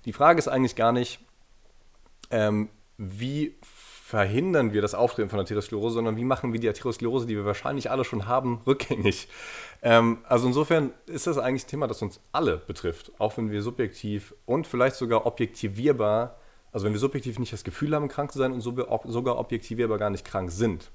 die 0.04 0.12
Frage 0.12 0.38
ist 0.38 0.48
eigentlich 0.48 0.74
gar 0.74 0.92
nicht, 0.92 1.20
ähm, 2.30 2.68
wie 2.96 3.56
verhindern 4.08 4.72
wir 4.72 4.80
das 4.80 4.94
Auftreten 4.94 5.28
von 5.28 5.38
Arteriosklerose, 5.38 5.94
sondern 5.94 6.16
wie 6.16 6.24
machen 6.24 6.54
wir 6.54 6.60
die 6.60 6.68
Arteriosklerose, 6.68 7.26
die 7.26 7.36
wir 7.36 7.44
wahrscheinlich 7.44 7.90
alle 7.90 8.04
schon 8.04 8.26
haben, 8.26 8.62
rückgängig. 8.66 9.28
Ähm, 9.82 10.18
also 10.24 10.46
insofern 10.46 10.92
ist 11.06 11.26
das 11.26 11.36
eigentlich 11.36 11.64
ein 11.64 11.68
Thema, 11.68 11.86
das 11.86 12.00
uns 12.00 12.20
alle 12.32 12.56
betrifft, 12.56 13.12
auch 13.18 13.36
wenn 13.36 13.50
wir 13.50 13.62
subjektiv 13.62 14.34
und 14.46 14.66
vielleicht 14.66 14.96
sogar 14.96 15.26
objektivierbar, 15.26 16.36
also 16.72 16.86
wenn 16.86 16.94
wir 16.94 17.00
subjektiv 17.00 17.38
nicht 17.38 17.52
das 17.52 17.64
Gefühl 17.64 17.94
haben, 17.94 18.08
krank 18.08 18.32
zu 18.32 18.38
sein 18.38 18.52
und 18.52 18.62
sogar 18.62 19.38
objektivierbar 19.38 19.98
gar 19.98 20.10
nicht 20.10 20.24
krank 20.24 20.50
sind. 20.50 20.90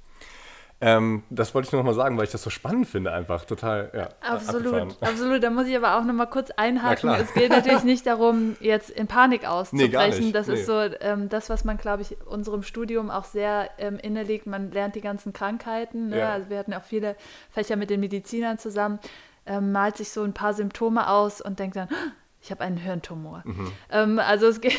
Ähm, 0.85 1.23
das 1.29 1.55
wollte 1.55 1.67
ich 1.67 1.71
nur 1.71 1.81
noch 1.81 1.85
mal 1.85 1.93
sagen, 1.95 2.17
weil 2.17 2.25
ich 2.25 2.31
das 2.31 2.43
so 2.43 2.49
spannend 2.49 2.87
finde, 2.89 3.13
einfach 3.13 3.45
total. 3.45 3.89
Ja, 3.95 4.09
Absolut, 4.21 4.73
abgefahren. 4.73 4.93
absolut. 5.01 5.41
Da 5.43 5.49
muss 5.49 5.65
ich 5.67 5.75
aber 5.77 5.97
auch 5.97 6.03
noch 6.03 6.13
mal 6.13 6.25
kurz 6.25 6.51
einhaken. 6.51 7.09
Es 7.11 7.33
geht 7.33 7.51
natürlich 7.51 7.83
nicht 7.85 8.05
darum, 8.05 8.57
jetzt 8.59 8.89
in 8.89 9.07
Panik 9.07 9.47
auszubrechen. 9.47 10.25
Nee. 10.25 10.31
Das 10.33 10.49
ist 10.49 10.59
Nee. 10.59 10.63
so 10.65 10.79
ähm, 10.99 11.29
das, 11.29 11.49
was 11.49 11.63
man, 11.63 11.77
glaube 11.77 12.01
ich, 12.01 12.17
unserem 12.25 12.63
Studium 12.63 13.09
auch 13.09 13.23
sehr 13.23 13.69
ähm, 13.77 13.97
inne 13.97 14.23
liegt. 14.23 14.45
Man 14.45 14.71
lernt 14.71 14.95
die 14.95 15.01
ganzen 15.01 15.31
Krankheiten. 15.31 16.09
Ne? 16.09 16.19
Ja. 16.19 16.33
Also 16.33 16.49
wir 16.49 16.57
hatten 16.57 16.73
auch 16.73 16.83
viele 16.83 17.15
Fächer 17.49 17.77
mit 17.77 17.89
den 17.89 18.01
Medizinern 18.01 18.57
zusammen. 18.57 18.99
Ähm, 19.45 19.71
malt 19.71 19.95
sich 19.97 20.09
so 20.09 20.23
ein 20.23 20.33
paar 20.33 20.53
Symptome 20.53 21.09
aus 21.09 21.39
und 21.41 21.59
denkt 21.59 21.75
dann, 21.77 21.87
"Ah, 21.91 22.11
ich 22.41 22.51
habe 22.51 22.61
einen 22.61 22.77
Hirntumor. 22.77 23.41
Mhm. 23.45 23.71
Ähm, 23.89 24.19
also 24.19 24.47
es 24.47 24.59
geht 24.61 24.77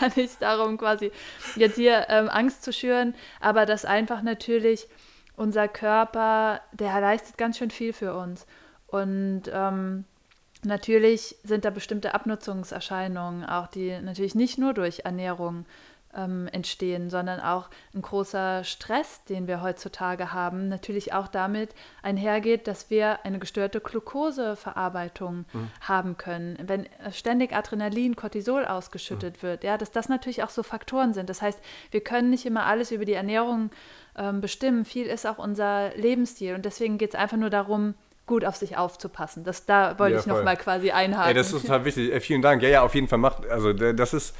gar 0.00 0.10
nicht 0.16 0.42
darum, 0.42 0.78
quasi 0.78 1.12
jetzt 1.54 1.76
hier 1.76 2.06
ähm, 2.08 2.28
Angst 2.28 2.64
zu 2.64 2.72
schüren, 2.72 3.14
aber 3.40 3.66
dass 3.66 3.84
einfach 3.84 4.22
natürlich 4.22 4.88
unser 5.36 5.68
Körper, 5.68 6.60
der 6.72 7.00
leistet 7.00 7.38
ganz 7.38 7.58
schön 7.58 7.70
viel 7.70 7.92
für 7.92 8.14
uns. 8.14 8.46
Und 8.86 9.42
ähm, 9.52 10.04
Natürlich 10.64 11.36
sind 11.44 11.64
da 11.64 11.70
bestimmte 11.70 12.14
Abnutzungserscheinungen, 12.14 13.44
auch 13.44 13.66
die 13.66 13.98
natürlich 14.00 14.34
nicht 14.34 14.58
nur 14.58 14.72
durch 14.72 15.00
Ernährung 15.04 15.66
ähm, 16.16 16.48
entstehen, 16.52 17.10
sondern 17.10 17.40
auch 17.40 17.68
ein 17.94 18.02
großer 18.02 18.64
Stress, 18.64 19.24
den 19.24 19.46
wir 19.46 19.62
heutzutage 19.62 20.32
haben, 20.32 20.68
natürlich 20.68 21.12
auch 21.12 21.28
damit 21.28 21.70
einhergeht, 22.02 22.66
dass 22.66 22.90
wir 22.90 23.24
eine 23.24 23.38
gestörte 23.38 23.80
Glukoseverarbeitung 23.80 25.44
mhm. 25.52 25.70
haben 25.80 26.16
können. 26.16 26.58
Wenn 26.62 26.86
ständig 27.12 27.54
Adrenalin, 27.54 28.16
Cortisol 28.16 28.64
ausgeschüttet 28.64 29.38
mhm. 29.38 29.46
wird, 29.46 29.64
ja, 29.64 29.78
dass 29.78 29.90
das 29.90 30.08
natürlich 30.08 30.42
auch 30.42 30.50
so 30.50 30.62
Faktoren 30.62 31.14
sind. 31.14 31.28
Das 31.30 31.42
heißt, 31.42 31.60
wir 31.90 32.00
können 32.00 32.30
nicht 32.30 32.46
immer 32.46 32.66
alles 32.66 32.90
über 32.90 33.04
die 33.04 33.14
Ernährung 33.14 33.70
ähm, 34.16 34.40
bestimmen. 34.40 34.84
Viel 34.84 35.06
ist 35.06 35.26
auch 35.26 35.38
unser 35.38 35.94
Lebensstil 35.96 36.54
und 36.54 36.64
deswegen 36.64 36.98
geht 36.98 37.10
es 37.10 37.20
einfach 37.20 37.36
nur 37.36 37.50
darum, 37.50 37.94
gut 38.26 38.44
auf 38.44 38.56
sich 38.56 38.76
aufzupassen. 38.76 39.44
Das, 39.44 39.66
da 39.66 39.98
wollte 39.98 40.14
ja, 40.14 40.20
ich 40.20 40.26
nochmal 40.26 40.56
quasi 40.56 40.90
einhaken. 40.90 41.28
Ey, 41.28 41.34
das 41.34 41.52
ist 41.52 41.62
total 41.62 41.84
wichtig. 41.84 42.22
Vielen 42.22 42.42
Dank. 42.42 42.62
Ja, 42.62 42.68
ja, 42.68 42.82
auf 42.82 42.94
jeden 42.94 43.08
Fall 43.08 43.18
macht, 43.18 43.46
also 43.46 43.72
das 43.72 44.14
ist, 44.14 44.34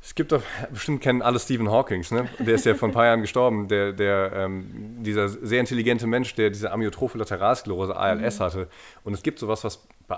es 0.00 0.14
gibt 0.14 0.32
doch, 0.32 0.42
bestimmt 0.70 1.02
kennen 1.02 1.22
alle 1.22 1.38
Stephen 1.38 1.70
Hawkings, 1.70 2.10
ne? 2.12 2.28
Der 2.38 2.54
ist 2.54 2.64
ja 2.64 2.74
vor 2.74 2.88
ein 2.88 2.92
paar 2.92 3.06
Jahren 3.06 3.20
gestorben, 3.20 3.66
der, 3.68 3.92
der, 3.92 4.32
ähm, 4.32 5.02
dieser 5.02 5.28
sehr 5.28 5.60
intelligente 5.60 6.06
Mensch, 6.06 6.34
der 6.34 6.50
diese 6.50 6.70
Amyotrophe 6.70 7.18
Lateralsklerose, 7.18 7.96
ALS, 7.96 8.38
mhm. 8.38 8.44
hatte. 8.44 8.68
Und 9.02 9.14
es 9.14 9.22
gibt 9.22 9.38
sowas, 9.40 9.64
was 9.64 9.86
bei 10.06 10.16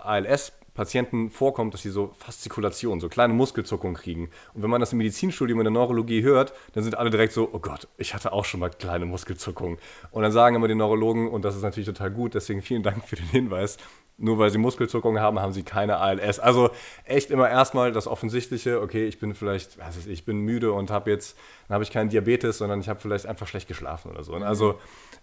ALS-Patienten 0.81 1.31
vorkommt, 1.31 1.75
dass 1.75 1.83
sie 1.83 1.91
so 1.91 2.13
Faszikulationen, 2.19 3.01
so 3.01 3.09
kleine 3.09 3.35
Muskelzuckungen 3.35 3.97
kriegen. 3.97 4.31
Und 4.55 4.63
wenn 4.63 4.71
man 4.71 4.81
das 4.81 4.93
im 4.93 4.99
Medizinstudium 4.99 5.61
in 5.61 5.65
der 5.65 5.73
Neurologie 5.73 6.23
hört, 6.23 6.53
dann 6.73 6.83
sind 6.83 6.97
alle 6.97 7.11
direkt 7.11 7.33
so, 7.33 7.51
oh 7.53 7.59
Gott, 7.59 7.87
ich 7.99 8.15
hatte 8.15 8.33
auch 8.33 8.45
schon 8.45 8.61
mal 8.61 8.71
kleine 8.71 9.05
Muskelzuckungen. 9.05 9.79
Und 10.11 10.23
dann 10.23 10.33
sagen 10.33 10.57
immer 10.57 10.69
die 10.69 10.75
Neurologen, 10.75 11.29
und 11.29 11.45
das 11.45 11.55
ist 11.57 11.63
natürlich 11.63 11.87
total 11.87 12.11
gut, 12.11 12.35
deswegen 12.35 12.63
vielen 12.63 12.83
Dank 12.83 13.05
für 13.07 13.17
den 13.17 13.27
Hinweis, 13.27 13.77
nur 14.17 14.39
weil 14.39 14.51
sie 14.51 14.59
Muskelzuckungen 14.59 15.23
haben, 15.23 15.41
haben 15.41 15.53
sie 15.53 15.63
keine 15.63 15.97
ALS. 15.97 16.41
Also 16.41 16.71
echt 17.05 17.31
immer 17.31 17.49
erstmal 17.49 17.93
das 17.93 18.07
Offensichtliche, 18.07 18.81
okay, 18.81 19.07
ich 19.07 19.19
bin 19.19 19.35
vielleicht, 19.35 19.79
was 19.79 19.97
ist, 19.97 20.07
ich 20.07 20.25
bin 20.25 20.41
müde 20.41 20.73
und 20.73 20.91
habe 20.91 21.11
jetzt, 21.11 21.39
dann 21.69 21.75
habe 21.75 21.85
ich 21.85 21.91
keinen 21.91 22.11
Diabetes, 22.11 22.59
sondern 22.59 22.81
ich 22.81 22.89
habe 22.89 23.01
vielleicht 23.01 23.27
einfach 23.27 23.47
schlecht 23.47 23.67
geschlafen 23.69 24.11
oder 24.11 24.23
so. 24.23 24.35
Und 24.35 24.43
also 24.43 24.79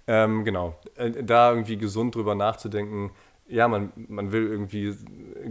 ähm, 0.08 0.46
genau, 0.46 0.76
äh, 0.96 1.12
da 1.12 1.52
irgendwie 1.52 1.78
gesund 1.78 2.16
drüber 2.16 2.34
nachzudenken, 2.34 3.12
ja, 3.50 3.68
man, 3.68 3.92
man 3.96 4.32
will 4.32 4.48
irgendwie 4.48 4.96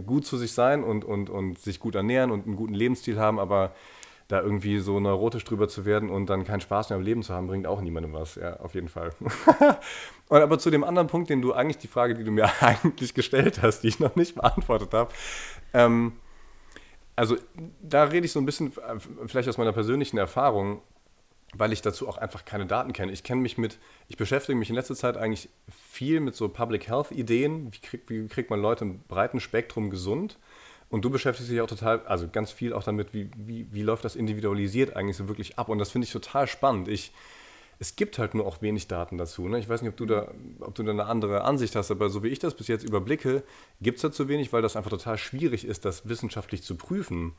gut 0.05 0.25
zu 0.25 0.37
sich 0.37 0.53
sein 0.53 0.83
und, 0.83 1.03
und, 1.03 1.29
und 1.29 1.59
sich 1.59 1.79
gut 1.79 1.95
ernähren 1.95 2.31
und 2.31 2.45
einen 2.45 2.55
guten 2.55 2.73
Lebensstil 2.73 3.19
haben, 3.19 3.39
aber 3.39 3.73
da 4.27 4.41
irgendwie 4.41 4.79
so 4.79 4.99
neurotisch 4.99 5.45
drüber 5.45 5.69
zu 5.69 5.85
werden 5.85 6.09
und 6.09 6.29
dann 6.29 6.43
keinen 6.43 6.59
Spaß 6.59 6.89
mehr 6.89 6.97
am 6.97 7.03
Leben 7.03 7.23
zu 7.23 7.33
haben, 7.33 7.47
bringt 7.47 7.65
auch 7.65 7.79
niemandem 7.79 8.13
was. 8.13 8.35
Ja, 8.35 8.59
auf 8.59 8.75
jeden 8.75 8.89
Fall. 8.89 9.11
und 10.27 10.41
aber 10.41 10.59
zu 10.59 10.69
dem 10.69 10.83
anderen 10.83 11.07
Punkt, 11.07 11.29
den 11.29 11.41
du 11.41 11.53
eigentlich, 11.53 11.77
die 11.77 11.87
Frage, 11.87 12.13
die 12.13 12.23
du 12.23 12.31
mir 12.31 12.49
eigentlich 12.61 13.13
gestellt 13.13 13.61
hast, 13.61 13.81
die 13.81 13.87
ich 13.87 13.99
noch 13.99 14.15
nicht 14.15 14.35
beantwortet 14.35 14.93
habe, 14.93 15.11
ähm, 15.73 16.13
also 17.15 17.35
da 17.81 18.03
rede 18.03 18.25
ich 18.25 18.31
so 18.31 18.39
ein 18.39 18.45
bisschen 18.45 18.73
äh, 18.77 18.99
vielleicht 19.27 19.49
aus 19.49 19.57
meiner 19.57 19.73
persönlichen 19.73 20.17
Erfahrung, 20.17 20.81
weil 21.57 21.73
ich 21.73 21.81
dazu 21.81 22.07
auch 22.07 22.17
einfach 22.17 22.45
keine 22.45 22.65
Daten 22.65 22.93
kenne. 22.93 23.11
Ich 23.11 23.23
kenne 23.23 23.41
mich 23.41 23.57
mit, 23.57 23.77
ich 24.07 24.17
beschäftige 24.17 24.57
mich 24.57 24.69
in 24.69 24.75
letzter 24.75 24.95
Zeit 24.95 25.17
eigentlich 25.17 25.49
viel 25.89 26.19
mit 26.19 26.35
so 26.35 26.49
Public 26.49 26.87
Health 26.87 27.11
Ideen. 27.11 27.73
Wie, 27.73 27.79
krieg, 27.79 28.03
wie 28.07 28.27
kriegt 28.27 28.49
man 28.49 28.61
Leute 28.61 28.85
im 28.85 28.99
breiten 29.01 29.39
Spektrum 29.39 29.89
gesund? 29.89 30.37
Und 30.89 31.03
du 31.03 31.09
beschäftigst 31.09 31.51
dich 31.51 31.59
auch 31.59 31.67
total, 31.67 32.05
also 32.05 32.29
ganz 32.29 32.51
viel 32.51 32.73
auch 32.73 32.83
damit, 32.83 33.13
wie, 33.13 33.29
wie, 33.35 33.67
wie 33.71 33.81
läuft 33.81 34.05
das 34.05 34.15
individualisiert 34.15 34.95
eigentlich 34.95 35.17
so 35.17 35.27
wirklich 35.27 35.59
ab. 35.59 35.69
Und 35.69 35.79
das 35.79 35.91
finde 35.91 36.05
ich 36.05 36.13
total 36.13 36.47
spannend. 36.47 36.87
Ich, 36.87 37.11
es 37.79 37.95
gibt 37.95 38.17
halt 38.19 38.33
nur 38.33 38.45
auch 38.45 38.61
wenig 38.61 38.87
Daten 38.87 39.17
dazu. 39.17 39.47
Ne? 39.47 39.59
Ich 39.59 39.67
weiß 39.67 39.81
nicht, 39.81 39.91
ob 39.91 39.97
du, 39.97 40.05
da, 40.05 40.31
ob 40.61 40.75
du 40.75 40.83
da 40.83 40.91
eine 40.91 41.05
andere 41.05 41.43
Ansicht 41.43 41.75
hast, 41.75 41.91
aber 41.91 42.09
so 42.09 42.23
wie 42.23 42.29
ich 42.29 42.39
das 42.39 42.55
bis 42.55 42.67
jetzt 42.67 42.83
überblicke, 42.83 43.43
gibt 43.81 43.97
es 43.97 44.01
da 44.01 44.11
zu 44.11 44.29
wenig, 44.29 44.53
weil 44.53 44.61
das 44.61 44.77
einfach 44.77 44.89
total 44.89 45.17
schwierig 45.17 45.65
ist, 45.65 45.83
das 45.83 46.07
wissenschaftlich 46.07 46.63
zu 46.63 46.75
prüfen. 46.75 47.33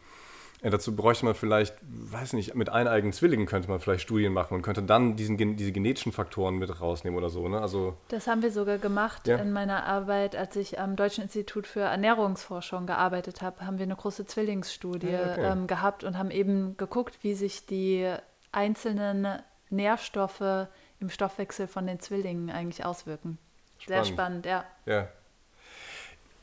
Ja, 0.62 0.70
dazu 0.70 0.96
bräuchte 0.96 1.24
man 1.24 1.34
vielleicht, 1.34 1.76
weiß 1.82 2.32
nicht, 2.32 2.54
mit 2.56 2.68
eineigen 2.68 3.12
Zwillingen 3.12 3.46
könnte 3.46 3.68
man 3.68 3.78
vielleicht 3.78 4.02
Studien 4.02 4.32
machen 4.32 4.54
und 4.54 4.62
könnte 4.62 4.82
dann 4.82 5.14
diesen, 5.14 5.36
diese 5.36 5.70
genetischen 5.70 6.10
Faktoren 6.10 6.56
mit 6.56 6.80
rausnehmen 6.80 7.16
oder 7.16 7.30
so. 7.30 7.48
Ne? 7.48 7.60
Also, 7.60 7.96
das 8.08 8.26
haben 8.26 8.42
wir 8.42 8.50
sogar 8.50 8.78
gemacht 8.78 9.28
ja. 9.28 9.36
in 9.36 9.52
meiner 9.52 9.84
Arbeit, 9.84 10.34
als 10.34 10.56
ich 10.56 10.80
am 10.80 10.96
Deutschen 10.96 11.22
Institut 11.22 11.66
für 11.68 11.80
Ernährungsforschung 11.80 12.86
gearbeitet 12.86 13.40
habe, 13.40 13.64
haben 13.64 13.78
wir 13.78 13.84
eine 13.84 13.94
große 13.94 14.26
Zwillingsstudie 14.26 15.10
ja, 15.10 15.20
ah, 15.20 15.32
okay. 15.32 15.52
ähm, 15.52 15.66
gehabt 15.68 16.02
und 16.02 16.18
haben 16.18 16.32
eben 16.32 16.76
geguckt, 16.76 17.18
wie 17.22 17.34
sich 17.34 17.66
die 17.66 18.12
einzelnen 18.50 19.28
Nährstoffe 19.70 20.66
im 20.98 21.10
Stoffwechsel 21.10 21.68
von 21.68 21.86
den 21.86 22.00
Zwillingen 22.00 22.50
eigentlich 22.50 22.84
auswirken. 22.84 23.38
Spannend. 23.78 24.06
Sehr 24.06 24.12
spannend, 24.12 24.46
ja. 24.46 24.64
Ja, 24.86 25.08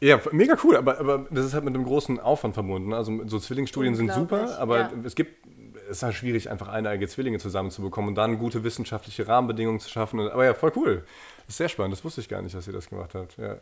ja, 0.02 0.20
mega 0.32 0.58
cool, 0.64 0.76
aber, 0.76 1.00
aber 1.00 1.26
das 1.30 1.46
ist 1.46 1.54
halt 1.54 1.64
mit 1.64 1.74
einem 1.74 1.86
großen 1.86 2.20
Aufwand 2.20 2.54
verbunden. 2.54 2.94
Also 2.94 3.26
so 3.28 3.40
Zwillingsstudien 3.40 3.96
sind 3.96 4.12
super, 4.12 4.58
aber 4.60 4.80
ja. 4.80 4.92
es 5.04 5.16
gibt, 5.16 5.46
es 5.90 5.98
ist 5.98 6.04
halt 6.04 6.16
schwierig, 6.16 6.50
einfach 6.50 6.68
eineige 6.68 7.08
Zwillinge 7.08 7.40
zusammenzubekommen 7.40 8.10
und 8.10 8.16
dann 8.16 8.38
gute 8.38 8.64
wissenschaftliche 8.64 9.28
Rahmenbedingungen 9.28 9.80
zu 9.80 9.90
schaffen. 9.90 10.20
Aber 10.20 10.46
ja, 10.46 10.54
voll 10.54 10.74
cool. 10.76 11.04
Das 11.46 11.54
ist 11.54 11.58
sehr 11.58 11.70
spannend, 11.70 11.94
das 11.94 12.04
wusste 12.04 12.22
ich 12.22 12.30
gar 12.30 12.42
nicht, 12.42 12.56
dass 12.56 12.68
ihr 12.68 12.74
das 12.74 12.90
gemacht 12.90 13.16
habt. 13.16 13.38
Ja. 13.38 13.58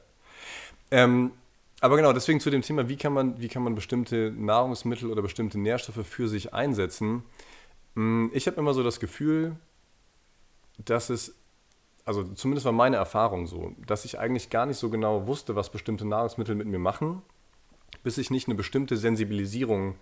Ähm, 0.91 1.31
aber 1.81 1.97
genau, 1.97 2.13
deswegen 2.13 2.39
zu 2.39 2.49
dem 2.49 2.61
Thema, 2.61 2.87
wie 2.87 2.95
kann, 2.95 3.13
man, 3.13 3.39
wie 3.41 3.49
kann 3.49 3.61
man 3.61 3.75
bestimmte 3.75 4.31
Nahrungsmittel 4.35 5.11
oder 5.11 5.21
bestimmte 5.21 5.59
Nährstoffe 5.59 6.07
für 6.07 6.27
sich 6.27 6.53
einsetzen. 6.53 7.23
Hm, 7.95 8.31
ich 8.33 8.47
habe 8.47 8.57
immer 8.57 8.73
so 8.73 8.83
das 8.83 8.99
Gefühl, 8.99 9.55
dass 10.77 11.09
es 11.09 11.35
also 12.05 12.23
zumindest 12.23 12.65
war 12.65 12.73
meine 12.73 12.97
Erfahrung 12.97 13.47
so, 13.47 13.75
dass 13.85 14.05
ich 14.05 14.19
eigentlich 14.19 14.49
gar 14.49 14.65
nicht 14.65 14.77
so 14.77 14.89
genau 14.89 15.27
wusste, 15.27 15.55
was 15.55 15.71
bestimmte 15.71 16.05
Nahrungsmittel 16.05 16.55
mit 16.55 16.67
mir 16.67 16.79
machen, 16.79 17.21
bis 18.03 18.17
ich 18.17 18.29
nicht 18.29 18.47
eine 18.47 18.55
bestimmte 18.55 18.97
Sensibilisierung 18.97 19.95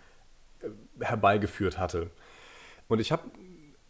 äh, 0.62 1.06
herbeigeführt 1.06 1.78
hatte. 1.78 2.10
Und 2.88 3.00
ich 3.00 3.12
habe 3.12 3.24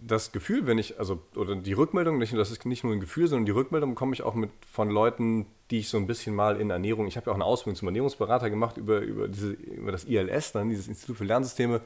das 0.02 0.32
Gefühl, 0.32 0.66
wenn 0.66 0.80
ich, 0.80 1.00
also, 1.00 1.22
oder 1.36 1.56
die 1.56 1.74
Rückmeldung, 1.74 2.20
das 2.20 2.52
ist 2.52 2.66
nicht 2.66 2.84
nur 2.84 2.94
ein 2.94 3.00
Gefühl, 3.00 3.28
sondern 3.28 3.46
die 3.46 3.52
Rückmeldung 3.52 3.92
bekomme 3.92 4.14
ich 4.14 4.24
auch 4.24 4.34
mit 4.34 4.50
von 4.70 4.90
Leuten, 4.90 5.46
die 5.70 5.80
ich 5.80 5.90
so 5.90 5.98
ein 5.98 6.08
bisschen 6.08 6.36
mal 6.36 6.60
in 6.60 6.72
Ernährung, 6.72 7.08
ich 7.08 7.18
habe 7.18 7.28
ja 7.28 7.32
auch 7.32 7.36
eine 7.36 7.46
Ausbildung 7.46 7.78
zum 7.78 7.88
Ernährungsberater 7.88 8.50
gemacht 8.50 8.78
über, 8.78 9.00
über, 9.00 9.28
diese, 9.28 9.52
über 9.52 9.92
das 9.92 10.06
ILS, 10.06 10.54
dann 10.54 10.70
dieses 10.70 10.88
Institut 10.88 11.18
für 11.18 11.24
Lernsysteme. 11.24 11.82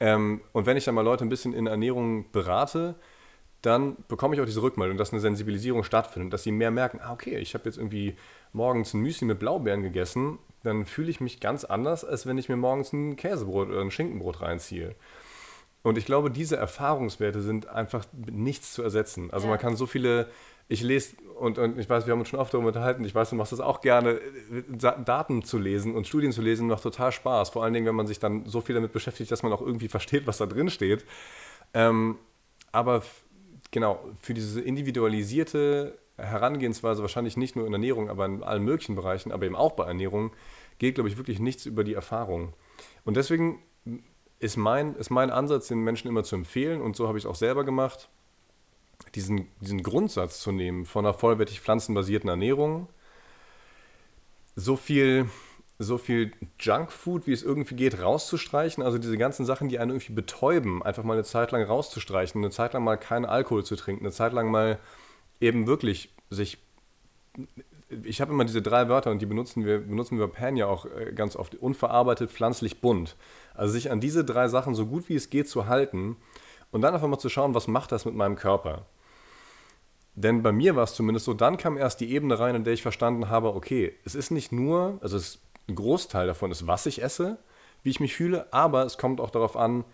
Ähm, 0.00 0.40
und 0.52 0.64
wenn 0.64 0.76
ich 0.78 0.84
dann 0.84 0.94
mal 0.94 1.02
Leute 1.02 1.24
ein 1.24 1.28
bisschen 1.28 1.52
in 1.52 1.66
Ernährung 1.66 2.30
berate, 2.32 2.94
dann 3.62 3.96
bekomme 4.06 4.34
ich 4.34 4.40
auch 4.40 4.46
diese 4.46 4.62
Rückmeldung, 4.62 4.96
dass 4.96 5.12
eine 5.12 5.20
Sensibilisierung 5.20 5.82
stattfindet, 5.82 6.32
dass 6.32 6.44
sie 6.44 6.52
mehr 6.52 6.70
merken, 6.70 7.00
ah, 7.02 7.12
okay, 7.12 7.38
ich 7.38 7.54
habe 7.54 7.64
jetzt 7.64 7.76
irgendwie 7.76 8.16
morgens 8.52 8.94
ein 8.94 9.00
Müsli 9.00 9.26
mit 9.26 9.38
Blaubeeren 9.38 9.82
gegessen, 9.82 10.38
dann 10.62 10.86
fühle 10.86 11.10
ich 11.10 11.20
mich 11.20 11.40
ganz 11.40 11.64
anders, 11.64 12.04
als 12.04 12.26
wenn 12.26 12.38
ich 12.38 12.48
mir 12.48 12.56
morgens 12.56 12.92
ein 12.92 13.16
Käsebrot 13.16 13.68
oder 13.68 13.80
ein 13.80 13.90
Schinkenbrot 13.90 14.42
reinziehe. 14.42 14.94
Und 15.82 15.98
ich 15.98 16.04
glaube, 16.04 16.30
diese 16.30 16.56
Erfahrungswerte 16.56 17.40
sind 17.40 17.68
einfach 17.68 18.04
nichts 18.12 18.72
zu 18.72 18.82
ersetzen. 18.82 19.30
Also 19.32 19.46
ja. 19.46 19.50
man 19.50 19.58
kann 19.58 19.76
so 19.76 19.86
viele, 19.86 20.28
ich 20.68 20.82
lese, 20.82 21.16
und, 21.38 21.58
und 21.58 21.78
ich 21.78 21.88
weiß, 21.88 22.06
wir 22.06 22.12
haben 22.12 22.20
uns 22.20 22.28
schon 22.28 22.40
oft 22.40 22.52
darüber 22.52 22.68
unterhalten, 22.68 23.04
ich 23.04 23.14
weiß, 23.14 23.30
du 23.30 23.36
machst 23.36 23.52
das 23.52 23.60
auch 23.60 23.80
gerne, 23.80 24.20
Daten 24.68 25.42
zu 25.42 25.58
lesen 25.58 25.94
und 25.94 26.06
Studien 26.06 26.32
zu 26.32 26.42
lesen 26.42 26.66
macht 26.68 26.82
total 26.82 27.12
Spaß. 27.12 27.50
Vor 27.50 27.64
allen 27.64 27.72
Dingen, 27.72 27.86
wenn 27.86 27.94
man 27.94 28.06
sich 28.06 28.18
dann 28.18 28.44
so 28.46 28.60
viel 28.60 28.74
damit 28.74 28.92
beschäftigt, 28.92 29.30
dass 29.30 29.42
man 29.42 29.52
auch 29.52 29.62
irgendwie 29.62 29.88
versteht, 29.88 30.26
was 30.26 30.38
da 30.38 30.46
drin 30.46 30.68
steht. 30.68 31.04
Ähm, 31.74 32.18
aber 32.72 33.02
genau, 33.70 34.04
für 34.20 34.34
diese 34.34 34.60
individualisierte 34.60 35.98
Herangehensweise, 36.16 37.02
wahrscheinlich 37.02 37.36
nicht 37.36 37.56
nur 37.56 37.66
in 37.66 37.72
Ernährung, 37.72 38.10
aber 38.10 38.26
in 38.26 38.42
allen 38.42 38.64
möglichen 38.64 38.96
Bereichen, 38.96 39.32
aber 39.32 39.46
eben 39.46 39.56
auch 39.56 39.72
bei 39.72 39.84
Ernährung, 39.84 40.32
geht, 40.78 40.96
glaube 40.96 41.08
ich, 41.08 41.16
wirklich 41.16 41.38
nichts 41.38 41.66
über 41.66 41.84
die 41.84 41.94
Erfahrung. 41.94 42.54
Und 43.04 43.16
deswegen 43.16 43.62
ist 44.40 44.56
mein, 44.56 44.94
ist 44.96 45.10
mein 45.10 45.30
Ansatz, 45.30 45.68
den 45.68 45.80
Menschen 45.80 46.08
immer 46.08 46.24
zu 46.24 46.36
empfehlen, 46.36 46.80
und 46.80 46.96
so 46.96 47.08
habe 47.08 47.18
ich 47.18 47.24
es 47.24 47.30
auch 47.30 47.34
selber 47.34 47.64
gemacht, 47.64 48.08
diesen, 49.14 49.48
diesen 49.60 49.82
Grundsatz 49.82 50.40
zu 50.40 50.52
nehmen 50.52 50.84
von 50.84 51.06
einer 51.06 51.14
vollwertig 51.14 51.60
pflanzenbasierten 51.60 52.28
Ernährung, 52.28 52.88
so 54.56 54.76
viel 54.76 55.28
so 55.78 55.96
viel 55.96 56.32
Junkfood, 56.58 57.26
wie 57.26 57.32
es 57.32 57.42
irgendwie 57.42 57.76
geht, 57.76 58.02
rauszustreichen. 58.02 58.82
Also 58.82 58.98
diese 58.98 59.16
ganzen 59.16 59.46
Sachen, 59.46 59.68
die 59.68 59.78
einen 59.78 59.92
irgendwie 59.92 60.12
betäuben, 60.12 60.82
einfach 60.82 61.04
mal 61.04 61.14
eine 61.14 61.24
Zeit 61.24 61.52
lang 61.52 61.62
rauszustreichen, 61.62 62.42
eine 62.42 62.50
Zeit 62.50 62.72
lang 62.72 62.82
mal 62.82 62.96
keinen 62.96 63.24
Alkohol 63.24 63.64
zu 63.64 63.76
trinken, 63.76 64.04
eine 64.04 64.12
Zeit 64.12 64.32
lang 64.32 64.50
mal 64.50 64.78
eben 65.40 65.68
wirklich 65.68 66.12
sich. 66.30 66.58
Ich 68.02 68.20
habe 68.20 68.32
immer 68.32 68.44
diese 68.44 68.60
drei 68.60 68.88
Wörter 68.88 69.12
und 69.12 69.22
die 69.22 69.26
benutzen 69.26 69.64
wir, 69.64 69.78
benutzen 69.78 70.18
wir 70.18 70.26
bei 70.26 70.34
Pan 70.40 70.56
ja 70.56 70.66
auch 70.66 70.86
äh, 70.86 71.12
ganz 71.14 71.36
oft. 71.36 71.54
Unverarbeitet, 71.54 72.30
pflanzlich, 72.30 72.80
bunt. 72.80 73.16
Also 73.54 73.72
sich 73.72 73.92
an 73.92 74.00
diese 74.00 74.24
drei 74.24 74.48
Sachen 74.48 74.74
so 74.74 74.86
gut 74.86 75.08
wie 75.08 75.14
es 75.14 75.30
geht 75.30 75.48
zu 75.48 75.66
halten 75.66 76.16
und 76.72 76.80
dann 76.80 76.92
einfach 76.92 77.08
mal 77.08 77.18
zu 77.18 77.28
schauen, 77.28 77.54
was 77.54 77.68
macht 77.68 77.92
das 77.92 78.04
mit 78.04 78.14
meinem 78.14 78.34
Körper. 78.34 78.86
Denn 80.16 80.42
bei 80.42 80.50
mir 80.50 80.74
war 80.74 80.82
es 80.82 80.94
zumindest 80.94 81.26
so, 81.26 81.34
dann 81.34 81.56
kam 81.56 81.78
erst 81.78 82.00
die 82.00 82.10
Ebene 82.12 82.40
rein, 82.40 82.56
in 82.56 82.64
der 82.64 82.72
ich 82.72 82.82
verstanden 82.82 83.28
habe, 83.28 83.54
okay, 83.54 83.94
es 84.04 84.16
ist 84.16 84.32
nicht 84.32 84.50
nur, 84.50 84.98
also 85.00 85.16
es 85.16 85.38
ein 85.68 85.74
Großteil 85.74 86.26
davon 86.26 86.50
ist, 86.50 86.66
was 86.66 86.86
ich 86.86 87.02
esse, 87.02 87.38
wie 87.82 87.90
ich 87.90 88.00
mich 88.00 88.14
fühle, 88.14 88.52
aber 88.52 88.84
es 88.84 88.98
kommt 88.98 89.20
auch 89.20 89.30
darauf 89.30 89.56
an, 89.56 89.84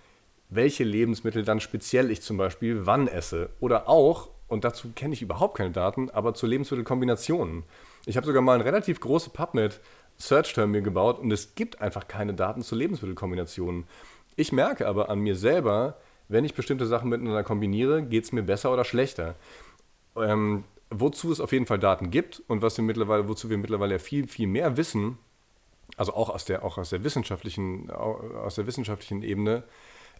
welche 0.51 0.85
Lebensmittel 0.85 1.45
dann 1.45 1.61
speziell 1.61 2.11
ich 2.11 2.23
zum 2.23 2.37
Beispiel 2.37 2.87
wann 2.87 3.09
esse. 3.09 3.51
Oder 3.61 3.89
auch, 3.89 4.31
und 4.49 4.65
dazu 4.65 4.89
kenne 4.95 5.15
ich 5.15 5.23
überhaupt 5.23 5.57
keine 5.57 5.71
Daten, 5.71 6.11
aber 6.11 6.35
zu 6.35 6.47
Lebensmittelkombinationen. 6.47 7.65
Ich 8.07 8.17
habe 8.17 8.27
sogar 8.27 8.43
mal 8.43 8.55
eine 8.55 8.65
relativ 8.65 9.01
große 9.01 9.31
PubMed 9.31 9.81
Search-Term 10.19 10.71
mir 10.71 10.83
gebaut 10.83 11.19
und 11.19 11.33
es 11.33 11.55
gibt 11.55 11.81
einfach 11.81 12.07
keine 12.07 12.35
Daten 12.35 12.63
zu 12.63 12.77
Lebensmittelkombinationen. 12.77 13.85
Ich 14.37 14.53
merke 14.53 14.87
aber 14.87 15.11
an 15.11 15.21
mir 15.21 15.35
selber, 15.35 15.97
wenn 16.29 16.45
ich 16.45 16.55
bestimmte 16.55 16.87
Sachen 16.87 17.09
miteinander 17.09 17.43
kombiniere, 17.43 18.03
geht 18.03 18.25
es 18.25 18.33
mir 18.33 18.43
besser 18.43 18.73
oder 18.73 18.85
schlechter. 18.85 19.35
Ähm, 20.17 20.65
wozu 20.91 21.33
es 21.33 21.41
auf 21.41 21.53
jeden 21.53 21.67
Fall 21.67 21.79
Daten 21.79 22.11
gibt 22.11 22.43
und 22.47 22.63
was 22.63 22.77
wir 22.77 22.85
mittlerweile, 22.85 23.29
wozu 23.29 23.51
wir 23.51 23.59
mittlerweile 23.59 23.99
viel, 23.99 24.29
viel 24.29 24.47
mehr 24.47 24.77
wissen, 24.77 25.19
also 25.97 26.15
auch 26.15 26.31
aus 26.31 26.45
der, 26.45 26.65
auch 26.65 26.79
aus 26.79 26.91
der 26.91 27.05
wissenschaftlichen, 27.05 27.91
aus 27.91 28.55
der 28.57 28.67
wissenschaftlichen 28.67 29.23
Ebene, 29.23 29.65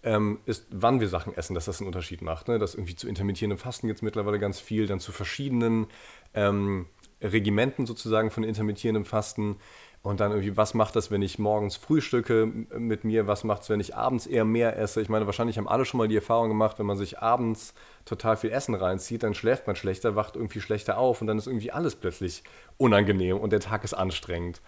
ähm, 0.05 0.39
ist, 0.45 0.67
wann 0.71 1.01
wir 1.01 1.09
Sachen 1.09 1.35
essen, 1.35 1.55
dass 1.55 1.65
das 1.65 1.81
einen 1.81 1.89
Unterschied 1.89 2.23
macht. 2.23 2.49
Ne? 2.49 2.59
Dass 2.59 2.75
irgendwie 2.75 2.95
zu 2.95 3.09
intermittierendem 3.09 3.59
Fasten 3.59 3.87
gibt 3.87 3.99
es 3.99 4.03
mittlerweile 4.03 4.39
ganz 4.39 4.61
viel, 4.61 4.87
dann 4.87 5.01
zu 5.01 5.13
verschiedenen 5.13 5.87
ähm, 6.35 6.87
Regimenten 7.23 7.87
sozusagen 7.87 8.31
von 8.31 8.45
intermittierendem 8.45 9.05
Fasten. 9.05 9.57
Und 10.03 10.21
dann 10.21 10.33
irgendwie, 10.33 10.59
was 10.59 10.75
macht 10.75 10.97
das, 10.97 11.11
wenn 11.11 11.23
ich 11.23 11.39
morgens 11.39 11.77
frühstücke 11.77 12.45
mit 12.45 13.05
mir? 13.05 13.27
Was 13.27 13.43
macht 13.43 13.63
es, 13.63 13.71
wenn 13.71 13.81
ich 13.81 13.97
abends 13.97 14.27
eher 14.27 14.45
mehr 14.45 14.79
esse? 14.79 15.01
Ich 15.01 15.09
meine, 15.09 15.25
wahrscheinlich 15.25 15.57
haben 15.57 15.67
alle 15.67 15.87
schon 15.87 15.97
mal 15.97 16.09
die 16.09 16.17
Erfahrung 16.17 16.51
gemacht, 16.51 16.79
wenn 16.79 16.85
man 16.85 16.99
sich 16.99 17.21
abends 17.21 17.73
total 18.05 18.37
viel 18.37 18.51
Essen 18.51 18.75
reinzieht, 18.75 19.23
dann 19.23 19.33
schläft 19.33 19.67
man 19.67 19.77
schlechter, 19.77 20.15
wacht 20.15 20.37
irgendwie 20.37 20.61
schlechter 20.61 20.99
auf 20.99 21.23
und 21.23 21.27
dann 21.27 21.39
ist 21.39 21.47
irgendwie 21.47 21.73
alles 21.73 21.97
plötzlich 21.97 22.43
unangenehm 22.77 23.39
und 23.39 23.51
der 23.51 23.61
Tag 23.61 23.83
ist 23.83 23.95
anstrengend. 23.95 24.61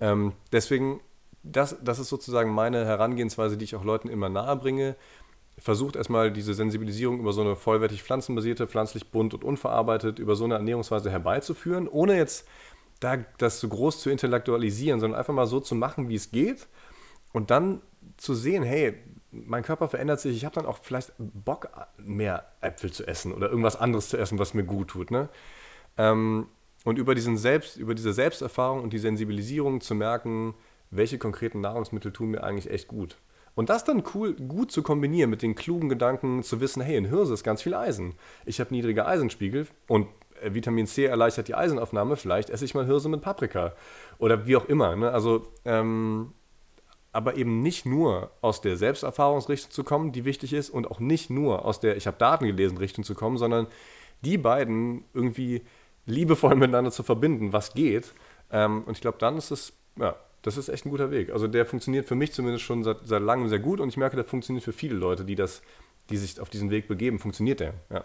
Ähm, 0.00 0.32
deswegen, 0.52 1.00
das, 1.42 1.76
das 1.82 1.98
ist 1.98 2.08
sozusagen 2.08 2.52
meine 2.52 2.84
Herangehensweise, 2.84 3.56
die 3.56 3.64
ich 3.64 3.76
auch 3.76 3.84
Leuten 3.84 4.08
immer 4.08 4.28
nahe 4.28 4.56
bringe. 4.56 4.96
Versucht 5.58 5.96
erstmal 5.96 6.30
diese 6.30 6.52
Sensibilisierung 6.52 7.18
über 7.18 7.32
so 7.32 7.40
eine 7.40 7.56
vollwertig 7.56 8.02
pflanzenbasierte, 8.02 8.66
pflanzlich 8.66 9.10
bunt 9.10 9.32
und 9.32 9.42
unverarbeitet, 9.42 10.18
über 10.18 10.36
so 10.36 10.44
eine 10.44 10.54
Ernährungsweise 10.54 11.10
herbeizuführen, 11.10 11.88
ohne 11.88 12.16
jetzt 12.16 12.46
da 13.00 13.16
das 13.38 13.60
so 13.60 13.68
groß 13.68 14.00
zu 14.00 14.10
intellektualisieren, 14.10 15.00
sondern 15.00 15.18
einfach 15.18 15.34
mal 15.34 15.46
so 15.46 15.60
zu 15.60 15.74
machen, 15.74 16.08
wie 16.08 16.14
es 16.14 16.30
geht 16.30 16.66
und 17.32 17.50
dann 17.50 17.82
zu 18.16 18.34
sehen, 18.34 18.62
hey, 18.62 18.94
mein 19.30 19.62
Körper 19.62 19.88
verändert 19.88 20.20
sich, 20.20 20.36
ich 20.36 20.44
habe 20.44 20.54
dann 20.54 20.66
auch 20.66 20.78
vielleicht 20.82 21.12
Bock, 21.18 21.68
mehr 21.98 22.46
Äpfel 22.60 22.92
zu 22.92 23.06
essen 23.06 23.32
oder 23.32 23.48
irgendwas 23.48 23.76
anderes 23.76 24.08
zu 24.08 24.16
essen, 24.16 24.38
was 24.38 24.54
mir 24.54 24.64
gut 24.64 24.88
tut. 24.88 25.10
Ne? 25.10 25.28
Ähm, 25.98 26.46
und 26.86 26.98
über, 26.98 27.16
diesen 27.16 27.36
Selbst, 27.36 27.76
über 27.76 27.96
diese 27.96 28.12
Selbsterfahrung 28.12 28.80
und 28.80 28.92
die 28.92 29.00
Sensibilisierung 29.00 29.80
zu 29.80 29.96
merken, 29.96 30.54
welche 30.92 31.18
konkreten 31.18 31.60
Nahrungsmittel 31.60 32.12
tun 32.12 32.30
mir 32.30 32.44
eigentlich 32.44 32.70
echt 32.70 32.86
gut. 32.86 33.18
Und 33.56 33.70
das 33.70 33.82
dann 33.82 34.04
cool, 34.14 34.34
gut 34.34 34.70
zu 34.70 34.84
kombinieren 34.84 35.28
mit 35.28 35.42
den 35.42 35.56
klugen 35.56 35.88
Gedanken, 35.88 36.44
zu 36.44 36.60
wissen, 36.60 36.80
hey, 36.80 36.96
in 36.96 37.06
Hirse 37.06 37.34
ist 37.34 37.42
ganz 37.42 37.60
viel 37.60 37.74
Eisen. 37.74 38.14
Ich 38.44 38.60
habe 38.60 38.72
niedrige 38.72 39.04
Eisenspiegel 39.04 39.66
und 39.88 40.06
äh, 40.40 40.54
Vitamin 40.54 40.86
C 40.86 41.06
erleichtert 41.06 41.48
die 41.48 41.56
Eisenaufnahme, 41.56 42.14
vielleicht 42.14 42.50
esse 42.50 42.64
ich 42.64 42.76
mal 42.76 42.86
Hirse 42.86 43.08
mit 43.08 43.20
Paprika 43.20 43.72
oder 44.18 44.46
wie 44.46 44.54
auch 44.54 44.66
immer. 44.66 44.94
Ne? 44.94 45.10
Also, 45.10 45.48
ähm, 45.64 46.34
aber 47.12 47.36
eben 47.36 47.62
nicht 47.62 47.84
nur 47.84 48.30
aus 48.42 48.60
der 48.60 48.76
Selbsterfahrungsrichtung 48.76 49.72
zu 49.72 49.82
kommen, 49.82 50.12
die 50.12 50.24
wichtig 50.24 50.52
ist, 50.52 50.70
und 50.70 50.88
auch 50.88 51.00
nicht 51.00 51.30
nur 51.30 51.64
aus 51.64 51.80
der 51.80 51.96
Ich 51.96 52.06
habe 52.06 52.16
Daten 52.16 52.46
gelesen 52.46 52.78
Richtung 52.78 53.02
zu 53.02 53.16
kommen, 53.16 53.38
sondern 53.38 53.66
die 54.20 54.38
beiden 54.38 55.02
irgendwie 55.14 55.62
liebevoll 56.06 56.54
miteinander 56.54 56.90
zu 56.90 57.02
verbinden, 57.02 57.52
was 57.52 57.74
geht. 57.74 58.12
Ähm, 58.50 58.84
und 58.86 58.92
ich 58.92 59.00
glaube, 59.00 59.18
dann 59.18 59.36
ist 59.36 59.50
es, 59.50 59.72
ja, 59.96 60.16
das 60.42 60.56
ist 60.56 60.68
echt 60.68 60.86
ein 60.86 60.90
guter 60.90 61.10
Weg. 61.10 61.32
Also 61.32 61.48
der 61.48 61.66
funktioniert 61.66 62.06
für 62.06 62.14
mich 62.14 62.32
zumindest 62.32 62.64
schon 62.64 62.84
seit, 62.84 62.98
seit 63.04 63.22
langem 63.22 63.48
sehr 63.48 63.58
gut 63.58 63.80
und 63.80 63.88
ich 63.88 63.96
merke, 63.96 64.16
der 64.16 64.24
funktioniert 64.24 64.64
für 64.64 64.72
viele 64.72 64.94
Leute, 64.94 65.24
die 65.24 65.34
das, 65.34 65.62
die 66.08 66.16
sich 66.16 66.40
auf 66.40 66.50
diesen 66.50 66.70
Weg 66.70 66.88
begeben, 66.88 67.18
funktioniert 67.18 67.60
der. 67.60 67.74
Ja. 67.90 68.04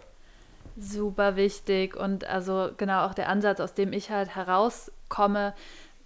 Super 0.76 1.36
wichtig 1.36 1.96
und 1.96 2.24
also 2.24 2.70
genau 2.76 3.06
auch 3.06 3.14
der 3.14 3.28
Ansatz, 3.28 3.60
aus 3.60 3.74
dem 3.74 3.92
ich 3.92 4.10
halt 4.10 4.34
herauskomme, 4.34 5.54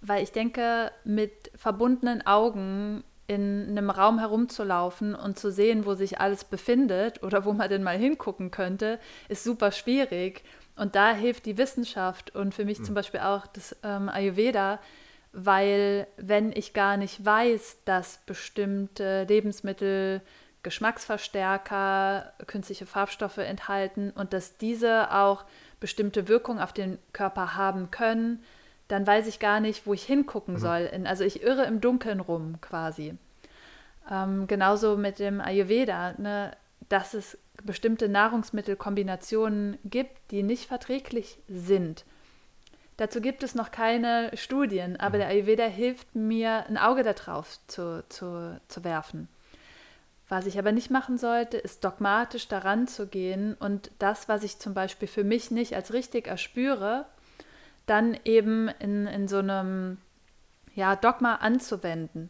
weil 0.01 0.21
ich 0.21 0.31
denke, 0.31 0.91
mit 1.03 1.51
verbundenen 1.55 2.25
Augen 2.27 3.03
in 3.27 3.69
einem 3.69 3.89
Raum 3.89 4.19
herumzulaufen 4.19 5.15
und 5.15 5.37
zu 5.37 5.51
sehen, 5.51 5.85
wo 5.85 5.95
sich 5.95 6.19
alles 6.19 6.45
befindet 6.45 7.23
oder 7.23 7.45
wo 7.45 7.53
man 7.53 7.69
denn 7.69 7.83
mal 7.83 7.97
hingucken 7.97 8.51
könnte, 8.51 8.99
ist 9.27 9.43
super 9.43 9.71
schwierig. 9.71 10.43
Und 10.77 10.95
da 10.95 11.11
hilft 11.11 11.45
die 11.45 11.57
Wissenschaft 11.57 12.33
und 12.35 12.53
für 12.53 12.63
mich 12.63 12.79
mhm. 12.79 12.85
zum 12.85 12.95
Beispiel 12.95 13.19
auch 13.19 13.47
das 13.47 13.75
ähm, 13.83 14.09
Ayurveda, 14.09 14.79
weil 15.33 16.07
wenn 16.17 16.51
ich 16.51 16.73
gar 16.73 16.97
nicht 16.97 17.25
weiß, 17.25 17.77
dass 17.83 18.19
bestimmte 18.25 19.23
Lebensmittel 19.23 20.21
Geschmacksverstärker, 20.63 22.33
künstliche 22.45 22.85
Farbstoffe 22.85 23.37
enthalten 23.37 24.11
und 24.11 24.33
dass 24.33 24.57
diese 24.57 25.13
auch 25.13 25.45
bestimmte 25.79 26.27
Wirkungen 26.27 26.59
auf 26.59 26.73
den 26.73 26.99
Körper 27.13 27.55
haben 27.55 27.89
können, 27.91 28.43
dann 28.87 29.05
weiß 29.05 29.27
ich 29.27 29.39
gar 29.39 29.59
nicht, 29.59 29.85
wo 29.85 29.93
ich 29.93 30.03
hingucken 30.03 30.55
mhm. 30.55 30.59
soll. 30.59 30.91
Also 31.05 31.23
ich 31.23 31.41
irre 31.43 31.65
im 31.65 31.81
Dunkeln 31.81 32.19
rum 32.19 32.59
quasi. 32.61 33.15
Ähm, 34.09 34.47
genauso 34.47 34.97
mit 34.97 35.19
dem 35.19 35.41
Ayurveda, 35.41 36.13
ne, 36.17 36.51
dass 36.89 37.13
es 37.13 37.37
bestimmte 37.63 38.09
Nahrungsmittelkombinationen 38.09 39.77
gibt, 39.83 40.31
die 40.31 40.43
nicht 40.43 40.67
verträglich 40.67 41.39
sind. 41.47 42.05
Dazu 42.97 43.21
gibt 43.21 43.43
es 43.43 43.53
noch 43.53 43.71
keine 43.71 44.31
Studien, 44.35 44.99
aber 44.99 45.17
mhm. 45.17 45.21
der 45.21 45.27
Ayurveda 45.29 45.65
hilft 45.65 46.15
mir, 46.15 46.65
ein 46.67 46.77
Auge 46.77 47.03
darauf 47.03 47.59
zu, 47.67 48.03
zu, 48.09 48.59
zu 48.67 48.83
werfen. 48.83 49.29
Was 50.29 50.45
ich 50.45 50.59
aber 50.59 50.71
nicht 50.71 50.91
machen 50.91 51.17
sollte, 51.17 51.57
ist 51.57 51.85
dogmatisch 51.85 52.47
daran 52.47 52.87
zu 52.87 53.07
gehen 53.07 53.53
und 53.53 53.91
das, 53.99 54.27
was 54.27 54.43
ich 54.43 54.59
zum 54.59 54.73
Beispiel 54.73 55.07
für 55.07 55.23
mich 55.23 55.51
nicht 55.51 55.75
als 55.75 55.93
richtig 55.93 56.27
erspüre, 56.27 57.05
dann 57.85 58.17
eben 58.25 58.67
in, 58.79 59.07
in 59.07 59.27
so 59.29 59.37
einem 59.37 59.99
ja, 60.75 60.95
Dogma 60.95 61.35
anzuwenden. 61.35 62.29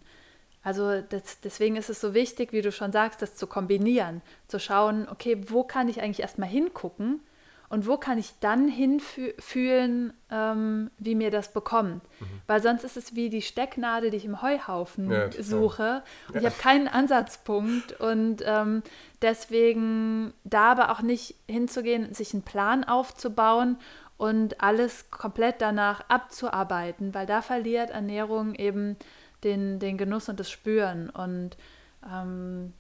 Also 0.68 1.00
das, 1.00 1.40
deswegen 1.40 1.78
ist 1.78 1.90
es 1.90 2.02
so 2.02 2.14
wichtig, 2.14 2.52
wie 2.52 2.62
du 2.62 2.74
schon 2.74 2.92
sagst, 2.92 3.22
das 3.22 3.38
zu 3.38 3.48
kombinieren, 3.48 4.22
zu 4.50 4.60
schauen, 4.60 5.08
okay, 5.10 5.42
wo 5.48 5.64
kann 5.64 5.88
ich 5.88 6.02
eigentlich 6.02 6.20
erstmal 6.20 6.50
hingucken 6.50 7.22
und 7.70 7.88
wo 7.88 7.96
kann 7.96 8.18
ich 8.18 8.34
dann 8.42 8.68
hinfühlen, 8.68 10.12
ähm, 10.30 10.92
wie 10.98 11.16
mir 11.16 11.32
das 11.32 11.54
bekommt. 11.54 12.04
Mhm. 12.20 12.42
Weil 12.48 12.62
sonst 12.62 12.84
ist 12.84 12.98
es 12.98 13.16
wie 13.16 13.30
die 13.30 13.44
Stecknadel, 13.44 14.10
die 14.10 14.18
ich 14.18 14.26
im 14.26 14.42
Heuhaufen 14.42 15.10
ja, 15.10 15.32
suche. 15.32 16.04
Und 16.28 16.36
ja. 16.36 16.42
ich 16.42 16.46
habe 16.48 16.62
keinen 16.62 16.90
Ansatzpunkt. 16.90 17.98
Und 18.02 18.44
ähm, 18.46 18.84
deswegen 19.22 20.34
da 20.44 20.72
aber 20.72 20.92
auch 20.92 21.02
nicht 21.02 21.36
hinzugehen, 21.50 22.14
sich 22.14 22.34
einen 22.34 22.44
Plan 22.44 22.84
aufzubauen 22.84 23.78
und 24.18 24.62
alles 24.62 25.12
komplett 25.12 25.62
danach 25.62 26.02
abzuarbeiten, 26.10 27.14
weil 27.14 27.26
da 27.26 27.42
verliert 27.42 27.92
Ernährung 27.92 28.54
eben 28.56 28.98
den, 29.44 29.80
den 29.80 29.98
Genuss 29.98 30.30
und 30.30 30.40
das 30.40 30.50
Spüren. 30.50 31.10
Und 31.10 31.58
ähm, 32.06 32.74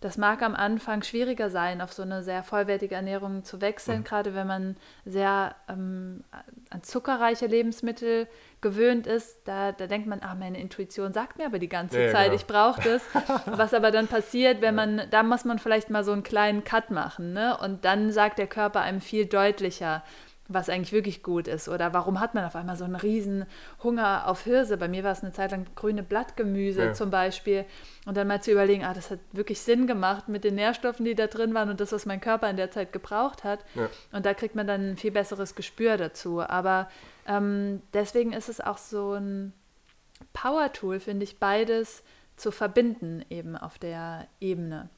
das 0.00 0.16
mag 0.16 0.40
am 0.42 0.54
Anfang 0.54 1.02
schwieriger 1.02 1.50
sein, 1.50 1.82
auf 1.82 1.92
so 1.92 2.02
eine 2.02 2.22
sehr 2.22 2.42
vollwertige 2.42 2.94
Ernährung 2.94 3.44
zu 3.44 3.60
wechseln, 3.60 3.98
mhm. 3.98 4.04
gerade 4.04 4.34
wenn 4.34 4.46
man 4.46 4.76
sehr 5.04 5.54
ähm, 5.68 6.24
an 6.70 6.82
zuckerreiche 6.82 7.46
Lebensmittel 7.46 8.26
gewöhnt 8.62 9.06
ist. 9.06 9.40
Da, 9.44 9.72
da 9.72 9.86
denkt 9.86 10.08
man, 10.08 10.20
ach, 10.22 10.36
meine 10.36 10.58
Intuition 10.58 11.12
sagt 11.12 11.36
mir 11.36 11.44
aber 11.44 11.58
die 11.58 11.68
ganze 11.68 12.02
ja, 12.02 12.12
Zeit, 12.12 12.30
genau. 12.30 12.36
ich 12.36 12.46
brauche 12.46 12.80
das. 12.80 13.02
Was 13.46 13.74
aber 13.74 13.90
dann 13.90 14.08
passiert, 14.08 14.62
wenn 14.62 14.74
man, 14.74 15.02
da 15.10 15.22
muss 15.22 15.44
man 15.44 15.58
vielleicht 15.58 15.90
mal 15.90 16.02
so 16.02 16.12
einen 16.12 16.22
kleinen 16.22 16.64
Cut 16.64 16.90
machen. 16.90 17.34
Ne? 17.34 17.58
Und 17.58 17.84
dann 17.84 18.10
sagt 18.10 18.38
der 18.38 18.46
Körper 18.46 18.80
einem 18.80 19.02
viel 19.02 19.26
deutlicher, 19.26 20.02
was 20.52 20.68
eigentlich 20.68 20.92
wirklich 20.92 21.22
gut 21.22 21.48
ist. 21.48 21.68
Oder 21.68 21.92
warum 21.94 22.20
hat 22.20 22.34
man 22.34 22.44
auf 22.44 22.56
einmal 22.56 22.76
so 22.76 22.84
einen 22.84 22.96
riesen 22.96 23.46
Hunger 23.82 24.26
auf 24.26 24.42
Hirse? 24.44 24.76
Bei 24.76 24.88
mir 24.88 25.04
war 25.04 25.12
es 25.12 25.22
eine 25.22 25.32
Zeit 25.32 25.52
lang 25.52 25.66
grüne 25.74 26.02
Blattgemüse 26.02 26.86
ja. 26.86 26.92
zum 26.92 27.10
Beispiel. 27.10 27.64
Und 28.04 28.16
dann 28.16 28.26
mal 28.26 28.42
zu 28.42 28.50
überlegen, 28.50 28.84
ah, 28.84 28.92
das 28.92 29.10
hat 29.10 29.20
wirklich 29.32 29.60
Sinn 29.60 29.86
gemacht 29.86 30.28
mit 30.28 30.44
den 30.44 30.56
Nährstoffen, 30.56 31.04
die 31.04 31.14
da 31.14 31.26
drin 31.26 31.54
waren 31.54 31.70
und 31.70 31.80
das, 31.80 31.92
was 31.92 32.06
mein 32.06 32.20
Körper 32.20 32.50
in 32.50 32.56
der 32.56 32.70
Zeit 32.70 32.92
gebraucht 32.92 33.44
hat. 33.44 33.60
Ja. 33.74 33.88
Und 34.12 34.26
da 34.26 34.34
kriegt 34.34 34.54
man 34.54 34.66
dann 34.66 34.90
ein 34.90 34.96
viel 34.96 35.12
besseres 35.12 35.54
Gespür 35.54 35.96
dazu. 35.96 36.40
Aber 36.40 36.88
ähm, 37.26 37.82
deswegen 37.94 38.32
ist 38.32 38.48
es 38.48 38.60
auch 38.60 38.78
so 38.78 39.12
ein 39.12 39.52
Power-Tool, 40.32 41.00
finde 41.00 41.24
ich, 41.24 41.38
beides 41.38 42.02
zu 42.36 42.50
verbinden 42.50 43.24
eben 43.30 43.56
auf 43.56 43.78
der 43.78 44.26
Ebene. 44.40 44.88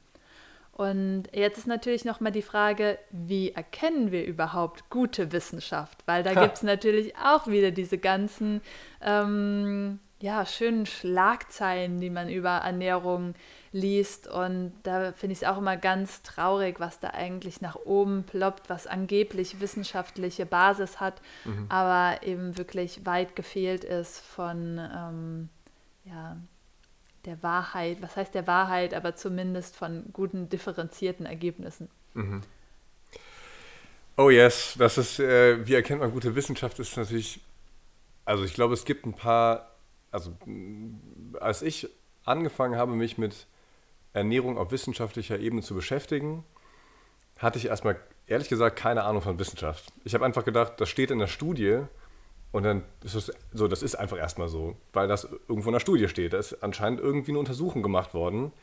Und 0.73 1.25
jetzt 1.33 1.59
ist 1.59 1.67
natürlich 1.67 2.03
nochmal 2.03 2.31
die 2.31 2.41
Frage, 2.41 2.97
wie 3.11 3.51
erkennen 3.51 4.11
wir 4.11 4.25
überhaupt 4.25 4.89
gute 4.89 5.31
Wissenschaft? 5.31 5.99
Weil 6.07 6.23
da 6.23 6.33
gibt 6.33 6.57
es 6.57 6.63
natürlich 6.63 7.15
auch 7.15 7.45
wieder 7.45 7.69
diese 7.69 7.99
ganzen 7.99 8.59
ähm, 8.99 9.99
ja, 10.19 10.47
schönen 10.47 10.87
Schlagzeilen, 10.87 11.99
die 11.99 12.09
man 12.09 12.27
über 12.27 12.49
Ernährung 12.49 13.35
liest. 13.71 14.27
Und 14.27 14.73
da 14.81 15.11
finde 15.11 15.33
ich 15.33 15.43
es 15.43 15.47
auch 15.47 15.59
immer 15.59 15.77
ganz 15.77 16.23
traurig, 16.23 16.79
was 16.79 16.99
da 16.99 17.09
eigentlich 17.09 17.61
nach 17.61 17.75
oben 17.75 18.23
ploppt, 18.23 18.67
was 18.69 18.87
angeblich 18.87 19.59
wissenschaftliche 19.59 20.47
Basis 20.47 20.99
hat, 20.99 21.21
mhm. 21.45 21.67
aber 21.69 22.25
eben 22.25 22.57
wirklich 22.57 23.05
weit 23.05 23.35
gefehlt 23.35 23.83
ist 23.83 24.21
von 24.21 24.79
ähm, 24.79 25.49
ja, 26.05 26.37
der 27.25 27.41
Wahrheit, 27.43 28.01
was 28.01 28.15
heißt 28.15 28.33
der 28.33 28.47
Wahrheit, 28.47 28.93
aber 28.93 29.15
zumindest 29.15 29.75
von 29.75 30.05
guten, 30.13 30.49
differenzierten 30.49 31.25
Ergebnissen. 31.25 31.89
Mhm. 32.13 32.41
Oh 34.17 34.29
yes, 34.29 34.75
das 34.77 34.97
ist, 34.97 35.19
äh, 35.19 35.65
wie 35.65 35.73
erkennt 35.73 36.01
man 36.01 36.11
gute 36.11 36.35
Wissenschaft, 36.35 36.77
ist 36.79 36.95
natürlich 36.97 37.41
Also 38.25 38.43
ich 38.43 38.53
glaube, 38.53 38.73
es 38.73 38.85
gibt 38.85 39.05
ein 39.05 39.13
paar, 39.13 39.71
also 40.11 40.37
als 41.39 41.61
ich 41.61 41.89
angefangen 42.25 42.77
habe, 42.77 42.93
mich 42.93 43.17
mit 43.17 43.47
Ernährung 44.13 44.57
auf 44.57 44.71
wissenschaftlicher 44.71 45.39
Ebene 45.39 45.61
zu 45.61 45.75
beschäftigen, 45.75 46.45
hatte 47.37 47.57
ich 47.57 47.65
erstmal 47.65 47.99
ehrlich 48.27 48.49
gesagt 48.49 48.77
keine 48.77 49.03
Ahnung 49.03 49.21
von 49.21 49.39
Wissenschaft. 49.39 49.91
Ich 50.03 50.13
habe 50.13 50.25
einfach 50.25 50.45
gedacht, 50.45 50.73
das 50.79 50.89
steht 50.89 51.11
in 51.11 51.19
der 51.19 51.27
Studie 51.27 51.81
und 52.53 52.63
dann 52.63 52.83
ist 53.03 53.15
es 53.15 53.33
so, 53.51 53.67
das 53.67 53.83
ist 53.83 53.95
einfach 53.95 54.17
erstmal 54.17 54.47
so, 54.47 54.77
weil 54.93 55.09
das 55.09 55.27
irgendwo 55.49 55.69
in 55.69 55.73
der 55.73 55.81
Studie 55.81 56.07
steht. 56.07 56.31
Da 56.31 56.37
ist 56.37 56.63
anscheinend 56.63 57.01
irgendwie 57.01 57.31
eine 57.31 57.39
Untersuchung 57.39 57.83
gemacht 57.83 58.13
worden. 58.13 58.53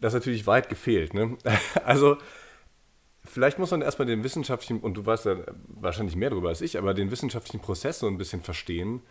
Das 0.00 0.12
ist 0.12 0.20
natürlich 0.20 0.46
weit 0.48 0.68
gefehlt. 0.68 1.14
Ne? 1.14 1.36
Also 1.84 2.16
vielleicht 3.24 3.58
muss 3.60 3.70
man 3.70 3.82
erstmal 3.82 4.06
den 4.06 4.24
wissenschaftlichen, 4.24 4.80
und 4.80 4.94
du 4.94 5.06
weißt 5.06 5.26
ja 5.26 5.36
wahrscheinlich 5.68 6.16
mehr 6.16 6.30
darüber 6.30 6.48
als 6.48 6.60
ich, 6.60 6.76
aber 6.76 6.94
den 6.94 7.10
wissenschaftlichen 7.12 7.60
Prozess 7.60 8.00
so 8.00 8.08
ein 8.08 8.18
bisschen 8.18 8.40
verstehen, 8.40 9.02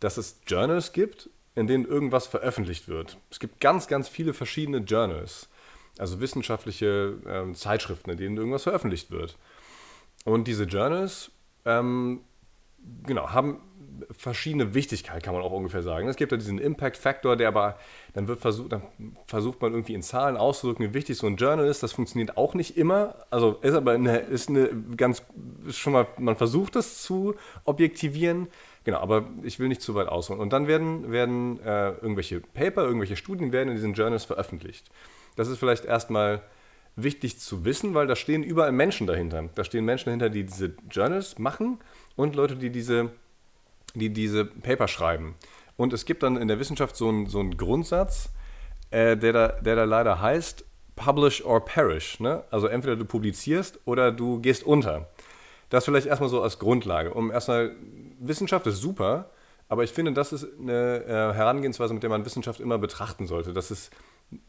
dass 0.00 0.18
es 0.18 0.40
Journals 0.46 0.92
gibt, 0.92 1.30
in 1.54 1.66
denen 1.66 1.86
irgendwas 1.86 2.26
veröffentlicht 2.26 2.88
wird. 2.88 3.16
Es 3.30 3.38
gibt 3.38 3.60
ganz, 3.60 3.86
ganz 3.86 4.08
viele 4.08 4.34
verschiedene 4.34 4.78
Journals 4.78 5.48
also 5.98 6.20
wissenschaftliche 6.20 7.18
ähm, 7.26 7.54
Zeitschriften, 7.54 8.10
in 8.10 8.16
denen 8.16 8.36
irgendwas 8.36 8.64
veröffentlicht 8.64 9.10
wird. 9.10 9.36
Und 10.24 10.48
diese 10.48 10.64
Journals, 10.64 11.30
ähm, 11.64 12.20
genau, 13.06 13.30
haben 13.30 13.60
verschiedene 14.10 14.74
Wichtigkeit, 14.74 15.22
kann 15.22 15.34
man 15.34 15.42
auch 15.42 15.52
ungefähr 15.52 15.82
sagen. 15.82 16.08
Es 16.08 16.16
gibt 16.16 16.32
ja 16.32 16.38
diesen 16.38 16.58
Impact 16.58 16.96
Factor, 16.96 17.36
der 17.36 17.48
aber, 17.48 17.78
dann 18.12 18.28
wird 18.28 18.40
versucht, 18.40 18.72
dann 18.72 18.82
versucht 19.26 19.60
man 19.60 19.72
irgendwie 19.72 19.94
in 19.94 20.02
Zahlen 20.02 20.36
auszudrücken, 20.36 20.88
wie 20.88 20.94
wichtig 20.94 21.16
so 21.16 21.26
ein 21.26 21.36
Journal 21.36 21.66
ist. 21.66 21.82
Das 21.82 21.92
funktioniert 21.92 22.36
auch 22.36 22.54
nicht 22.54 22.76
immer. 22.76 23.14
Also 23.30 23.58
ist 23.62 23.74
aber 23.74 23.92
eine, 23.92 24.18
ist 24.18 24.48
eine 24.48 24.70
ganz, 24.96 25.22
ist 25.66 25.78
schon 25.78 25.92
mal, 25.92 26.06
man 26.18 26.36
versucht 26.36 26.76
das 26.76 27.02
zu 27.02 27.34
objektivieren. 27.64 28.48
Genau, 28.84 28.98
aber 28.98 29.28
ich 29.42 29.58
will 29.58 29.68
nicht 29.68 29.82
zu 29.82 29.94
weit 29.94 30.08
ausholen. 30.08 30.40
Und 30.40 30.52
dann 30.52 30.66
werden, 30.66 31.10
werden 31.10 31.58
äh, 31.60 31.90
irgendwelche 31.92 32.40
Paper, 32.40 32.84
irgendwelche 32.84 33.16
Studien 33.16 33.52
werden 33.52 33.70
in 33.70 33.76
diesen 33.76 33.94
Journals 33.94 34.24
veröffentlicht. 34.24 34.90
Das 35.36 35.48
ist 35.48 35.58
vielleicht 35.58 35.84
erstmal 35.84 36.42
wichtig 36.96 37.40
zu 37.40 37.64
wissen, 37.64 37.94
weil 37.94 38.06
da 38.06 38.14
stehen 38.14 38.42
überall 38.42 38.72
Menschen 38.72 39.06
dahinter. 39.06 39.48
Da 39.54 39.64
stehen 39.64 39.84
Menschen 39.84 40.06
dahinter, 40.06 40.30
die 40.30 40.44
diese 40.44 40.74
Journals 40.90 41.38
machen 41.38 41.78
und 42.16 42.36
Leute, 42.36 42.56
die 42.56 42.70
diese, 42.70 43.10
die 43.94 44.10
diese 44.10 44.44
Paper 44.44 44.88
schreiben. 44.88 45.34
Und 45.76 45.92
es 45.92 46.04
gibt 46.04 46.22
dann 46.22 46.36
in 46.36 46.48
der 46.48 46.58
Wissenschaft 46.58 46.96
so 46.96 47.08
einen, 47.08 47.26
so 47.26 47.40
einen 47.40 47.56
Grundsatz, 47.56 48.30
äh, 48.90 49.16
der, 49.16 49.32
da, 49.32 49.48
der 49.48 49.76
da 49.76 49.84
leider 49.84 50.20
heißt, 50.20 50.64
publish 50.96 51.44
or 51.44 51.64
perish. 51.64 52.20
Ne? 52.20 52.44
Also 52.50 52.68
entweder 52.68 52.96
du 52.96 53.04
publizierst 53.04 53.80
oder 53.84 54.12
du 54.12 54.40
gehst 54.40 54.62
unter. 54.64 55.08
Das 55.70 55.84
vielleicht 55.84 56.06
erstmal 56.06 56.28
so 56.30 56.42
als 56.42 56.58
Grundlage. 56.58 57.12
Um 57.12 57.30
erstmal, 57.32 57.74
Wissenschaft 58.20 58.66
ist 58.66 58.78
super, 58.78 59.30
aber 59.68 59.82
ich 59.82 59.90
finde, 59.90 60.12
das 60.12 60.32
ist 60.32 60.46
eine 60.60 61.04
äh, 61.04 61.34
Herangehensweise, 61.34 61.94
mit 61.94 62.02
der 62.02 62.10
man 62.10 62.24
Wissenschaft 62.24 62.60
immer 62.60 62.78
betrachten 62.78 63.26
sollte. 63.26 63.52
Das 63.52 63.70
ist 63.70 63.92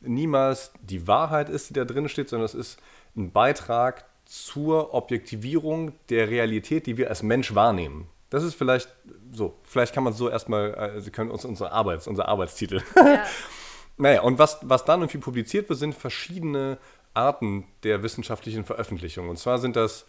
niemals 0.01 0.71
die 0.81 1.07
Wahrheit 1.07 1.49
ist, 1.49 1.69
die 1.69 1.73
da 1.73 1.85
drin 1.85 2.09
steht, 2.09 2.29
sondern 2.29 2.45
es 2.45 2.53
ist 2.53 2.79
ein 3.15 3.31
Beitrag 3.31 4.05
zur 4.25 4.93
Objektivierung 4.93 5.93
der 6.09 6.29
Realität, 6.29 6.87
die 6.87 6.97
wir 6.97 7.09
als 7.09 7.23
Mensch 7.23 7.55
wahrnehmen. 7.55 8.07
Das 8.29 8.43
ist 8.43 8.55
vielleicht 8.55 8.89
so, 9.31 9.55
vielleicht 9.63 9.93
kann 9.93 10.03
man 10.03 10.13
so 10.13 10.29
erstmal, 10.29 10.73
äh, 10.73 11.01
Sie 11.01 11.11
können 11.11 11.31
uns 11.31 11.45
unsere 11.45 11.71
Arbeits, 11.71 12.07
unser 12.07 12.27
Arbeitstitel. 12.27 12.81
Ja. 12.95 13.23
naja, 13.97 14.21
und 14.21 14.39
was, 14.39 14.59
was 14.61 14.83
dann 14.85 15.01
irgendwie 15.01 15.19
publiziert 15.19 15.69
wird, 15.69 15.79
sind 15.79 15.95
verschiedene 15.95 16.77
Arten 17.13 17.65
der 17.83 18.03
wissenschaftlichen 18.03 18.65
Veröffentlichung. 18.65 19.29
Und 19.29 19.37
zwar 19.37 19.59
sind 19.59 19.75
das 19.75 20.05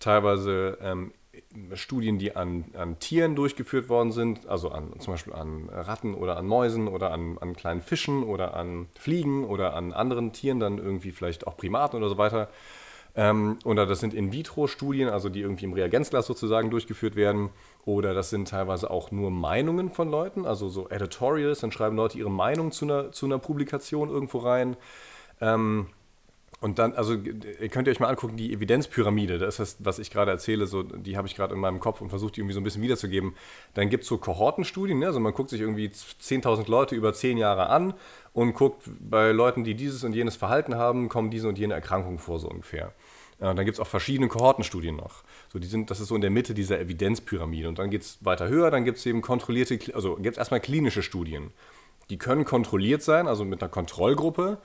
teilweise 0.00 0.76
ähm, 0.82 1.12
Studien, 1.74 2.18
die 2.18 2.36
an, 2.36 2.66
an 2.74 2.98
Tieren 2.98 3.34
durchgeführt 3.36 3.88
worden 3.88 4.12
sind, 4.12 4.46
also 4.46 4.70
an, 4.70 4.92
zum 4.98 5.14
Beispiel 5.14 5.32
an 5.32 5.68
Ratten 5.70 6.14
oder 6.14 6.36
an 6.36 6.46
Mäusen 6.46 6.88
oder 6.88 7.10
an, 7.10 7.38
an 7.38 7.56
kleinen 7.56 7.80
Fischen 7.80 8.22
oder 8.22 8.54
an 8.54 8.88
Fliegen 8.98 9.44
oder 9.44 9.74
an 9.74 9.92
anderen 9.92 10.32
Tieren, 10.32 10.60
dann 10.60 10.78
irgendwie 10.78 11.12
vielleicht 11.12 11.46
auch 11.46 11.56
Primaten 11.56 11.96
oder 11.96 12.08
so 12.08 12.18
weiter. 12.18 12.48
Ähm, 13.14 13.58
oder 13.64 13.86
das 13.86 14.00
sind 14.00 14.14
In-vitro-Studien, 14.14 15.08
also 15.08 15.28
die 15.28 15.40
irgendwie 15.40 15.66
im 15.66 15.72
Reagenzglas 15.74 16.26
sozusagen 16.26 16.70
durchgeführt 16.70 17.14
werden. 17.16 17.50
Oder 17.84 18.14
das 18.14 18.30
sind 18.30 18.48
teilweise 18.48 18.90
auch 18.90 19.10
nur 19.10 19.30
Meinungen 19.30 19.90
von 19.90 20.10
Leuten, 20.10 20.46
also 20.46 20.68
so 20.68 20.88
Editorials, 20.88 21.60
dann 21.60 21.72
schreiben 21.72 21.96
Leute 21.96 22.18
ihre 22.18 22.30
Meinung 22.30 22.72
zu 22.72 22.84
einer, 22.84 23.12
zu 23.12 23.26
einer 23.26 23.38
Publikation 23.38 24.08
irgendwo 24.08 24.38
rein. 24.38 24.76
Ähm, 25.40 25.88
und 26.62 26.78
dann, 26.78 26.92
also 26.92 27.14
ihr 27.14 27.68
könnt 27.70 27.88
ihr 27.88 27.90
euch 27.90 27.98
mal 27.98 28.06
angucken, 28.06 28.36
die 28.36 28.52
Evidenzpyramide, 28.52 29.38
das 29.38 29.58
ist, 29.58 29.84
was 29.84 29.98
ich 29.98 30.12
gerade 30.12 30.30
erzähle, 30.30 30.66
so, 30.66 30.84
die 30.84 31.16
habe 31.16 31.26
ich 31.26 31.34
gerade 31.34 31.54
in 31.54 31.60
meinem 31.60 31.80
Kopf 31.80 32.00
und 32.00 32.08
versuche 32.08 32.30
die 32.30 32.40
irgendwie 32.40 32.54
so 32.54 32.60
ein 32.60 32.62
bisschen 32.62 32.82
wiederzugeben. 32.82 33.34
Dann 33.74 33.88
gibt 33.88 34.04
es 34.04 34.08
so 34.08 34.16
Kohortenstudien, 34.16 35.00
ne? 35.00 35.06
also 35.06 35.18
man 35.18 35.34
guckt 35.34 35.50
sich 35.50 35.60
irgendwie 35.60 35.88
10.000 35.88 36.70
Leute 36.70 36.94
über 36.94 37.12
10 37.12 37.36
Jahre 37.36 37.68
an 37.68 37.94
und 38.32 38.54
guckt 38.54 38.88
bei 39.00 39.32
Leuten, 39.32 39.64
die 39.64 39.74
dieses 39.74 40.04
und 40.04 40.12
jenes 40.12 40.36
Verhalten 40.36 40.76
haben, 40.76 41.08
kommen 41.08 41.32
diese 41.32 41.48
und 41.48 41.58
jene 41.58 41.74
Erkrankungen 41.74 42.20
vor, 42.20 42.38
so 42.38 42.48
ungefähr. 42.48 42.92
Ja, 43.42 43.50
und 43.50 43.56
dann 43.56 43.64
gibt 43.64 43.76
es 43.76 43.80
auch 43.80 43.88
verschiedene 43.88 44.28
Kohortenstudien 44.28 44.94
noch. 44.94 45.24
So, 45.52 45.58
die 45.58 45.66
sind, 45.66 45.90
das 45.90 45.98
ist 45.98 46.08
so 46.08 46.14
in 46.14 46.20
der 46.20 46.30
Mitte 46.30 46.54
dieser 46.54 46.78
Evidenzpyramide. 46.78 47.68
Und 47.68 47.80
dann 47.80 47.90
geht 47.90 48.02
es 48.02 48.18
weiter 48.20 48.46
höher, 48.46 48.70
dann 48.70 48.84
gibt 48.84 48.98
es 48.98 49.06
eben 49.06 49.20
kontrollierte, 49.20 49.80
also 49.94 50.14
gibt 50.14 50.36
es 50.36 50.38
erstmal 50.38 50.60
klinische 50.60 51.02
Studien. 51.02 51.50
Die 52.08 52.18
können 52.18 52.44
kontrolliert 52.44 53.02
sein, 53.02 53.26
also 53.26 53.44
mit 53.44 53.60
einer 53.60 53.68
Kontrollgruppe. 53.68 54.58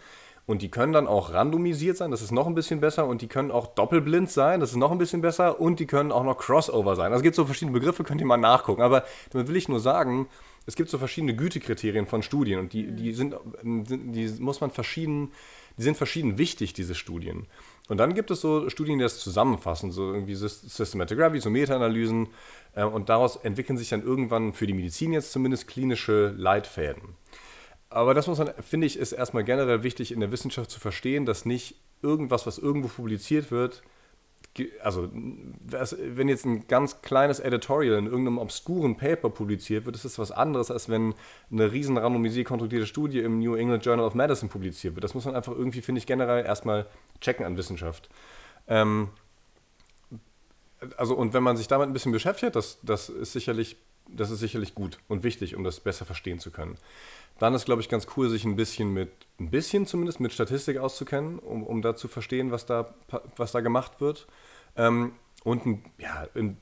Und 0.46 0.62
die 0.62 0.70
können 0.70 0.94
dann 0.94 1.08
auch 1.08 1.34
randomisiert 1.34 1.98
sein, 1.98 2.12
das 2.12 2.22
ist 2.22 2.32
noch 2.32 2.46
ein 2.46 2.54
bisschen 2.54 2.80
besser. 2.80 3.08
Und 3.08 3.24
die 3.24 3.28
können 3.28 3.50
auch 3.50 3.66
doppelblind 3.66 4.30
sein, 4.30 4.60
das 4.60 4.70
ist 4.70 4.76
noch 4.76 4.92
ein 4.92 5.00
bisschen 5.00 5.22
besser. 5.22 5.60
Und 5.60 5.80
die 5.80 5.88
können 5.88 6.12
auch 6.12 6.24
noch 6.24 6.38
Crossover 6.38 6.96
sein. 6.96 7.08
Also 7.08 7.18
es 7.18 7.24
gibt 7.24 7.36
so 7.36 7.46
verschiedene 7.46 7.78
Begriffe, 7.78 8.04
könnt 8.04 8.22
ihr 8.22 8.28
mal 8.28 8.38
nachgucken. 8.38 8.84
Aber 8.84 9.06
damit 9.32 9.48
will 9.48 9.56
ich 9.56 9.68
nur 9.68 9.80
sagen, 9.80 10.28
es 10.68 10.76
gibt 10.76 10.92
so 10.92 11.00
verschiedene 11.00 11.36
Gütekriterien 11.36 12.06
von 12.06 12.22
Studien. 12.22 12.60
Und 12.60 12.74
die, 12.74 12.92
die, 12.92 13.14
sind, 13.14 13.36
die 13.64 14.28
muss 14.40 14.62
man 14.62 14.70
verschieden, 14.70 15.32
die 15.78 15.84
sind 15.84 15.98
verschieden 15.98 16.38
wichtig, 16.38 16.74
diese 16.74 16.94
Studien. 16.94 17.48
Und 17.88 17.98
dann 17.98 18.14
gibt 18.14 18.32
es 18.32 18.42
so 18.42 18.70
Studien, 18.70 18.98
die 18.98 19.04
das 19.04 19.20
zusammenfassen, 19.20 19.92
so 19.92 20.14
irgendwie 20.14 20.36
Systematic 20.36 21.18
Gravity, 21.18 21.42
so 21.42 21.50
Meta-Analysen. 21.50 22.28
Äh, 22.76 22.84
und 22.84 23.10
daraus 23.10 23.38
entwickeln 23.38 23.78
sich 23.78 23.90
dann 23.90 24.04
irgendwann 24.04 24.54
für 24.54 24.68
die 24.68 24.74
Medizin 24.74 25.14
jetzt 25.14 25.32
zumindest 25.32 25.68
klinische 25.68 26.34
Leitfäden. 26.38 27.16
Aber 27.90 28.14
das 28.14 28.28
muss 28.28 28.40
man, 28.40 28.52
finde 28.62 28.88
ich, 28.88 28.98
ist 28.98 29.14
erstmal 29.14 29.44
generell 29.44 29.84
wichtig 29.84 30.12
in 30.12 30.20
der 30.20 30.32
Wissenschaft 30.32 30.70
zu 30.70 30.80
verstehen, 30.80 31.26
dass 31.26 31.46
nicht 31.46 31.76
irgendwas, 32.02 32.46
was 32.46 32.58
irgendwo 32.58 32.90
publiziert 32.90 33.50
wird, 33.50 33.82
also 34.82 35.10
wenn 35.12 36.30
jetzt 36.30 36.46
ein 36.46 36.68
ganz 36.68 37.02
kleines 37.02 37.40
Editorial 37.40 37.98
in 37.98 38.06
irgendeinem 38.06 38.38
obskuren 38.38 38.98
Paper 38.98 39.30
publiziert 39.30 39.86
wird, 39.86 39.96
ist 39.96 40.06
das 40.06 40.20
was 40.20 40.32
anderes, 40.32 40.72
als 40.72 40.90
wenn 40.90 41.14
eine 41.52 41.72
riesen 41.72 41.98
randomisiert 41.98 42.48
kontrollierte 42.48 42.88
Studie 42.88 43.20
im 43.20 43.40
New 43.40 43.56
England 43.56 43.86
Journal 43.86 44.06
of 44.06 44.16
Medicine 44.16 44.50
publiziert 44.50 44.96
wird. 44.96 45.04
Das 45.04 45.14
muss 45.14 45.26
man 45.26 45.36
einfach 45.36 45.54
irgendwie, 45.54 45.82
finde 45.82 46.00
ich, 46.00 46.08
generell 46.08 46.46
erstmal 46.46 46.88
checken 47.22 47.46
an 47.46 47.58
Wissenschaft. 47.58 48.10
Ähm, 48.68 49.10
also 50.96 51.16
und 51.16 51.34
wenn 51.34 51.44
man 51.44 51.58
sich 51.58 51.68
damit 51.68 51.88
ein 51.88 51.94
bisschen 51.94 52.12
beschäftigt, 52.12 52.56
das, 52.56 52.80
das 52.84 53.10
ist 53.10 53.34
sicherlich 53.34 53.78
das 54.10 54.32
ist 54.32 54.40
sicherlich 54.40 54.76
gut 54.76 55.00
und 55.08 55.24
wichtig, 55.24 55.56
um 55.56 55.64
das 55.64 55.80
besser 55.80 56.06
verstehen 56.06 56.40
zu 56.40 56.52
können. 56.52 56.78
Dann 57.40 57.54
ist, 57.54 57.66
glaube 57.66 57.82
ich, 57.82 57.90
ganz 57.90 58.08
cool, 58.16 58.30
sich 58.30 58.46
ein 58.46 58.56
bisschen 58.56 58.94
mit, 58.94 59.12
ein 59.40 59.52
bisschen 59.52 59.86
zumindest 59.86 60.20
mit 60.20 60.34
Statistik 60.34 60.78
auszukennen, 60.78 61.40
um, 61.40 61.64
um 61.64 61.82
da 61.82 61.96
zu 61.96 62.08
verstehen, 62.08 62.52
was 62.52 62.66
da, 62.66 62.94
was 63.36 63.52
da 63.52 63.62
gemacht 63.62 64.02
wird. 64.02 64.28
Ähm, 64.78 65.14
und 65.44 65.82
ja, 65.98 66.28
in, 66.34 66.58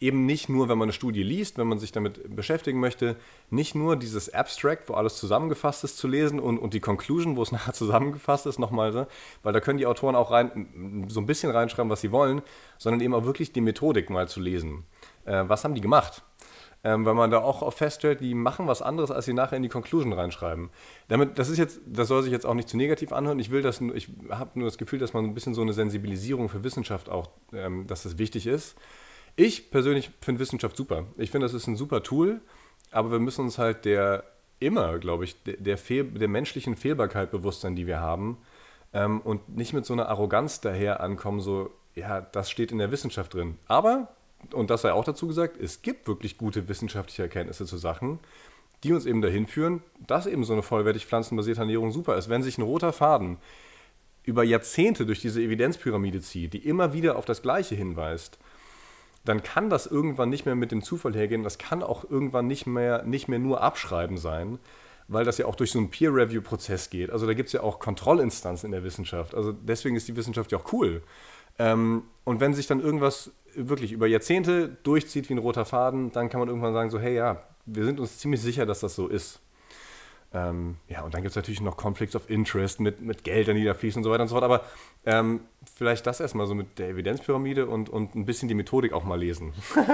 eben 0.00 0.24
nicht 0.24 0.48
nur, 0.48 0.68
wenn 0.68 0.78
man 0.78 0.86
eine 0.86 0.92
Studie 0.92 1.22
liest, 1.22 1.58
wenn 1.58 1.66
man 1.66 1.78
sich 1.78 1.92
damit 1.92 2.34
beschäftigen 2.34 2.80
möchte, 2.80 3.16
nicht 3.50 3.74
nur 3.74 3.96
dieses 3.96 4.32
Abstract, 4.32 4.88
wo 4.88 4.94
alles 4.94 5.16
zusammengefasst 5.16 5.84
ist, 5.84 5.98
zu 5.98 6.08
lesen 6.08 6.40
und, 6.40 6.58
und 6.58 6.72
die 6.72 6.80
Conclusion, 6.80 7.36
wo 7.36 7.42
es 7.42 7.52
nachher 7.52 7.74
zusammengefasst 7.74 8.46
ist, 8.46 8.58
nochmal, 8.58 8.92
ne? 8.92 9.06
weil 9.42 9.52
da 9.52 9.60
können 9.60 9.78
die 9.78 9.86
Autoren 9.86 10.16
auch 10.16 10.30
rein, 10.30 11.04
so 11.08 11.20
ein 11.20 11.26
bisschen 11.26 11.50
reinschreiben, 11.50 11.90
was 11.90 12.00
sie 12.00 12.12
wollen, 12.12 12.42
sondern 12.78 13.00
eben 13.00 13.14
auch 13.14 13.24
wirklich 13.24 13.52
die 13.52 13.60
Methodik 13.60 14.08
mal 14.10 14.26
zu 14.26 14.40
lesen. 14.40 14.84
Äh, 15.26 15.44
was 15.46 15.64
haben 15.64 15.74
die 15.74 15.82
gemacht? 15.82 16.22
Ähm, 16.82 17.04
weil 17.04 17.14
man 17.14 17.30
da 17.30 17.38
auch 17.38 17.70
feststellt, 17.72 18.20
die 18.20 18.34
machen 18.34 18.66
was 18.66 18.80
anderes, 18.82 19.10
als 19.10 19.26
sie 19.26 19.34
nachher 19.34 19.56
in 19.56 19.62
die 19.62 19.68
Conclusion 19.68 20.12
reinschreiben. 20.12 20.70
Damit, 21.08 21.38
das 21.38 21.48
ist 21.48 21.58
jetzt, 21.58 21.80
das 21.86 22.08
soll 22.08 22.22
sich 22.22 22.32
jetzt 22.32 22.46
auch 22.46 22.54
nicht 22.54 22.68
zu 22.68 22.76
negativ 22.76 23.12
anhören. 23.12 23.38
Ich 23.38 23.52
ich 23.52 24.08
habe 24.30 24.58
nur 24.58 24.66
das 24.66 24.78
Gefühl, 24.78 24.98
dass 24.98 25.12
man 25.12 25.24
ein 25.24 25.34
bisschen 25.34 25.54
so 25.54 25.62
eine 25.62 25.72
Sensibilisierung 25.72 26.48
für 26.48 26.64
Wissenschaft 26.64 27.08
auch, 27.08 27.30
ähm, 27.52 27.86
dass 27.86 28.04
das 28.04 28.18
wichtig 28.18 28.46
ist. 28.46 28.76
Ich 29.36 29.70
persönlich 29.70 30.10
finde 30.20 30.40
Wissenschaft 30.40 30.76
super. 30.76 31.06
Ich 31.16 31.30
finde, 31.30 31.46
das 31.46 31.54
ist 31.54 31.66
ein 31.66 31.76
super 31.76 32.02
Tool, 32.02 32.40
aber 32.90 33.10
wir 33.10 33.18
müssen 33.18 33.42
uns 33.42 33.58
halt 33.58 33.84
der 33.84 34.24
immer, 34.58 34.98
glaube 34.98 35.24
ich, 35.24 35.42
der, 35.42 35.56
der, 35.56 35.76
der 35.76 36.28
menschlichen 36.28 36.76
Fehlbarkeit 36.76 37.30
bewusst 37.30 37.62
sein, 37.62 37.76
die 37.76 37.86
wir 37.86 38.00
haben. 38.00 38.38
Ähm, 38.92 39.20
und 39.20 39.48
nicht 39.56 39.72
mit 39.72 39.86
so 39.86 39.92
einer 39.92 40.08
Arroganz 40.08 40.60
daher 40.60 41.00
ankommen, 41.00 41.40
so, 41.40 41.70
ja, 41.94 42.20
das 42.20 42.50
steht 42.50 42.72
in 42.72 42.78
der 42.78 42.90
Wissenschaft 42.90 43.34
drin. 43.34 43.58
Aber 43.66 44.08
und 44.52 44.70
das 44.70 44.82
sei 44.82 44.92
auch 44.92 45.04
dazu 45.04 45.26
gesagt, 45.26 45.60
es 45.60 45.82
gibt 45.82 46.08
wirklich 46.08 46.38
gute 46.38 46.68
wissenschaftliche 46.68 47.22
Erkenntnisse 47.22 47.66
zu 47.66 47.76
Sachen, 47.76 48.18
die 48.82 48.92
uns 48.92 49.06
eben 49.06 49.22
dahin 49.22 49.46
führen, 49.46 49.82
dass 50.06 50.26
eben 50.26 50.44
so 50.44 50.52
eine 50.52 50.62
vollwertig 50.62 51.06
pflanzenbasierte 51.06 51.60
Ernährung 51.60 51.92
super 51.92 52.16
ist. 52.16 52.28
Wenn 52.28 52.42
sich 52.42 52.58
ein 52.58 52.62
roter 52.62 52.92
Faden 52.92 53.38
über 54.24 54.44
Jahrzehnte 54.44 55.06
durch 55.06 55.20
diese 55.20 55.42
Evidenzpyramide 55.42 56.20
zieht, 56.20 56.52
die 56.52 56.66
immer 56.66 56.92
wieder 56.92 57.16
auf 57.16 57.24
das 57.24 57.42
Gleiche 57.42 57.74
hinweist, 57.74 58.38
dann 59.24 59.42
kann 59.42 59.68
das 59.68 59.86
irgendwann 59.86 60.30
nicht 60.30 60.46
mehr 60.46 60.54
mit 60.54 60.72
dem 60.72 60.82
Zufall 60.82 61.14
hergehen. 61.14 61.42
Das 61.42 61.58
kann 61.58 61.82
auch 61.82 62.08
irgendwann 62.08 62.46
nicht 62.46 62.66
mehr, 62.66 63.02
nicht 63.02 63.28
mehr 63.28 63.38
nur 63.38 63.60
Abschreiben 63.60 64.16
sein, 64.16 64.58
weil 65.08 65.24
das 65.24 65.38
ja 65.38 65.46
auch 65.46 65.56
durch 65.56 65.72
so 65.72 65.78
einen 65.78 65.90
Peer-Review-Prozess 65.90 66.88
geht. 66.88 67.10
Also 67.10 67.26
da 67.26 67.34
gibt 67.34 67.48
es 67.48 67.52
ja 67.52 67.62
auch 67.62 67.80
Kontrollinstanzen 67.80 68.68
in 68.68 68.72
der 68.72 68.84
Wissenschaft. 68.84 69.34
Also 69.34 69.52
deswegen 69.52 69.96
ist 69.96 70.08
die 70.08 70.16
Wissenschaft 70.16 70.52
ja 70.52 70.58
auch 70.58 70.72
cool. 70.72 71.02
Ähm, 71.58 72.04
und 72.24 72.40
wenn 72.40 72.54
sich 72.54 72.66
dann 72.66 72.80
irgendwas 72.80 73.30
wirklich 73.54 73.92
über 73.92 74.06
Jahrzehnte 74.06 74.68
durchzieht 74.82 75.28
wie 75.28 75.34
ein 75.34 75.38
roter 75.38 75.64
Faden, 75.64 76.12
dann 76.12 76.28
kann 76.28 76.40
man 76.40 76.48
irgendwann 76.48 76.72
sagen, 76.72 76.90
so, 76.90 76.98
hey 76.98 77.14
ja, 77.14 77.42
wir 77.66 77.84
sind 77.84 78.00
uns 78.00 78.18
ziemlich 78.18 78.40
sicher, 78.40 78.66
dass 78.66 78.80
das 78.80 78.94
so 78.94 79.08
ist. 79.08 79.40
Ähm, 80.32 80.76
ja, 80.88 81.02
und 81.02 81.12
dann 81.12 81.22
gibt 81.22 81.30
es 81.30 81.36
natürlich 81.36 81.60
noch 81.60 81.76
Conflicts 81.76 82.14
of 82.14 82.30
Interest 82.30 82.78
mit, 82.78 83.00
mit 83.00 83.24
Geldern, 83.24 83.56
die 83.56 83.64
da 83.64 83.74
fließen 83.74 83.98
und 83.98 84.04
so 84.04 84.10
weiter 84.10 84.22
und 84.22 84.28
so 84.28 84.34
fort. 84.34 84.44
Aber 84.44 84.64
ähm, 85.04 85.40
vielleicht 85.76 86.06
das 86.06 86.20
erstmal 86.20 86.46
so 86.46 86.54
mit 86.54 86.78
der 86.78 86.90
Evidenzpyramide 86.90 87.66
und, 87.66 87.88
und 87.88 88.14
ein 88.14 88.26
bisschen 88.26 88.48
die 88.48 88.54
Methodik 88.54 88.92
auch 88.92 89.04
mal 89.04 89.18
lesen. 89.18 89.52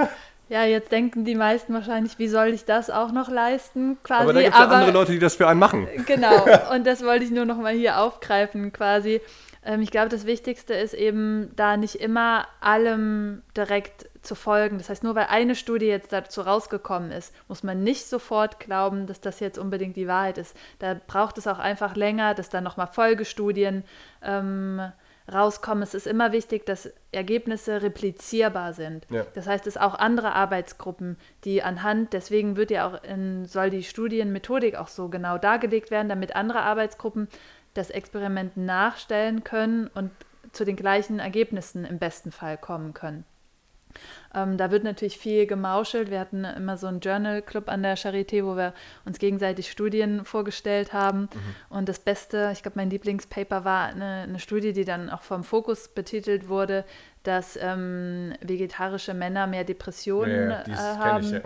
Ja, 0.49 0.63
jetzt 0.63 0.93
denken 0.93 1.25
die 1.25 1.35
meisten 1.35 1.73
wahrscheinlich, 1.73 2.19
wie 2.19 2.29
soll 2.29 2.47
ich 2.47 2.63
das 2.63 2.89
auch 2.89 3.11
noch 3.11 3.27
leisten? 3.27 3.97
Quasi. 4.01 4.23
Aber 4.23 4.33
da 4.33 4.41
gibt 4.41 4.53
es 4.53 4.59
ja 4.59 4.67
andere 4.67 4.91
Leute, 4.91 5.11
die 5.11 5.19
das 5.19 5.35
für 5.35 5.45
einen 5.45 5.59
machen. 5.59 5.89
Genau, 6.05 6.45
und 6.73 6.87
das 6.87 7.03
wollte 7.03 7.25
ich 7.25 7.31
nur 7.31 7.43
noch 7.43 7.57
mal 7.57 7.73
hier 7.73 7.99
aufgreifen 7.99 8.71
quasi. 8.71 9.19
Ähm, 9.67 9.81
ich 9.81 9.91
glaube, 9.91 10.09
das 10.09 10.25
Wichtigste 10.25 10.73
ist 10.73 10.93
eben, 10.93 11.51
da 11.55 11.77
nicht 11.77 11.95
immer 11.95 12.47
allem 12.61 13.43
direkt 13.55 14.09
zu 14.21 14.33
folgen. 14.33 14.77
Das 14.77 14.89
heißt, 14.89 15.03
nur 15.03 15.13
weil 15.13 15.27
eine 15.29 15.55
Studie 15.55 15.85
jetzt 15.85 16.13
dazu 16.13 16.41
rausgekommen 16.41 17.11
ist, 17.11 17.33
muss 17.47 17.63
man 17.63 17.83
nicht 17.83 18.07
sofort 18.07 18.59
glauben, 18.59 19.05
dass 19.05 19.21
das 19.21 19.39
jetzt 19.39 19.59
unbedingt 19.59 19.97
die 19.97 20.07
Wahrheit 20.07 20.37
ist. 20.37 20.55
Da 20.79 20.95
braucht 21.05 21.37
es 21.37 21.47
auch 21.47 21.59
einfach 21.59 21.95
länger, 21.95 22.33
dass 22.33 22.49
dann 22.49 22.63
nochmal 22.63 22.87
Folgestudien 22.87 23.83
ähm, 24.23 24.81
rauskommen. 25.31 25.83
Es 25.83 25.93
ist 25.93 26.07
immer 26.07 26.31
wichtig, 26.31 26.65
dass 26.65 26.89
Ergebnisse 27.11 27.81
replizierbar 27.81 28.73
sind. 28.73 29.05
Ja. 29.09 29.25
Das 29.33 29.47
heißt, 29.47 29.67
es 29.67 29.75
auch 29.75 29.95
andere 29.95 30.33
Arbeitsgruppen, 30.33 31.17
die 31.43 31.63
anhand, 31.63 32.13
deswegen 32.13 32.55
wird 32.55 32.71
ja 32.71 32.87
auch 32.87 33.03
in, 33.03 33.45
soll 33.45 33.69
die 33.69 33.83
Studienmethodik 33.83 34.75
auch 34.75 34.87
so 34.87 35.09
genau 35.09 35.37
dargelegt 35.37 35.91
werden, 35.91 36.07
damit 36.07 36.35
andere 36.35 36.61
Arbeitsgruppen 36.61 37.27
das 37.77 37.89
Experiment 37.89 38.57
nachstellen 38.57 39.43
können 39.43 39.87
und 39.93 40.11
zu 40.51 40.65
den 40.65 40.75
gleichen 40.75 41.19
Ergebnissen 41.19 41.85
im 41.85 41.99
besten 41.99 42.31
Fall 42.31 42.57
kommen 42.57 42.93
können. 42.93 43.25
Ähm, 44.35 44.57
da 44.57 44.71
wird 44.71 44.83
natürlich 44.83 45.17
viel 45.17 45.47
gemauschelt. 45.47 46.11
Wir 46.11 46.19
hatten 46.19 46.43
immer 46.43 46.77
so 46.77 46.87
einen 46.87 46.99
Journal 46.99 47.41
Club 47.41 47.69
an 47.69 47.81
der 47.81 47.97
Charité, 47.97 48.45
wo 48.45 48.55
wir 48.55 48.73
uns 49.05 49.17
gegenseitig 49.19 49.71
Studien 49.71 50.25
vorgestellt 50.25 50.93
haben. 50.93 51.21
Mhm. 51.21 51.29
Und 51.69 51.89
das 51.89 51.99
Beste, 51.99 52.49
ich 52.53 52.61
glaube, 52.61 52.77
mein 52.77 52.89
Lieblingspaper 52.89 53.65
war 53.65 53.87
eine, 53.87 54.23
eine, 54.23 54.39
Studie, 54.39 54.73
die 54.73 54.85
dann 54.85 55.09
auch 55.09 55.21
vom 55.21 55.43
Fokus 55.43 55.87
betitelt 55.87 56.49
wurde, 56.49 56.85
dass 57.23 57.57
ähm, 57.59 58.33
vegetarische 58.41 59.13
Männer 59.13 59.47
mehr 59.47 59.63
Depressionen 59.63 60.51
ja, 60.51 60.63
ja, 60.67 60.93
äh, 60.93 60.97
haben. 60.97 61.23
Ich, 61.23 61.31
ja. 61.31 61.41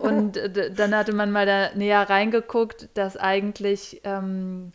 Und 0.00 0.36
äh, 0.36 0.70
dann 0.72 0.94
hatte 0.94 1.12
man 1.12 1.30
mal 1.30 1.46
da 1.46 1.70
näher 1.74 2.08
reingeguckt, 2.08 2.88
dass 2.94 3.16
eigentlich 3.16 4.00
ähm, 4.04 4.70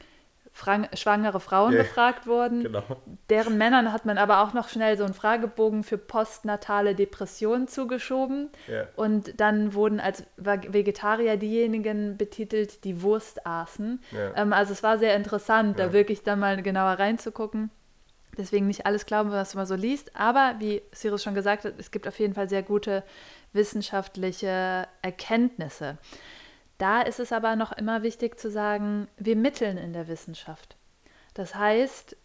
schwangere 0.53 1.39
Frauen 1.39 1.73
yeah, 1.73 1.83
befragt 1.83 2.27
wurden. 2.27 2.63
Genau. 2.63 2.83
Deren 3.29 3.57
Männern 3.57 3.93
hat 3.93 4.05
man 4.05 4.17
aber 4.17 4.43
auch 4.43 4.53
noch 4.53 4.69
schnell 4.69 4.97
so 4.97 5.03
einen 5.03 5.13
Fragebogen 5.13 5.83
für 5.83 5.97
postnatale 5.97 6.93
Depressionen 6.93 7.67
zugeschoben. 7.67 8.49
Yeah. 8.67 8.87
Und 8.95 9.39
dann 9.39 9.73
wurden 9.73 9.99
als 9.99 10.23
Vegetarier 10.37 11.37
diejenigen 11.37 12.17
betitelt, 12.17 12.83
die 12.83 13.01
Wurst 13.01 13.45
aßen. 13.45 14.01
Yeah. 14.13 14.33
Ähm, 14.35 14.53
also 14.53 14.73
es 14.73 14.83
war 14.83 14.97
sehr 14.97 15.15
interessant, 15.15 15.79
da 15.79 15.93
wirklich 15.93 16.23
dann 16.23 16.39
mal 16.39 16.61
genauer 16.61 16.99
reinzugucken. 16.99 17.71
Deswegen 18.37 18.67
nicht 18.67 18.85
alles 18.85 19.05
glauben, 19.05 19.31
was 19.31 19.55
man 19.55 19.65
so 19.65 19.75
liest. 19.75 20.15
Aber 20.15 20.55
wie 20.59 20.81
Cyrus 20.93 21.23
schon 21.23 21.35
gesagt 21.35 21.65
hat, 21.65 21.73
es 21.77 21.91
gibt 21.91 22.07
auf 22.07 22.19
jeden 22.19 22.33
Fall 22.33 22.47
sehr 22.47 22.63
gute 22.63 23.03
wissenschaftliche 23.53 24.87
Erkenntnisse. 25.01 25.97
Da 26.82 27.01
ist 27.01 27.19
es 27.19 27.32
aber 27.32 27.55
noch 27.55 27.71
immer 27.73 28.01
wichtig 28.01 28.39
zu 28.39 28.49
sagen, 28.49 29.07
wir 29.17 29.36
mitteln 29.36 29.77
in 29.77 29.93
der 29.93 30.07
Wissenschaft. 30.07 30.77
Das 31.36 31.53
heißt, 31.53 32.17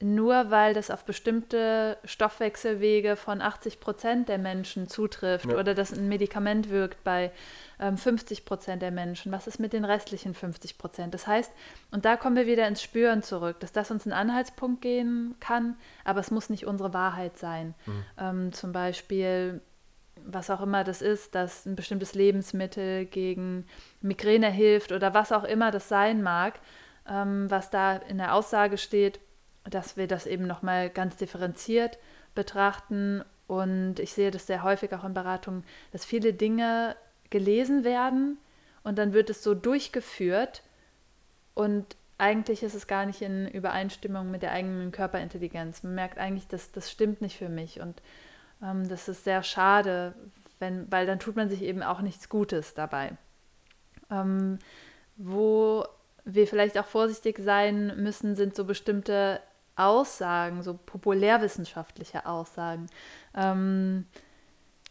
nur 0.00 0.50
weil 0.50 0.72
das 0.72 0.90
auf 0.90 1.04
bestimmte 1.04 1.98
Stoffwechselwege 2.04 3.16
von 3.16 3.42
80 3.42 3.80
Prozent 3.80 4.30
der 4.30 4.38
Menschen 4.38 4.88
zutrifft 4.88 5.44
ja. 5.50 5.58
oder 5.58 5.74
dass 5.74 5.92
ein 5.92 6.08
Medikament 6.08 6.70
wirkt 6.70 7.04
bei 7.04 7.32
ähm, 7.78 7.98
50 7.98 8.46
Prozent 8.46 8.80
der 8.80 8.92
Menschen, 8.92 9.30
was 9.30 9.46
ist 9.46 9.60
mit 9.60 9.74
den 9.74 9.84
restlichen 9.84 10.32
50 10.32 10.78
Prozent? 10.78 11.12
Das 11.12 11.26
heißt, 11.26 11.52
und 11.90 12.06
da 12.06 12.16
kommen 12.16 12.36
wir 12.36 12.46
wieder 12.46 12.66
ins 12.66 12.82
Spüren 12.82 13.22
zurück, 13.22 13.60
dass 13.60 13.72
das 13.72 13.90
uns 13.90 14.06
einen 14.06 14.14
Anhaltspunkt 14.14 14.80
geben 14.80 15.36
kann, 15.38 15.76
aber 16.04 16.20
es 16.20 16.30
muss 16.30 16.48
nicht 16.48 16.64
unsere 16.64 16.94
Wahrheit 16.94 17.36
sein. 17.36 17.74
Mhm. 17.84 18.04
Ähm, 18.18 18.52
zum 18.54 18.72
Beispiel 18.72 19.60
was 20.30 20.50
auch 20.50 20.60
immer 20.60 20.84
das 20.84 21.00
ist, 21.00 21.34
dass 21.34 21.64
ein 21.64 21.74
bestimmtes 21.74 22.14
Lebensmittel 22.14 23.06
gegen 23.06 23.66
Migräne 24.02 24.50
hilft 24.50 24.92
oder 24.92 25.14
was 25.14 25.32
auch 25.32 25.44
immer 25.44 25.70
das 25.70 25.88
sein 25.88 26.22
mag, 26.22 26.60
ähm, 27.08 27.50
was 27.50 27.70
da 27.70 27.96
in 27.96 28.18
der 28.18 28.34
Aussage 28.34 28.76
steht, 28.76 29.20
dass 29.64 29.96
wir 29.96 30.06
das 30.06 30.26
eben 30.26 30.46
nochmal 30.46 30.90
ganz 30.90 31.16
differenziert 31.16 31.98
betrachten. 32.34 33.24
Und 33.46 33.98
ich 33.98 34.12
sehe 34.12 34.30
das 34.30 34.46
sehr 34.46 34.62
häufig 34.62 34.94
auch 34.94 35.04
in 35.04 35.14
Beratungen, 35.14 35.64
dass 35.92 36.04
viele 36.04 36.34
Dinge 36.34 36.94
gelesen 37.30 37.82
werden 37.82 38.38
und 38.82 38.98
dann 38.98 39.14
wird 39.14 39.30
es 39.30 39.42
so 39.42 39.54
durchgeführt 39.54 40.62
und 41.54 41.96
eigentlich 42.18 42.62
ist 42.62 42.74
es 42.74 42.86
gar 42.86 43.06
nicht 43.06 43.22
in 43.22 43.48
Übereinstimmung 43.48 44.30
mit 44.30 44.42
der 44.42 44.52
eigenen 44.52 44.92
Körperintelligenz. 44.92 45.82
Man 45.82 45.94
merkt 45.94 46.18
eigentlich, 46.18 46.48
dass 46.48 46.72
das 46.72 46.90
stimmt 46.90 47.20
nicht 47.20 47.38
für 47.38 47.48
mich 47.48 47.80
und 47.80 48.02
ähm, 48.62 48.88
das 48.88 49.08
ist 49.08 49.24
sehr 49.24 49.42
schade, 49.42 50.14
wenn, 50.58 50.90
weil 50.90 51.06
dann 51.06 51.18
tut 51.18 51.36
man 51.36 51.48
sich 51.48 51.62
eben 51.62 51.82
auch 51.82 52.00
nichts 52.00 52.28
Gutes 52.28 52.74
dabei. 52.74 53.12
Ähm, 54.10 54.58
wo 55.16 55.84
wir 56.24 56.46
vielleicht 56.46 56.78
auch 56.78 56.86
vorsichtig 56.86 57.38
sein 57.38 58.02
müssen, 58.02 58.36
sind 58.36 58.54
so 58.54 58.64
bestimmte 58.64 59.40
Aussagen, 59.76 60.62
so 60.62 60.74
populärwissenschaftliche 60.74 62.26
Aussagen. 62.26 62.86
Ähm, 63.34 64.06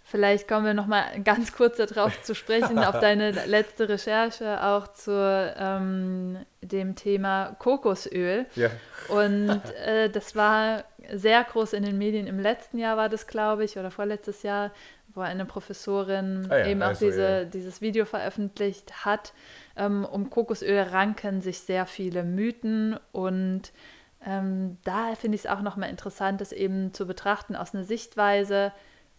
Vielleicht 0.09 0.47
kommen 0.47 0.65
wir 0.65 0.73
noch 0.73 0.87
mal 0.87 1.03
ganz 1.21 1.51
kurz 1.51 1.75
darauf 1.75 2.21
zu 2.21 2.33
sprechen, 2.33 2.79
auf 2.79 2.97
deine 3.01 3.31
letzte 3.45 3.89
Recherche 3.89 4.63
auch 4.63 4.87
zu 4.93 5.11
ähm, 5.59 6.37
dem 6.61 6.95
Thema 6.95 7.57
Kokosöl. 7.59 8.45
Ja. 8.55 8.69
Und 9.09 9.61
äh, 9.85 10.09
das 10.09 10.33
war 10.33 10.85
sehr 11.13 11.43
groß 11.43 11.73
in 11.73 11.83
den 11.83 11.97
Medien. 11.97 12.27
Im 12.27 12.39
letzten 12.39 12.77
Jahr 12.77 12.97
war 12.97 13.09
das, 13.09 13.27
glaube 13.27 13.63
ich, 13.63 13.77
oder 13.77 13.91
vorletztes 13.91 14.43
Jahr, 14.43 14.71
wo 15.13 15.21
eine 15.21 15.45
Professorin 15.45 16.47
ah 16.49 16.59
ja, 16.59 16.67
eben 16.67 16.83
auch 16.83 16.87
also, 16.87 17.05
diese, 17.05 17.21
ja. 17.21 17.43
dieses 17.45 17.81
Video 17.81 18.05
veröffentlicht 18.05 19.05
hat. 19.05 19.33
Ähm, 19.75 20.05
um 20.05 20.29
Kokosöl 20.29 20.79
ranken 20.79 21.41
sich 21.41 21.59
sehr 21.59 21.85
viele 21.85 22.23
Mythen 22.23 22.99
und 23.11 23.71
ähm, 24.25 24.77
da 24.83 25.15
finde 25.15 25.35
ich 25.35 25.45
es 25.45 25.49
auch 25.51 25.61
noch 25.61 25.75
mal 25.75 25.89
interessant, 25.89 26.41
das 26.41 26.51
eben 26.51 26.93
zu 26.93 27.05
betrachten 27.05 27.55
aus 27.55 27.73
einer 27.73 27.83
Sichtweise, 27.83 28.73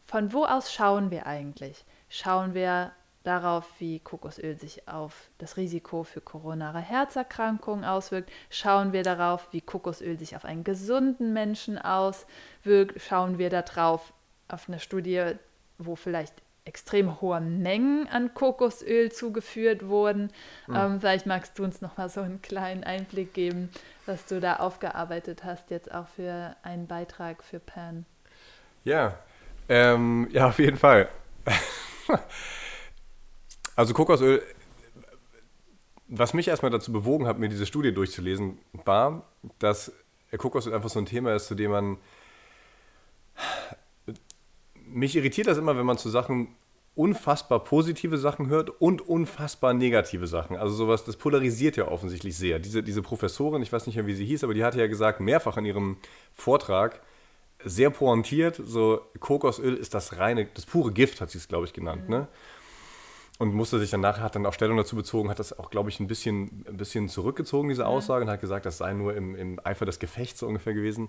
von 0.04 0.32
wo 0.32 0.44
aus 0.44 0.72
schauen 0.72 1.10
wir 1.10 1.26
eigentlich? 1.26 1.84
Schauen 2.08 2.54
wir 2.54 2.92
darauf, 3.24 3.66
wie 3.78 4.00
Kokosöl 4.00 4.58
sich 4.58 4.88
auf 4.88 5.28
das 5.38 5.56
Risiko 5.56 6.04
für 6.04 6.20
koronare 6.20 6.80
Herzerkrankungen 6.80 7.84
auswirkt? 7.84 8.30
Schauen 8.50 8.92
wir 8.92 9.02
darauf, 9.02 9.48
wie 9.52 9.60
Kokosöl 9.60 10.18
sich 10.18 10.36
auf 10.36 10.44
einen 10.44 10.64
gesunden 10.64 11.32
Menschen 11.32 11.78
auswirkt? 11.78 13.00
Schauen 13.00 13.38
wir 13.38 13.50
darauf 13.50 14.12
auf 14.48 14.68
eine 14.68 14.80
Studie, 14.80 15.32
wo 15.78 15.96
vielleicht 15.96 16.34
extrem 16.68 17.20
hohe 17.20 17.40
Mengen 17.40 18.06
an 18.08 18.34
Kokosöl 18.34 19.10
zugeführt 19.10 19.88
wurden. 19.88 20.30
Mhm. 20.66 20.76
Ähm, 20.76 21.00
vielleicht 21.00 21.26
magst 21.26 21.58
du 21.58 21.64
uns 21.64 21.80
noch 21.80 21.96
mal 21.96 22.10
so 22.10 22.20
einen 22.20 22.42
kleinen 22.42 22.84
Einblick 22.84 23.32
geben, 23.32 23.70
was 24.06 24.26
du 24.26 24.38
da 24.38 24.56
aufgearbeitet 24.56 25.44
hast, 25.44 25.70
jetzt 25.70 25.92
auch 25.92 26.06
für 26.08 26.54
einen 26.62 26.86
Beitrag 26.86 27.42
für 27.42 27.58
Pan. 27.58 28.04
Ja, 28.84 29.18
ähm, 29.68 30.28
ja, 30.30 30.48
auf 30.48 30.58
jeden 30.58 30.76
Fall. 30.76 31.08
also 33.78 33.94
Kokosöl, 33.94 34.42
was 36.08 36.34
mich 36.34 36.48
erstmal 36.48 36.72
dazu 36.72 36.90
bewogen 36.90 37.28
hat, 37.28 37.38
mir 37.38 37.48
diese 37.48 37.64
Studie 37.64 37.94
durchzulesen, 37.94 38.58
war, 38.84 39.22
dass 39.60 39.92
Kokosöl 40.36 40.74
einfach 40.74 40.88
so 40.88 40.98
ein 40.98 41.06
Thema 41.06 41.32
ist, 41.32 41.46
zu 41.46 41.54
dem 41.54 41.70
man... 41.70 41.96
Mich 44.74 45.14
irritiert 45.14 45.46
das 45.46 45.58
immer, 45.58 45.76
wenn 45.76 45.86
man 45.86 45.96
zu 45.96 46.10
Sachen 46.10 46.56
unfassbar 46.96 47.62
positive 47.62 48.18
Sachen 48.18 48.48
hört 48.48 48.68
und 48.80 49.00
unfassbar 49.00 49.74
negative 49.74 50.26
Sachen. 50.26 50.56
Also 50.56 50.74
sowas, 50.74 51.04
das 51.04 51.14
polarisiert 51.14 51.76
ja 51.76 51.86
offensichtlich 51.86 52.36
sehr. 52.36 52.58
Diese, 52.58 52.82
diese 52.82 53.02
Professorin, 53.02 53.62
ich 53.62 53.72
weiß 53.72 53.86
nicht 53.86 53.94
mehr, 53.94 54.08
wie 54.08 54.14
sie 54.14 54.26
hieß, 54.26 54.42
aber 54.42 54.54
die 54.54 54.64
hatte 54.64 54.80
ja 54.80 54.88
gesagt, 54.88 55.20
mehrfach 55.20 55.56
in 55.56 55.66
ihrem 55.66 55.98
Vortrag, 56.34 57.00
sehr 57.62 57.90
pointiert, 57.90 58.60
so 58.60 59.02
Kokosöl 59.20 59.74
ist 59.74 59.94
das 59.94 60.18
reine, 60.18 60.46
das 60.46 60.66
pure 60.66 60.90
Gift, 60.90 61.20
hat 61.20 61.30
sie 61.30 61.38
es, 61.38 61.46
glaube 61.46 61.66
ich, 61.66 61.72
genannt, 61.72 62.08
mhm. 62.08 62.10
ne? 62.10 62.28
Und 63.38 63.54
musste 63.54 63.78
sich 63.78 63.90
dann 63.90 64.00
nachher, 64.00 64.24
hat 64.24 64.34
dann 64.34 64.46
auch 64.46 64.52
Stellung 64.52 64.76
dazu 64.76 64.96
bezogen, 64.96 65.30
hat 65.30 65.38
das 65.38 65.56
auch, 65.56 65.70
glaube 65.70 65.90
ich, 65.90 66.00
ein 66.00 66.08
bisschen, 66.08 66.64
ein 66.66 66.76
bisschen 66.76 67.08
zurückgezogen, 67.08 67.68
diese 67.68 67.86
Aussage, 67.86 68.24
und 68.24 68.30
hat 68.30 68.40
gesagt, 68.40 68.66
das 68.66 68.78
sei 68.78 68.92
nur 68.94 69.14
im, 69.14 69.36
im 69.36 69.60
Eifer 69.62 69.86
des 69.86 70.00
Gefechts 70.00 70.40
so 70.40 70.48
ungefähr 70.48 70.74
gewesen. 70.74 71.08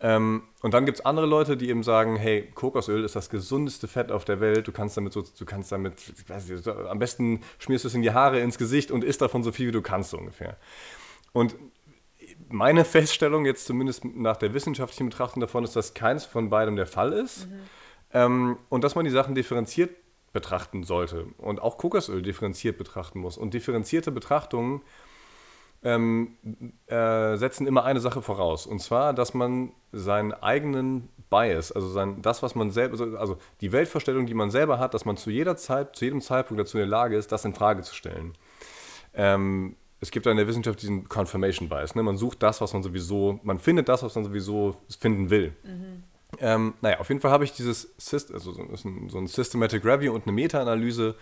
Ähm, 0.00 0.44
und 0.62 0.74
dann 0.74 0.86
gibt 0.86 0.98
es 0.98 1.04
andere 1.04 1.26
Leute, 1.26 1.56
die 1.56 1.68
eben 1.68 1.82
sagen, 1.82 2.16
hey, 2.16 2.48
Kokosöl 2.54 3.04
ist 3.04 3.16
das 3.16 3.28
gesundeste 3.28 3.88
Fett 3.88 4.12
auf 4.12 4.24
der 4.24 4.40
Welt. 4.40 4.68
Du 4.68 4.72
kannst 4.72 4.96
damit 4.96 5.12
so, 5.12 5.22
du 5.22 5.44
kannst 5.44 5.72
damit, 5.72 5.94
nicht, 6.28 6.68
am 6.68 6.98
besten 6.98 7.40
schmierst 7.58 7.84
du 7.84 7.88
es 7.88 7.94
in 7.94 8.02
die 8.02 8.12
Haare, 8.12 8.40
ins 8.40 8.58
Gesicht 8.58 8.90
und 8.90 9.02
isst 9.02 9.20
davon 9.20 9.42
so 9.42 9.50
viel, 9.50 9.68
wie 9.68 9.72
du 9.72 9.82
kannst 9.82 10.10
so 10.10 10.18
ungefähr. 10.18 10.56
Und 11.32 11.56
meine 12.48 12.84
Feststellung 12.84 13.46
jetzt 13.46 13.66
zumindest 13.66 14.04
nach 14.04 14.36
der 14.36 14.54
wissenschaftlichen 14.54 15.08
Betrachtung 15.08 15.40
davon 15.40 15.64
ist, 15.64 15.74
dass 15.74 15.94
keins 15.94 16.24
von 16.24 16.50
beidem 16.50 16.76
der 16.76 16.86
Fall 16.86 17.12
ist. 17.12 17.48
Mhm. 17.48 17.60
Ähm, 18.12 18.56
und 18.68 18.84
dass 18.84 18.94
man 18.94 19.04
die 19.04 19.10
Sachen 19.10 19.34
differenziert 19.34 19.90
betrachten 20.34 20.82
sollte 20.82 21.26
und 21.38 21.62
auch 21.62 21.78
Kokosöl 21.78 22.20
differenziert 22.20 22.76
betrachten 22.76 23.20
muss. 23.20 23.38
Und 23.38 23.54
differenzierte 23.54 24.10
Betrachtungen 24.10 24.82
ähm, 25.84 26.36
äh, 26.86 27.36
setzen 27.36 27.66
immer 27.66 27.84
eine 27.84 28.00
Sache 28.00 28.20
voraus. 28.20 28.66
Und 28.66 28.80
zwar, 28.80 29.14
dass 29.14 29.32
man 29.32 29.72
seinen 29.92 30.32
eigenen 30.32 31.08
Bias, 31.30 31.70
also 31.72 31.88
sein, 31.88 32.20
das, 32.20 32.42
was 32.42 32.54
man 32.54 32.70
selber, 32.72 33.18
also, 33.18 33.38
die 33.60 33.72
Weltvorstellung, 33.72 34.26
die 34.26 34.34
man 34.34 34.50
selber 34.50 34.78
hat, 34.78 34.92
dass 34.92 35.04
man 35.04 35.16
zu 35.16 35.30
jeder 35.30 35.56
Zeit, 35.56 35.94
zu 35.96 36.04
jedem 36.04 36.20
Zeitpunkt 36.20 36.60
dazu 36.60 36.78
in 36.78 36.82
der 36.82 36.88
Lage 36.88 37.16
ist, 37.16 37.30
das 37.30 37.44
in 37.44 37.54
Frage 37.54 37.82
zu 37.82 37.94
stellen. 37.94 38.34
Ähm, 39.14 39.76
es 40.00 40.10
gibt 40.10 40.26
in 40.26 40.36
der 40.36 40.48
Wissenschaft 40.48 40.82
diesen 40.82 41.08
Confirmation 41.08 41.68
Bias. 41.68 41.94
Ne? 41.94 42.02
Man 42.02 42.16
sucht 42.16 42.42
das, 42.42 42.60
was 42.60 42.72
man 42.72 42.82
sowieso, 42.82 43.38
man 43.44 43.60
findet 43.60 43.88
das, 43.88 44.02
was 44.02 44.14
man 44.16 44.24
sowieso 44.24 44.76
finden 44.98 45.30
will. 45.30 45.54
Mhm. 45.62 46.02
Ähm, 46.40 46.74
naja, 46.80 47.00
auf 47.00 47.08
jeden 47.08 47.20
Fall 47.20 47.30
habe 47.30 47.44
ich 47.44 47.52
dieses 47.52 47.94
also 48.32 48.52
so 48.52 48.62
ein, 48.62 49.08
so 49.08 49.18
ein 49.18 49.26
Systematic 49.26 49.84
Review 49.84 50.12
und 50.14 50.24
eine 50.24 50.32
Meta-Analyse 50.32 51.14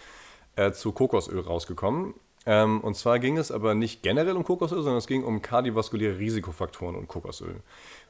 äh, 0.56 0.72
zu 0.72 0.92
Kokosöl 0.92 1.40
rausgekommen. 1.40 2.14
Ähm, 2.44 2.80
und 2.80 2.96
zwar 2.96 3.20
ging 3.20 3.38
es 3.38 3.52
aber 3.52 3.74
nicht 3.74 4.02
generell 4.02 4.36
um 4.36 4.42
Kokosöl, 4.42 4.82
sondern 4.82 4.98
es 4.98 5.06
ging 5.06 5.22
um 5.22 5.42
kardiovaskuläre 5.42 6.18
Risikofaktoren 6.18 6.96
und 6.96 7.06
Kokosöl. 7.06 7.60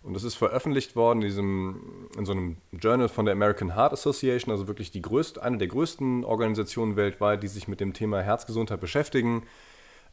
Und 0.03 0.15
das 0.15 0.25
ist 0.25 0.37
veröffentlicht 0.37 0.97
worden 0.97 1.21
in, 1.21 1.29
diesem, 1.29 2.09
in 2.17 2.25
so 2.25 2.33
einem 2.33 2.57
Journal 2.73 3.09
von 3.09 3.27
der 3.27 3.33
American 3.33 3.77
Heart 3.77 3.93
Association, 3.93 4.51
also 4.51 4.67
wirklich 4.69 4.91
die 4.91 5.03
größte, 5.03 5.43
eine 5.43 5.59
der 5.59 5.69
größten 5.69 6.25
Organisationen 6.25 6.97
weltweit, 6.97 7.43
die 7.43 7.49
sich 7.49 7.69
mit 7.69 7.81
dem 7.81 7.93
Thema 7.93 8.23
Herzgesundheit 8.23 8.81
beschäftigen. 8.81 9.43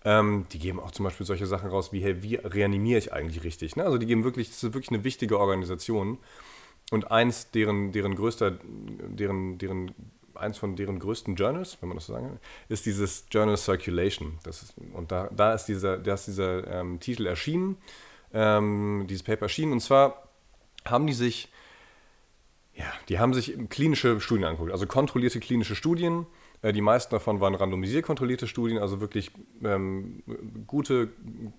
Ähm, 0.03 0.45
die 0.51 0.59
geben 0.59 0.79
auch 0.79 0.91
zum 0.91 1.05
Beispiel 1.05 1.25
solche 1.25 1.45
Sachen 1.45 1.69
raus 1.69 1.93
wie, 1.93 2.01
hey, 2.01 2.21
wie 2.21 2.35
reanimiere 2.35 2.99
ich 2.99 3.13
eigentlich 3.13 3.43
richtig? 3.43 3.77
Ne? 3.77 3.85
Also 3.85 3.97
die 3.97 4.05
geben 4.05 4.23
wirklich, 4.25 4.49
das 4.49 4.63
ist 4.63 4.73
wirklich 4.73 4.91
eine 4.91 5.03
wichtige 5.03 5.39
Organisation. 5.39 6.17
Und 6.91 7.11
eins 7.11 7.51
deren, 7.51 7.91
deren 7.91 8.15
größter, 8.15 8.51
deren, 8.51 9.57
deren 9.57 9.93
eins 10.39 10.57
von 10.57 10.75
deren 10.75 10.99
größten 10.99 11.35
Journals, 11.35 11.77
wenn 11.81 11.89
man 11.89 11.97
das 11.97 12.07
so 12.07 12.13
sagen 12.13 12.27
kann, 12.27 12.39
ist 12.67 12.85
dieses 12.85 13.25
Journal 13.29 13.57
Circulation. 13.57 14.39
Das 14.43 14.63
ist, 14.63 14.73
und 14.93 15.11
da, 15.11 15.29
da 15.35 15.53
ist 15.53 15.65
dieser, 15.65 15.97
da 15.97 16.13
ist 16.13 16.27
dieser 16.27 16.67
ähm, 16.67 16.99
Titel 16.99 17.27
erschienen, 17.27 17.77
ähm, 18.33 19.05
dieses 19.09 19.23
Paper 19.23 19.43
erschienen. 19.43 19.73
Und 19.73 19.81
zwar 19.81 20.29
haben 20.85 21.05
die 21.07 21.13
sich, 21.13 21.51
ja, 22.73 22.85
die 23.09 23.19
haben 23.19 23.33
sich 23.33 23.57
klinische 23.69 24.19
Studien 24.19 24.45
angeguckt, 24.45 24.71
also 24.71 24.87
kontrollierte 24.87 25.39
klinische 25.39 25.75
Studien. 25.75 26.25
Äh, 26.61 26.73
die 26.73 26.81
meisten 26.81 27.11
davon 27.11 27.39
waren 27.39 27.55
randomisiert 27.55 28.05
kontrollierte 28.05 28.47
Studien, 28.47 28.79
also 28.79 29.01
wirklich 29.01 29.31
ähm, 29.63 30.23
gute, 30.65 31.09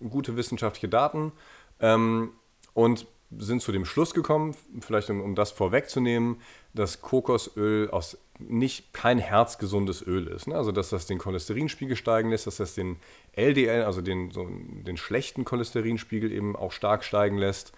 gute 0.09 0.37
wissenschaftliche 0.37 0.89
Daten. 0.89 1.33
Ähm, 1.81 2.33
und 2.73 3.07
sind 3.39 3.63
zu 3.63 3.73
dem 3.73 3.85
Schluss 3.85 4.15
gekommen, 4.15 4.57
vielleicht 4.81 5.11
um, 5.11 5.21
um 5.21 5.35
das 5.35 5.53
vorwegzunehmen, 5.53 6.41
dass 6.75 7.01
Kokosöl 7.01 7.91
aus 7.91 8.19
nicht 8.39 8.93
kein 8.93 9.19
herzgesundes 9.19 10.03
Öl 10.07 10.27
ist. 10.27 10.49
Ne? 10.49 10.55
Also 10.55 10.73
dass 10.73 10.91
das 10.91 11.07
den 11.07 11.19
Cholesterinspiegel 11.19 11.97
steigen 11.97 12.31
lässt, 12.31 12.47
dass 12.47 12.57
das 12.57 12.75
den 12.75 12.97
LDL, 13.33 13.85
also 13.85 14.01
den, 14.01 14.31
so 14.31 14.47
den 14.47 14.97
schlechten 14.97 15.45
Cholesterinspiegel 15.45 16.33
eben 16.33 16.57
auch 16.57 16.73
stark 16.73 17.05
steigen 17.05 17.39
lässt. 17.39 17.73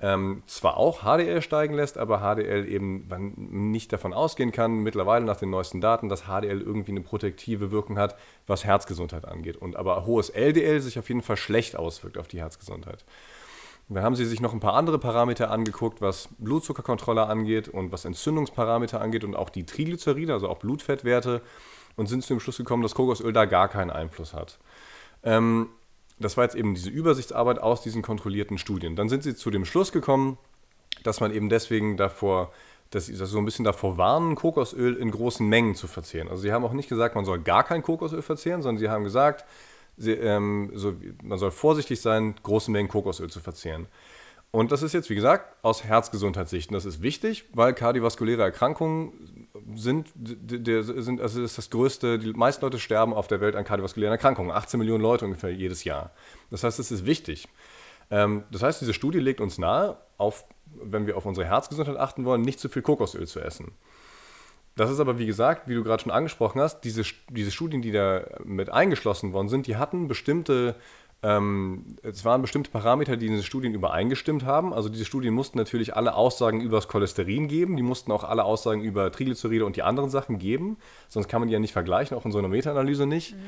Ähm, 0.00 0.42
zwar 0.46 0.76
auch 0.76 1.02
HDL 1.02 1.40
steigen 1.40 1.74
lässt, 1.74 1.98
aber 1.98 2.18
HDL 2.18 2.68
eben 2.68 3.06
man 3.08 3.32
nicht 3.36 3.92
davon 3.92 4.12
ausgehen 4.12 4.50
kann, 4.50 4.78
mittlerweile 4.78 5.24
nach 5.24 5.36
den 5.36 5.50
neuesten 5.50 5.80
Daten, 5.80 6.08
dass 6.08 6.24
HDL 6.24 6.60
irgendwie 6.60 6.90
eine 6.90 7.00
protektive 7.00 7.70
Wirkung 7.70 7.96
hat, 7.96 8.16
was 8.46 8.64
Herzgesundheit 8.64 9.24
angeht. 9.24 9.56
Und 9.56 9.76
aber 9.76 10.04
hohes 10.04 10.30
LDL 10.30 10.80
sich 10.80 10.98
auf 10.98 11.08
jeden 11.08 11.22
Fall 11.22 11.36
schlecht 11.36 11.76
auswirkt 11.76 12.18
auf 12.18 12.26
die 12.26 12.40
Herzgesundheit. 12.40 13.04
Dann 13.88 14.02
haben 14.02 14.16
sie 14.16 14.24
sich 14.24 14.40
noch 14.40 14.54
ein 14.54 14.60
paar 14.60 14.74
andere 14.74 14.98
Parameter 14.98 15.50
angeguckt, 15.50 16.00
was 16.00 16.28
Blutzuckerkontrolle 16.38 17.26
angeht 17.26 17.68
und 17.68 17.92
was 17.92 18.04
Entzündungsparameter 18.04 19.00
angeht 19.00 19.24
und 19.24 19.36
auch 19.36 19.50
die 19.50 19.66
Triglyceride, 19.66 20.32
also 20.32 20.48
auch 20.48 20.58
Blutfettwerte, 20.58 21.42
und 21.96 22.08
sind 22.08 22.22
zu 22.22 22.34
dem 22.34 22.40
Schluss 22.40 22.56
gekommen, 22.56 22.82
dass 22.82 22.94
Kokosöl 22.94 23.32
da 23.32 23.44
gar 23.44 23.68
keinen 23.68 23.90
Einfluss 23.90 24.32
hat. 24.32 24.58
Ähm, 25.22 25.68
das 26.18 26.36
war 26.36 26.44
jetzt 26.44 26.56
eben 26.56 26.74
diese 26.74 26.90
Übersichtsarbeit 26.90 27.58
aus 27.58 27.82
diesen 27.82 28.02
kontrollierten 28.02 28.58
Studien. 28.58 28.96
Dann 28.96 29.08
sind 29.08 29.22
sie 29.22 29.34
zu 29.34 29.50
dem 29.50 29.64
Schluss 29.64 29.92
gekommen, 29.92 30.38
dass 31.02 31.20
man 31.20 31.32
eben 31.32 31.48
deswegen 31.48 31.96
davor, 31.96 32.52
dass 32.90 33.06
sie 33.06 33.14
so 33.14 33.38
ein 33.38 33.44
bisschen 33.44 33.64
davor 33.64 33.98
warnen, 33.98 34.34
Kokosöl 34.34 34.94
in 34.94 35.10
großen 35.10 35.46
Mengen 35.46 35.74
zu 35.74 35.88
verzehren. 35.88 36.28
Also 36.28 36.42
sie 36.42 36.52
haben 36.52 36.64
auch 36.64 36.72
nicht 36.72 36.88
gesagt, 36.88 37.14
man 37.14 37.24
soll 37.24 37.40
gar 37.40 37.64
kein 37.64 37.82
Kokosöl 37.82 38.22
verzehren, 38.22 38.62
sondern 38.62 38.78
sie 38.78 38.88
haben 38.88 39.04
gesagt, 39.04 39.44
ähm, 39.98 40.70
so, 40.74 40.94
man 41.22 41.38
soll 41.38 41.50
vorsichtig 41.50 42.00
sein, 42.00 42.34
große 42.42 42.70
Mengen 42.70 42.88
Kokosöl 42.88 43.30
zu 43.30 43.40
verzehren. 43.40 43.86
Und 44.54 44.70
das 44.70 44.82
ist 44.82 44.92
jetzt, 44.92 45.10
wie 45.10 45.16
gesagt, 45.16 45.52
aus 45.64 45.82
Herzgesundheitssicht. 45.82 46.70
Und 46.70 46.74
das 46.74 46.84
ist 46.84 47.02
wichtig, 47.02 47.44
weil 47.54 47.74
kardiovaskuläre 47.74 48.42
Erkrankungen 48.42 49.48
sind, 49.74 50.12
der, 50.14 50.84
sind, 50.84 51.20
also 51.20 51.40
das 51.42 51.50
ist 51.50 51.58
das 51.58 51.70
größte, 51.70 52.20
die 52.20 52.32
meisten 52.32 52.64
Leute 52.64 52.78
sterben 52.78 53.14
auf 53.14 53.26
der 53.26 53.40
Welt 53.40 53.56
an 53.56 53.64
kardiovaskulären 53.64 54.12
Erkrankungen. 54.12 54.52
18 54.52 54.78
Millionen 54.78 55.02
Leute 55.02 55.24
ungefähr 55.24 55.52
jedes 55.52 55.82
Jahr. 55.82 56.12
Das 56.52 56.62
heißt, 56.62 56.78
es 56.78 56.92
ist 56.92 57.04
wichtig. 57.04 57.48
Ähm, 58.12 58.44
das 58.52 58.62
heißt, 58.62 58.80
diese 58.80 58.94
Studie 58.94 59.18
legt 59.18 59.40
uns 59.40 59.58
nahe, 59.58 59.96
auf, 60.18 60.44
wenn 60.66 61.08
wir 61.08 61.16
auf 61.16 61.26
unsere 61.26 61.48
Herzgesundheit 61.48 61.96
achten 61.96 62.24
wollen, 62.24 62.42
nicht 62.42 62.60
zu 62.60 62.68
viel 62.68 62.82
Kokosöl 62.82 63.26
zu 63.26 63.40
essen. 63.40 63.72
Das 64.76 64.90
ist 64.90 64.98
aber, 64.98 65.18
wie 65.18 65.26
gesagt, 65.26 65.68
wie 65.68 65.74
du 65.74 65.84
gerade 65.84 66.02
schon 66.02 66.12
angesprochen 66.12 66.60
hast, 66.60 66.80
diese, 66.80 67.02
diese 67.30 67.50
Studien, 67.50 67.80
die 67.80 67.92
da 67.92 68.24
mit 68.44 68.70
eingeschlossen 68.70 69.32
worden 69.32 69.48
sind, 69.48 69.66
die 69.66 69.76
hatten 69.76 70.08
bestimmte, 70.08 70.74
ähm, 71.22 71.96
es 72.02 72.24
waren 72.24 72.42
bestimmte 72.42 72.70
Parameter, 72.70 73.16
die 73.16 73.26
in 73.26 73.32
diese 73.32 73.44
Studien 73.44 73.72
übereingestimmt 73.72 74.44
haben. 74.44 74.74
Also 74.74 74.88
diese 74.88 75.04
Studien 75.04 75.32
mussten 75.32 75.58
natürlich 75.58 75.94
alle 75.94 76.14
Aussagen 76.14 76.60
über 76.60 76.78
das 76.78 76.88
Cholesterin 76.88 77.46
geben, 77.46 77.76
die 77.76 77.84
mussten 77.84 78.10
auch 78.10 78.24
alle 78.24 78.44
Aussagen 78.44 78.82
über 78.82 79.12
Triglyceride 79.12 79.64
und 79.64 79.76
die 79.76 79.84
anderen 79.84 80.10
Sachen 80.10 80.38
geben, 80.38 80.76
sonst 81.08 81.28
kann 81.28 81.40
man 81.40 81.48
die 81.48 81.54
ja 81.54 81.60
nicht 81.60 81.72
vergleichen, 81.72 82.16
auch 82.16 82.24
in 82.24 82.32
so 82.32 82.38
einer 82.38 82.48
Meta-Analyse 82.48 83.06
nicht. 83.06 83.34
Mhm. 83.34 83.38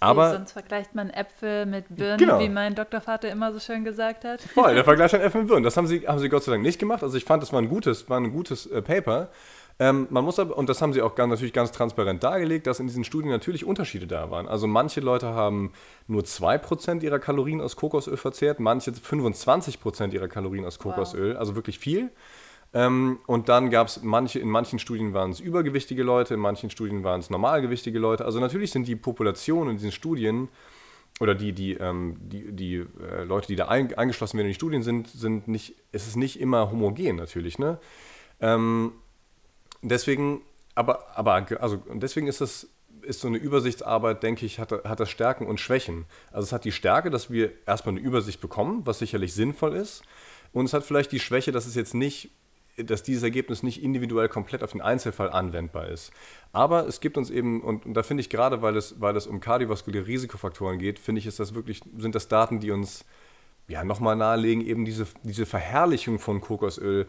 Aber, 0.00 0.32
sonst 0.32 0.52
vergleicht 0.52 0.94
man 0.94 1.10
Äpfel 1.10 1.64
mit 1.64 1.84
Birnen, 1.88 2.18
genau. 2.18 2.38
wie 2.38 2.48
mein 2.48 2.74
Doktorvater 2.74 3.30
immer 3.30 3.52
so 3.52 3.60
schön 3.60 3.84
gesagt 3.84 4.24
hat. 4.24 4.42
Voll, 4.42 4.74
der 4.74 4.84
Vergleich 4.84 5.10
von 5.10 5.20
Äpfel 5.20 5.42
mit 5.42 5.48
Birnen. 5.48 5.64
Das 5.64 5.76
haben 5.76 5.86
sie, 5.86 6.06
haben 6.06 6.18
sie 6.18 6.28
Gott 6.28 6.44
sei 6.44 6.52
Dank 6.52 6.62
nicht 6.62 6.78
gemacht. 6.78 7.02
Also 7.02 7.16
ich 7.16 7.24
fand, 7.24 7.42
das 7.42 7.52
war 7.52 7.60
ein 7.60 7.68
gutes, 7.68 8.08
war 8.10 8.18
ein 8.18 8.30
gutes 8.30 8.66
äh, 8.66 8.82
Paper. 8.82 9.30
Ähm, 9.78 10.06
man 10.10 10.24
muss 10.24 10.38
aber, 10.38 10.56
und 10.56 10.68
das 10.68 10.80
haben 10.80 10.94
sie 10.94 11.02
auch 11.02 11.14
ganz, 11.14 11.30
natürlich 11.30 11.52
ganz 11.52 11.70
transparent 11.70 12.22
dargelegt, 12.22 12.66
dass 12.66 12.80
in 12.80 12.86
diesen 12.86 13.04
Studien 13.04 13.30
natürlich 13.30 13.64
Unterschiede 13.64 14.06
da 14.06 14.30
waren. 14.30 14.48
Also 14.48 14.66
manche 14.66 15.00
Leute 15.00 15.28
haben 15.28 15.72
nur 16.06 16.22
2% 16.22 17.02
ihrer 17.02 17.18
Kalorien 17.18 17.60
aus 17.60 17.76
Kokosöl 17.76 18.16
verzehrt, 18.16 18.58
manche 18.58 18.92
25% 18.92 20.12
ihrer 20.12 20.28
Kalorien 20.28 20.64
aus 20.64 20.78
Kokosöl, 20.78 21.34
wow. 21.34 21.40
also 21.40 21.56
wirklich 21.56 21.78
viel. 21.78 22.10
Ähm, 22.72 23.18
und 23.26 23.48
dann 23.50 23.70
gab 23.70 23.88
es 23.88 24.02
manche, 24.02 24.38
in 24.38 24.48
manchen 24.48 24.78
Studien 24.78 25.12
waren 25.12 25.30
es 25.30 25.40
übergewichtige 25.40 26.02
Leute, 26.02 26.34
in 26.34 26.40
manchen 26.40 26.70
Studien 26.70 27.04
waren 27.04 27.20
es 27.20 27.28
normalgewichtige 27.28 27.98
Leute. 27.98 28.24
Also 28.24 28.40
natürlich 28.40 28.70
sind 28.70 28.88
die 28.88 28.96
Populationen 28.96 29.72
in 29.72 29.76
diesen 29.76 29.92
Studien 29.92 30.48
oder 31.20 31.34
die, 31.34 31.52
die, 31.52 31.74
ähm, 31.74 32.16
die, 32.20 32.52
die 32.52 32.74
äh, 32.76 33.24
Leute, 33.24 33.46
die 33.46 33.56
da 33.56 33.68
ein, 33.68 33.94
eingeschlossen 33.94 34.38
werden 34.38 34.46
in 34.46 34.52
die 34.52 34.56
Studien 34.56 34.82
sind, 34.82 35.08
sind 35.08 35.48
nicht, 35.48 35.74
es 35.92 36.06
ist 36.06 36.16
nicht 36.16 36.40
immer 36.40 36.70
homogen 36.70 37.16
natürlich, 37.16 37.58
ne? 37.58 37.78
Ähm, 38.40 38.92
deswegen, 39.88 40.42
aber, 40.74 41.16
aber 41.16 41.46
also 41.60 41.82
deswegen 41.94 42.26
ist 42.26 42.40
das 42.40 42.68
ist 43.02 43.20
so 43.20 43.28
eine 43.28 43.38
Übersichtsarbeit, 43.38 44.22
denke 44.22 44.44
ich, 44.44 44.58
hat, 44.58 44.72
hat 44.72 45.00
das 45.00 45.10
Stärken 45.10 45.46
und 45.46 45.60
Schwächen. 45.60 46.06
Also 46.32 46.46
es 46.46 46.52
hat 46.52 46.64
die 46.64 46.72
Stärke, 46.72 47.10
dass 47.10 47.30
wir 47.30 47.52
erstmal 47.66 47.94
eine 47.94 48.04
Übersicht 48.04 48.40
bekommen, 48.40 48.82
was 48.84 48.98
sicherlich 48.98 49.32
sinnvoll 49.32 49.74
ist. 49.74 50.02
Und 50.52 50.66
es 50.66 50.72
hat 50.72 50.84
vielleicht 50.84 51.12
die 51.12 51.20
Schwäche, 51.20 51.52
dass 51.52 51.66
es 51.66 51.74
jetzt 51.74 51.94
nicht, 51.94 52.30
dass 52.76 53.02
dieses 53.02 53.22
Ergebnis 53.22 53.62
nicht 53.62 53.82
individuell 53.82 54.28
komplett 54.28 54.62
auf 54.62 54.72
den 54.72 54.80
Einzelfall 54.80 55.30
anwendbar 55.30 55.88
ist. 55.88 56.12
Aber 56.52 56.86
es 56.86 57.00
gibt 57.00 57.16
uns 57.16 57.30
eben, 57.30 57.62
und, 57.62 57.86
und 57.86 57.94
da 57.94 58.02
finde 58.02 58.20
ich 58.20 58.28
gerade, 58.28 58.60
weil 58.60 58.76
es, 58.76 59.00
weil 59.00 59.16
es 59.16 59.26
um 59.26 59.40
kardiovaskuläre 59.40 60.06
Risikofaktoren 60.06 60.78
geht, 60.78 60.98
finde 60.98 61.20
ich, 61.20 61.26
ist 61.26 61.40
das 61.40 61.54
wirklich, 61.54 61.80
sind 61.96 62.14
das 62.14 62.28
Daten, 62.28 62.60
die 62.60 62.70
uns 62.70 63.04
ja 63.68 63.84
nochmal 63.84 64.16
nahelegen, 64.16 64.64
eben 64.64 64.84
diese, 64.84 65.06
diese 65.22 65.46
Verherrlichung 65.46 66.18
von 66.18 66.40
Kokosöl 66.40 67.06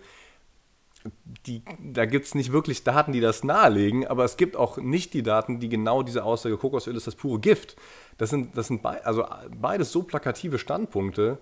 die, 1.45 1.63
da 1.79 2.05
gibt 2.05 2.25
es 2.25 2.35
nicht 2.35 2.51
wirklich 2.51 2.83
Daten, 2.83 3.11
die 3.11 3.21
das 3.21 3.43
nahelegen, 3.43 4.07
aber 4.07 4.25
es 4.25 4.37
gibt 4.37 4.55
auch 4.55 4.77
nicht 4.77 5.13
die 5.13 5.23
Daten, 5.23 5.59
die 5.59 5.69
genau 5.69 6.03
diese 6.03 6.23
Aussage, 6.23 6.57
Kokosöl 6.57 6.95
ist 6.95 7.07
das 7.07 7.15
pure 7.15 7.39
Gift. 7.39 7.75
Das 8.17 8.29
sind, 8.29 8.57
das 8.57 8.67
sind 8.67 8.81
be 8.81 9.05
also 9.05 9.25
beides 9.55 9.91
so 9.91 10.03
plakative 10.03 10.59
Standpunkte, 10.59 11.37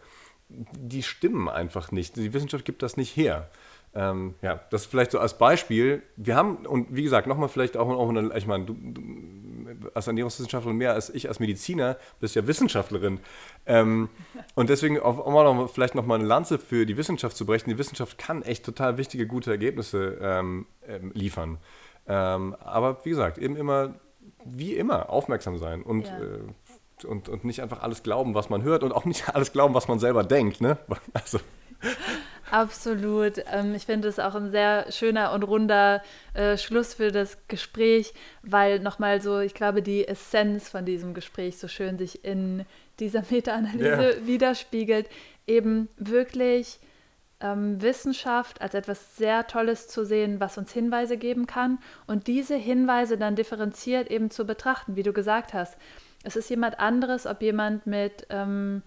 die 0.50 1.04
stimmen 1.04 1.50
einfach 1.50 1.92
nicht. 1.92 2.16
Die 2.16 2.34
Wissenschaft 2.34 2.66
gibt 2.66 2.84
das 2.84 2.98
nicht 2.98 3.16
her. 3.16 3.50
Ähm, 3.96 4.36
ja, 4.42 4.60
das 4.72 4.86
vielleicht 4.86 5.12
so 5.12 5.20
als 5.20 5.38
Beispiel. 5.38 6.04
Wir 6.18 6.36
haben, 6.36 6.66
und 6.66 6.94
wie 6.94 7.04
gesagt, 7.04 7.28
nochmal 7.28 7.48
vielleicht 7.48 7.78
auch, 7.78 7.88
auch 7.88 8.10
eine, 8.10 8.36
ich 8.36 8.46
meine, 8.46 8.66
du, 8.66 8.74
du 8.74 9.02
als 9.94 10.08
Ernährungswissenschaftlerin 10.08 10.78
mehr 10.78 10.94
als 10.94 11.10
ich 11.10 11.30
als 11.30 11.40
Mediziner, 11.40 11.98
bist 12.20 12.36
ja 12.36 12.46
Wissenschaftlerin. 12.46 13.20
Ähm, 13.66 14.10
und 14.54 14.70
deswegen 14.70 15.00
auch, 15.00 15.18
auch 15.20 15.32
noch, 15.32 15.70
vielleicht 15.70 15.96
nochmal 15.96 16.20
eine 16.20 16.28
Lanze 16.28 16.60
für 16.60 16.86
die 16.86 16.98
Wissenschaft 16.98 17.38
zu 17.38 17.46
brechen. 17.46 17.70
Die 17.70 17.78
Wissenschaft 17.78 18.18
kann 18.18 18.42
echt 18.42 18.66
total 18.66 18.98
wichtige, 18.98 19.28
gute 19.28 19.52
Ergebnisse 19.52 20.18
ähm, 20.22 20.66
ähm, 20.88 21.12
liefern. 21.14 21.58
Ähm, 22.08 22.56
aber 22.60 23.04
wie 23.06 23.10
gesagt, 23.10 23.38
eben 23.38 23.56
immer, 23.56 23.96
wie 24.44 24.74
immer, 24.74 25.10
aufmerksam 25.10 25.58
sein 25.58 25.82
und, 25.82 26.06
ja. 26.06 26.20
äh, 26.20 27.08
und, 27.08 27.30
und 27.30 27.46
nicht 27.46 27.62
einfach 27.62 27.82
alles 27.82 28.04
glauben, 28.04 28.36
was 28.36 28.50
man 28.50 28.62
hört 28.64 28.84
und 28.84 28.92
auch 28.92 29.06
nicht 29.06 29.30
alles 29.34 29.54
glauben, 29.54 29.74
was 29.74 29.88
man 29.88 30.00
selber 30.00 30.24
denkt. 30.24 30.60
Ne? 30.60 30.78
Also. 31.14 31.40
Absolut. 32.52 33.44
Ähm, 33.52 33.74
ich 33.74 33.86
finde 33.86 34.08
es 34.08 34.20
auch 34.20 34.36
ein 34.36 34.52
sehr 34.52 34.92
schöner 34.92 35.34
und 35.34 35.44
runder 35.44 36.04
äh, 36.34 36.58
Schluss 36.58 36.94
für 36.94 37.12
das 37.12 37.38
Gespräch, 37.48 38.14
weil 38.44 38.80
nochmal 38.80 39.22
so, 39.22 39.40
ich 39.40 39.54
glaube, 39.54 39.82
die 39.82 40.08
Essenz 40.08 40.70
von 40.70 40.86
diesem 40.86 41.14
Gespräch 41.14 41.58
so 41.58 41.68
schön 41.68 41.98
sich 41.98 42.24
in 42.24 42.66
dieser 43.00 43.24
Meta-Analyse 43.30 44.18
ja. 44.20 44.28
widerspiegelt. 44.28 45.10
Eben 45.48 45.90
wirklich 45.98 46.80
ähm, 47.42 47.82
Wissenschaft 47.82 48.62
als 48.62 48.74
etwas 48.74 49.18
sehr 49.18 49.48
Tolles 49.48 49.88
zu 49.88 50.06
sehen, 50.06 50.40
was 50.40 50.58
uns 50.58 50.72
Hinweise 50.72 51.18
geben 51.18 51.46
kann 51.48 51.80
und 52.08 52.28
diese 52.28 52.56
Hinweise 52.56 53.18
dann 53.18 53.36
differenziert 53.36 54.10
eben 54.10 54.32
zu 54.32 54.46
betrachten, 54.46 54.96
wie 54.96 55.04
du 55.04 55.14
gesagt 55.14 55.54
hast. 55.54 55.78
Es 56.24 56.36
ist 56.36 56.50
jemand 56.50 56.80
anderes, 56.80 57.28
ob 57.28 57.42
jemand 57.42 57.86
mit 57.86 58.26
ähm, 58.30 58.82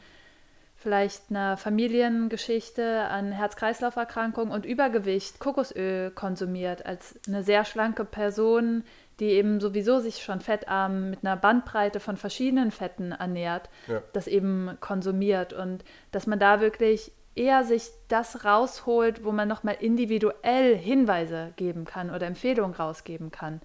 vielleicht 0.78 1.30
einer 1.30 1.56
Familiengeschichte 1.56 3.02
an 3.08 3.32
Herz-Kreislauf-Erkrankung 3.32 4.50
und 4.50 4.64
Übergewicht 4.64 5.40
Kokosöl 5.40 6.12
konsumiert, 6.12 6.86
als 6.86 7.18
eine 7.26 7.42
sehr 7.42 7.64
schlanke 7.64 8.04
Person, 8.04 8.84
die 9.18 9.26
eben 9.30 9.60
sowieso 9.60 9.98
sich 9.98 10.22
schon 10.22 10.40
fettarm 10.40 11.10
mit 11.10 11.24
einer 11.24 11.36
Bandbreite 11.36 11.98
von 11.98 12.16
verschiedenen 12.16 12.70
Fetten 12.70 13.10
ernährt, 13.10 13.68
ja. 13.88 14.02
das 14.12 14.28
eben 14.28 14.76
konsumiert 14.78 15.52
und 15.52 15.84
dass 16.12 16.28
man 16.28 16.38
da 16.38 16.60
wirklich 16.60 17.10
eher 17.34 17.64
sich 17.64 17.90
das 18.06 18.44
rausholt, 18.44 19.24
wo 19.24 19.32
man 19.32 19.48
nochmal 19.48 19.76
individuell 19.80 20.76
Hinweise 20.76 21.52
geben 21.56 21.84
kann 21.86 22.10
oder 22.10 22.26
Empfehlungen 22.26 22.74
rausgeben 22.74 23.32
kann 23.32 23.60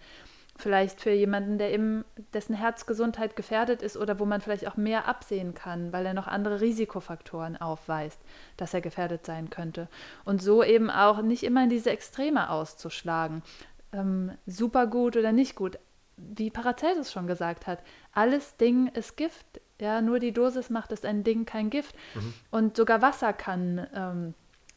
vielleicht 0.63 1.01
für 1.01 1.11
jemanden, 1.11 1.57
der 1.57 1.73
eben 1.73 2.05
dessen 2.33 2.55
Herzgesundheit 2.55 3.35
gefährdet 3.35 3.81
ist 3.81 3.97
oder 3.97 4.17
wo 4.17 4.25
man 4.25 4.41
vielleicht 4.41 4.67
auch 4.67 4.77
mehr 4.77 5.07
absehen 5.07 5.53
kann, 5.53 5.91
weil 5.91 6.05
er 6.05 6.13
noch 6.13 6.27
andere 6.27 6.61
Risikofaktoren 6.61 7.57
aufweist, 7.57 8.19
dass 8.57 8.73
er 8.73 8.81
gefährdet 8.81 9.25
sein 9.25 9.49
könnte. 9.49 9.89
Und 10.23 10.41
so 10.41 10.63
eben 10.63 10.89
auch 10.89 11.21
nicht 11.21 11.43
immer 11.43 11.65
in 11.65 11.69
diese 11.69 11.91
Extreme 11.91 12.49
auszuschlagen. 12.49 13.43
Ähm, 13.91 14.31
super 14.47 14.87
gut 14.87 15.17
oder 15.17 15.33
nicht 15.33 15.55
gut. 15.55 15.77
Wie 16.15 16.49
Paracelsus 16.49 17.11
schon 17.11 17.27
gesagt 17.27 17.67
hat, 17.67 17.79
alles 18.13 18.55
Ding 18.57 18.87
ist 18.87 19.17
Gift. 19.17 19.61
Ja, 19.81 20.01
nur 20.01 20.19
die 20.19 20.31
Dosis 20.31 20.69
macht 20.69 20.93
es 20.93 21.03
ein 21.03 21.23
Ding 21.23 21.45
kein 21.45 21.69
Gift. 21.69 21.95
Mhm. 22.15 22.33
Und 22.51 22.77
sogar 22.77 23.01
Wasser 23.01 23.33
kann 23.33 23.85
ähm, 23.93 24.33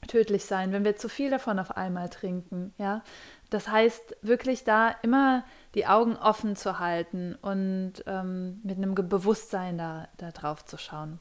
tödlich 0.07 0.45
sein, 0.45 0.73
wenn 0.73 0.85
wir 0.85 0.97
zu 0.97 1.09
viel 1.09 1.31
davon 1.31 1.59
auf 1.59 1.77
einmal 1.77 2.09
trinken. 2.09 2.73
Ja, 2.79 3.03
das 3.51 3.69
heißt 3.69 4.17
wirklich 4.23 4.65
da 4.65 4.95
immer 5.03 5.45
die 5.77 5.87
Augen 5.87 6.17
offen 6.17 6.57
zu 6.57 6.79
halten 6.79 7.37
und 7.43 7.93
ähm, 8.07 8.61
mit 8.65 8.79
einem 8.79 8.95
Bewusstsein 8.95 9.77
da, 9.77 10.09
da 10.17 10.31
drauf 10.31 10.65
zu 10.65 10.79
schauen. 10.79 11.19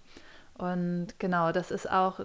Und 0.57 1.19
genau, 1.19 1.51
das 1.51 1.71
ist 1.71 1.91
auch 1.91 2.21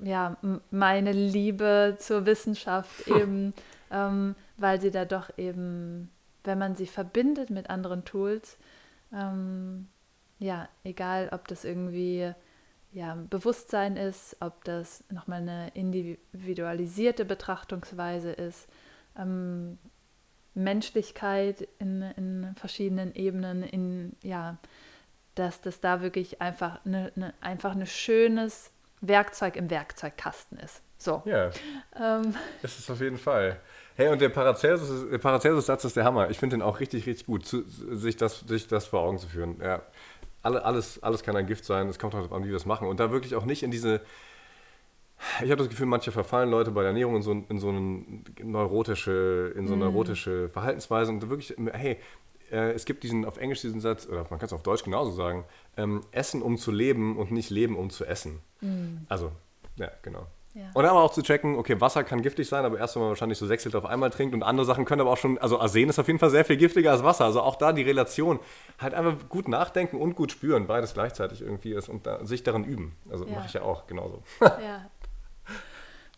ja, 0.00 0.36
meine 0.70 1.12
Liebe 1.12 1.96
zur 1.98 2.26
Wissenschaft 2.26 3.08
eben, 3.08 3.54
ähm, 3.90 4.34
weil 4.58 4.78
sie 4.80 4.90
da 4.90 5.06
doch 5.06 5.30
eben, 5.38 6.10
wenn 6.44 6.58
man 6.58 6.76
sie 6.76 6.86
verbindet 6.86 7.48
mit 7.48 7.70
anderen 7.70 8.04
Tools, 8.04 8.58
ähm, 9.12 9.88
ja, 10.38 10.68
egal 10.82 11.30
ob 11.32 11.48
das 11.48 11.64
irgendwie 11.64 12.34
ja, 12.92 13.16
Bewusstsein 13.30 13.96
ist, 13.96 14.36
ob 14.40 14.64
das 14.64 15.02
nochmal 15.10 15.40
eine 15.40 15.70
individualisierte 15.74 17.24
Betrachtungsweise 17.24 18.32
ist, 18.32 18.68
ähm, 19.16 19.78
Menschlichkeit 20.54 21.68
in, 21.78 22.02
in 22.16 22.54
verschiedenen 22.56 23.14
Ebenen, 23.14 23.62
in 23.62 24.16
ja, 24.22 24.56
dass 25.34 25.60
das 25.60 25.80
da 25.80 26.00
wirklich 26.00 26.40
einfach 26.40 26.84
eine, 26.84 27.12
eine, 27.16 27.34
einfach 27.40 27.72
ein 27.72 27.86
schönes 27.86 28.70
Werkzeug 29.00 29.56
im 29.56 29.70
Werkzeugkasten 29.70 30.58
ist. 30.58 30.80
So. 30.98 31.22
Ja. 31.26 31.50
Ähm. 32.00 32.34
Das 32.62 32.78
ist 32.78 32.90
auf 32.90 33.00
jeden 33.00 33.18
Fall. 33.18 33.60
Hey, 33.96 34.08
und 34.08 34.20
der 34.20 34.28
Paracelsus, 34.28 35.10
der 35.10 35.18
Paracelsus-Satz 35.18 35.84
ist 35.84 35.96
der 35.96 36.04
Hammer. 36.04 36.30
Ich 36.30 36.38
finde 36.38 36.56
den 36.56 36.62
auch 36.62 36.80
richtig, 36.80 37.06
richtig 37.06 37.26
gut, 37.26 37.46
zu, 37.46 37.62
sich, 37.68 38.16
das, 38.16 38.40
sich 38.40 38.66
das 38.66 38.86
vor 38.86 39.00
Augen 39.00 39.18
zu 39.18 39.28
führen. 39.28 39.60
Ja. 39.62 39.82
Alle, 40.42 40.64
alles, 40.64 41.02
alles 41.02 41.22
kann 41.22 41.36
ein 41.36 41.46
Gift 41.46 41.64
sein. 41.64 41.88
Es 41.88 41.98
kommt 41.98 42.14
darauf 42.14 42.32
an, 42.32 42.42
wie 42.42 42.48
wir 42.48 42.54
das 42.54 42.66
machen. 42.66 42.88
Und 42.88 43.00
da 43.00 43.10
wirklich 43.10 43.34
auch 43.34 43.44
nicht 43.44 43.62
in 43.62 43.70
diese 43.70 44.00
ich 45.42 45.50
habe 45.50 45.56
das 45.56 45.68
Gefühl, 45.68 45.86
manche 45.86 46.12
verfallen 46.12 46.50
Leute 46.50 46.70
bei 46.70 46.82
der 46.82 46.88
Ernährung 46.88 47.16
in 47.16 47.22
so, 47.22 47.32
in 47.32 47.58
so 47.58 47.68
eine 47.68 48.04
neurotische, 48.42 49.52
in 49.56 49.66
so 49.66 49.76
mm. 49.76 49.78
neurotische 49.78 50.48
Verhaltensweise 50.48 51.10
und 51.12 51.28
wirklich, 51.28 51.54
hey, 51.72 51.98
äh, 52.50 52.72
es 52.72 52.84
gibt 52.84 53.02
diesen 53.02 53.24
auf 53.24 53.38
Englisch 53.38 53.60
diesen 53.60 53.80
Satz, 53.80 54.06
oder 54.06 54.26
man 54.30 54.38
kann 54.38 54.46
es 54.46 54.52
auf 54.52 54.62
Deutsch 54.62 54.84
genauso 54.84 55.12
sagen, 55.12 55.44
ähm, 55.76 56.02
Essen 56.10 56.42
um 56.42 56.56
zu 56.56 56.70
leben 56.70 57.16
und 57.16 57.30
nicht 57.30 57.50
Leben 57.50 57.76
um 57.76 57.90
zu 57.90 58.04
essen. 58.04 58.40
Mm. 58.60 59.04
Also, 59.08 59.32
ja, 59.76 59.90
genau. 60.02 60.26
Ja. 60.54 60.70
Und 60.72 60.84
aber 60.84 61.02
auch 61.02 61.10
zu 61.10 61.22
checken, 61.22 61.56
okay, 61.56 61.80
Wasser 61.80 62.04
kann 62.04 62.22
giftig 62.22 62.48
sein, 62.48 62.64
aber 62.64 62.78
erst 62.78 62.94
wenn 62.94 63.02
man 63.02 63.08
wahrscheinlich 63.08 63.38
so 63.38 63.46
sechs 63.46 63.64
Liter 63.64 63.78
auf 63.78 63.86
einmal 63.86 64.10
trinkt 64.10 64.34
und 64.34 64.44
andere 64.44 64.64
Sachen 64.64 64.84
können 64.84 65.00
aber 65.00 65.10
auch 65.10 65.16
schon, 65.16 65.36
also 65.38 65.58
Arsen 65.58 65.88
ist 65.88 65.98
auf 65.98 66.06
jeden 66.06 66.20
Fall 66.20 66.30
sehr 66.30 66.44
viel 66.44 66.56
giftiger 66.56 66.92
als 66.92 67.02
Wasser. 67.02 67.24
Also 67.24 67.42
auch 67.42 67.56
da 67.56 67.72
die 67.72 67.82
Relation, 67.82 68.38
halt 68.78 68.94
einfach 68.94 69.28
gut 69.28 69.48
nachdenken 69.48 69.96
und 69.96 70.14
gut 70.14 70.30
spüren, 70.30 70.68
beides 70.68 70.94
gleichzeitig 70.94 71.42
irgendwie 71.42 71.72
ist 71.72 71.88
und 71.88 72.06
da, 72.06 72.24
sich 72.24 72.44
darin 72.44 72.62
üben. 72.62 72.94
Also 73.10 73.26
ja. 73.26 73.34
mache 73.34 73.46
ich 73.48 73.52
ja 73.54 73.62
auch 73.62 73.88
genauso. 73.88 74.22
Ja, 74.40 74.86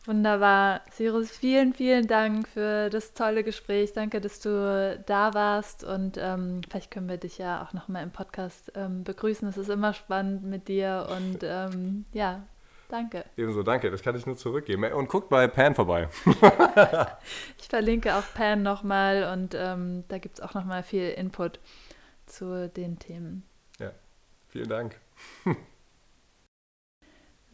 Wunderbar. 0.07 0.83
Cyrus, 0.93 1.31
vielen, 1.31 1.75
vielen 1.75 2.07
Dank 2.07 2.47
für 2.47 2.91
das 2.91 3.13
tolle 3.13 3.43
Gespräch. 3.43 3.93
Danke, 3.93 4.21
dass 4.21 4.39
du 4.39 5.03
da 5.05 5.35
warst 5.35 5.83
und 5.83 6.17
ähm, 6.17 6.61
vielleicht 6.71 6.93
können 6.93 7.09
wir 7.09 7.17
dich 7.17 7.39
ja 7.39 7.63
auch 7.63 7.73
nochmal 7.73 8.05
im 8.05 8.13
Podcast 8.13 8.71
ähm, 8.77 9.03
begrüßen. 9.03 9.49
Es 9.49 9.57
ist 9.57 9.69
immer 9.69 9.95
spannend 9.95 10.45
mit 10.45 10.69
dir 10.69 11.09
und 11.11 11.39
ähm, 11.43 12.05
ja, 12.13 12.47
danke. 12.89 13.25
Ebenso, 13.37 13.65
danke. 13.65 13.91
Das 13.91 14.01
kann 14.01 14.15
ich 14.15 14.27
nur 14.27 14.37
zurückgeben. 14.37 14.85
Und 14.93 15.09
guckt 15.09 15.29
bei 15.29 15.49
Pan 15.49 15.75
vorbei. 15.75 16.09
ich 17.59 17.67
verlinke 17.67 18.15
auch 18.15 18.25
Pan 18.33 18.63
nochmal 18.63 19.33
und 19.33 19.57
ähm, 19.57 20.05
da 20.07 20.19
gibt 20.19 20.39
es 20.39 20.41
auch 20.41 20.55
nochmal 20.55 20.85
viel 20.85 21.11
Input 21.11 21.59
zu 22.27 22.69
den 22.69 23.01
Themen. 23.01 23.43
Ja, 23.81 23.91
vielen 24.51 24.69
Dank. 24.69 25.01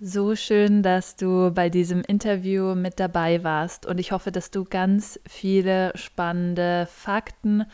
So 0.05 0.35
schön, 0.35 0.83
dass 0.83 1.15
du 1.15 1.53
bei 1.53 1.71
diesem 1.71 2.01
Interview 2.01 2.75
mit 2.75 2.99
dabei 2.99 3.45
warst 3.45 3.87
und 3.87 4.01
ich 4.01 4.11
hoffe, 4.11 4.33
dass 4.33 4.51
du 4.51 4.65
ganz 4.65 5.21
viele 5.29 5.93
spannende 5.95 6.89
Fakten 6.91 7.67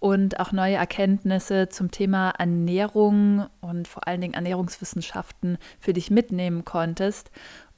und 0.00 0.40
auch 0.40 0.50
neue 0.50 0.74
Erkenntnisse 0.74 1.68
zum 1.68 1.92
Thema 1.92 2.30
Ernährung 2.30 3.46
und 3.60 3.86
vor 3.86 4.08
allen 4.08 4.20
Dingen 4.20 4.34
Ernährungswissenschaften 4.34 5.56
für 5.78 5.92
dich 5.92 6.10
mitnehmen 6.10 6.64
konntest 6.64 7.30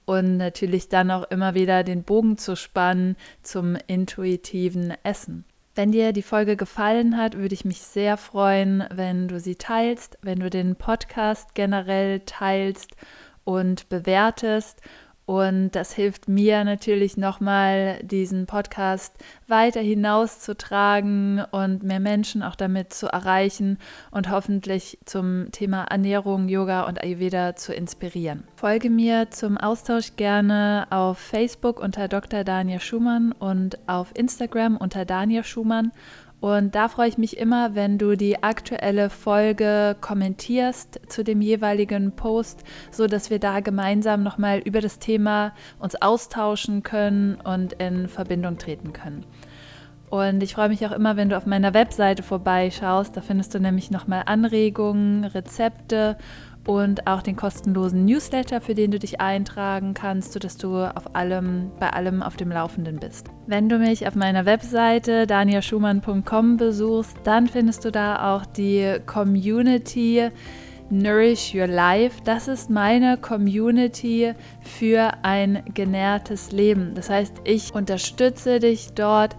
und 0.07 0.39
natürlich 0.39 0.89
dann 0.89 1.11
auch 1.11 1.25
immer 1.25 1.55
wieder 1.55 1.85
den 1.85 2.03
Bogen 2.03 2.39
zu 2.39 2.57
spannen 2.57 3.17
zum 3.43 3.77
intuitiven 3.87 4.95
Essen. 5.03 5.45
Wenn 5.75 5.93
dir 5.93 6.15
die 6.15 6.23
Folge 6.23 6.57
gefallen 6.57 7.19
hat, 7.19 7.37
würde 7.37 7.55
ich 7.55 7.67
mich 7.67 7.83
sehr 7.83 8.17
freuen, 8.17 8.83
wenn 8.91 9.29
du 9.29 9.39
sie 9.39 9.57
teilst, 9.57 10.17
wenn 10.23 10.41
du 10.41 10.49
den 10.49 10.77
Podcast 10.77 11.55
generell 11.55 12.21
teilst 12.21 12.97
und 13.45 13.89
bewertest. 13.89 14.81
Und 15.31 15.71
das 15.77 15.93
hilft 15.93 16.29
mir 16.29 16.65
natürlich 16.65 17.17
nochmal, 17.17 18.01
diesen 18.03 18.47
Podcast 18.47 19.15
weiter 19.47 19.81
hinauszutragen 19.81 21.45
und 21.53 21.85
mehr 21.85 22.01
Menschen 22.01 22.43
auch 22.43 22.57
damit 22.57 22.93
zu 22.93 23.07
erreichen 23.07 23.79
und 24.11 24.29
hoffentlich 24.29 24.99
zum 25.05 25.53
Thema 25.53 25.85
Ernährung, 25.85 26.49
Yoga 26.49 26.83
und 26.83 27.01
Ayurveda 27.01 27.55
zu 27.55 27.73
inspirieren. 27.73 28.43
Folge 28.57 28.91
mir 28.91 29.31
zum 29.31 29.57
Austausch 29.57 30.17
gerne 30.17 30.89
auf 30.91 31.19
Facebook 31.19 31.79
unter 31.79 32.09
Dr. 32.09 32.43
Daniel 32.43 32.81
Schumann 32.81 33.31
und 33.31 33.79
auf 33.89 34.09
Instagram 34.17 34.77
unter 34.77 35.05
Daniel 35.05 35.45
Schumann 35.45 35.93
und 36.41 36.75
da 36.75 36.89
freue 36.89 37.09
ich 37.09 37.19
mich 37.19 37.37
immer, 37.37 37.75
wenn 37.75 37.99
du 37.99 38.17
die 38.17 38.43
aktuelle 38.43 39.11
Folge 39.11 39.97
kommentierst 40.01 41.01
zu 41.09 41.23
dem 41.23 41.43
jeweiligen 41.43 42.13
Post, 42.13 42.65
so 42.91 43.07
dass 43.07 43.29
wir 43.29 43.39
da 43.39 43.61
gemeinsam 43.61 44.23
nochmal 44.23 44.61
über 44.61 44.81
das 44.81 44.99
Thema 44.99 45.53
uns 45.79 46.01
austauschen 46.01 46.83
können 46.83 47.35
und 47.45 47.75
in 47.75 48.09
Verbindung 48.09 48.57
treten 48.57 48.95
können. 48.95 49.27
Und 50.09 50.43
ich 50.43 50.55
freue 50.55 50.71
mich 50.71 50.85
auch 50.85 50.91
immer, 50.91 51.17
wenn 51.17 51.29
du 51.29 51.37
auf 51.37 51.47
meiner 51.47 51.73
Webseite 51.73 52.25
vorbeischaust. 52.25 53.17
Da 53.17 53.21
findest 53.21 53.55
du 53.55 53.61
nämlich 53.61 53.93
nochmal 53.93 54.25
Anregungen, 54.27 55.25
Rezepte 55.25 56.17
und 56.67 57.07
auch 57.07 57.23
den 57.23 57.37
kostenlosen 57.37 58.05
Newsletter, 58.05 58.61
für 58.61 58.75
den 58.75 58.91
du 58.91 58.99
dich 58.99 59.21
eintragen 59.21 59.95
kannst, 59.95 60.33
sodass 60.33 60.57
du 60.57 60.77
auf 60.77 61.15
allem, 61.15 61.71
bei 61.79 61.91
allem 61.91 62.23
auf 62.23 62.37
dem 62.37 62.51
Laufenden 62.51 62.99
bist. 62.99 63.29
Wenn 63.47 63.69
du 63.69 63.79
mich 63.79 64.07
auf 64.07 64.15
meiner 64.15 64.47
Webseite 64.47 65.27
daniaschumann.com 65.27 66.57
besuchst, 66.57 67.17
dann 67.25 67.47
findest 67.47 67.85
du 67.85 67.91
da 67.91 68.35
auch 68.35 68.47
die 68.47 68.97
Community 69.07 70.31
Nourish 70.91 71.55
Your 71.55 71.69
Life. 71.69 72.21
Das 72.25 72.49
ist 72.49 72.69
meine 72.69 73.17
Community 73.17 74.35
für 74.61 75.13
ein 75.23 75.63
genährtes 75.73 76.51
Leben. 76.51 76.95
Das 76.95 77.09
heißt, 77.09 77.37
ich 77.45 77.73
unterstütze 77.75 78.59
dich 78.59 78.93
dort 78.95 79.37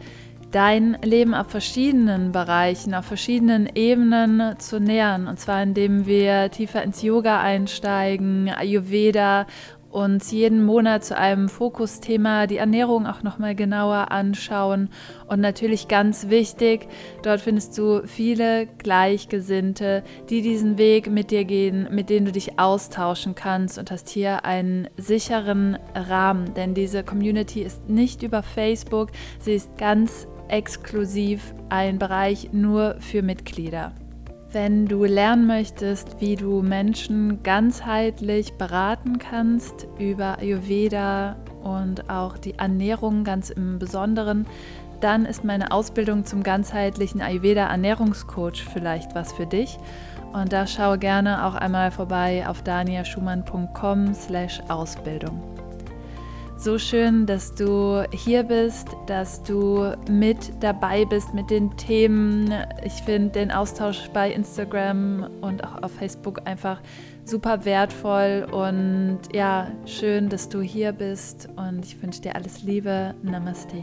dein 0.51 0.97
Leben 1.03 1.33
auf 1.33 1.47
verschiedenen 1.47 2.31
Bereichen, 2.31 2.93
auf 2.93 3.05
verschiedenen 3.05 3.69
Ebenen 3.73 4.59
zu 4.59 4.79
nähern. 4.79 5.27
Und 5.27 5.39
zwar 5.39 5.63
indem 5.63 6.05
wir 6.05 6.51
tiefer 6.51 6.83
ins 6.83 7.01
Yoga 7.01 7.41
einsteigen, 7.41 8.49
Ayurveda 8.49 9.47
uns 9.91 10.31
jeden 10.31 10.63
Monat 10.63 11.03
zu 11.03 11.17
einem 11.17 11.49
Fokusthema 11.49 12.47
die 12.47 12.57
Ernährung 12.57 13.05
auch 13.05 13.23
nochmal 13.23 13.55
genauer 13.55 14.11
anschauen. 14.11 14.89
Und 15.27 15.41
natürlich 15.41 15.87
ganz 15.87 16.29
wichtig, 16.29 16.87
dort 17.23 17.41
findest 17.41 17.77
du 17.77 18.07
viele 18.07 18.67
Gleichgesinnte, 18.77 20.03
die 20.29 20.41
diesen 20.41 20.77
Weg 20.77 21.09
mit 21.09 21.31
dir 21.31 21.43
gehen, 21.43 21.87
mit 21.91 22.09
denen 22.09 22.25
du 22.25 22.31
dich 22.31 22.59
austauschen 22.59 23.35
kannst 23.35 23.77
und 23.77 23.91
hast 23.91 24.09
hier 24.09 24.45
einen 24.45 24.87
sicheren 24.97 25.77
Rahmen. 25.93 26.53
Denn 26.53 26.73
diese 26.73 27.03
Community 27.03 27.61
ist 27.61 27.89
nicht 27.89 28.23
über 28.23 28.43
Facebook, 28.43 29.09
sie 29.39 29.53
ist 29.53 29.77
ganz 29.77 30.27
exklusiv 30.51 31.55
ein 31.69 31.97
Bereich 31.97 32.49
nur 32.51 32.97
für 32.99 33.21
Mitglieder. 33.21 33.93
Wenn 34.51 34.85
du 34.85 35.05
lernen 35.05 35.47
möchtest, 35.47 36.19
wie 36.19 36.35
du 36.35 36.61
Menschen 36.61 37.41
ganzheitlich 37.41 38.51
beraten 38.53 39.17
kannst 39.17 39.87
über 39.97 40.39
Ayurveda 40.39 41.37
und 41.63 42.09
auch 42.09 42.37
die 42.37 42.59
Ernährung 42.59 43.23
ganz 43.23 43.49
im 43.49 43.79
Besonderen, 43.79 44.45
dann 44.99 45.25
ist 45.25 45.45
meine 45.45 45.71
Ausbildung 45.71 46.25
zum 46.25 46.43
ganzheitlichen 46.43 47.21
Ayurveda 47.21 47.67
Ernährungscoach 47.67 48.65
vielleicht 48.73 49.15
was 49.15 49.31
für 49.31 49.45
dich. 49.45 49.77
Und 50.33 50.51
da 50.53 50.65
schau 50.67 50.97
gerne 50.97 51.45
auch 51.45 51.55
einmal 51.55 51.91
vorbei 51.91 52.45
auf 52.47 52.61
daniaschumann.com/ausbildung. 52.61 55.50
So 56.63 56.77
schön, 56.77 57.25
dass 57.25 57.55
du 57.55 58.03
hier 58.11 58.43
bist, 58.43 58.89
dass 59.07 59.41
du 59.41 59.95
mit 60.07 60.51
dabei 60.59 61.05
bist 61.05 61.33
mit 61.33 61.49
den 61.49 61.75
Themen. 61.75 62.53
Ich 62.83 62.93
finde 63.01 63.29
den 63.29 63.49
Austausch 63.49 64.07
bei 64.13 64.31
Instagram 64.31 65.27
und 65.41 65.63
auch 65.63 65.81
auf 65.81 65.91
Facebook 65.91 66.41
einfach 66.45 66.79
super 67.25 67.65
wertvoll 67.65 68.45
und 68.51 69.21
ja, 69.33 69.71
schön, 69.87 70.29
dass 70.29 70.49
du 70.49 70.61
hier 70.61 70.91
bist 70.91 71.49
und 71.55 71.83
ich 71.83 71.99
wünsche 71.99 72.21
dir 72.21 72.35
alles 72.35 72.61
Liebe. 72.61 73.15
Namaste. 73.23 73.81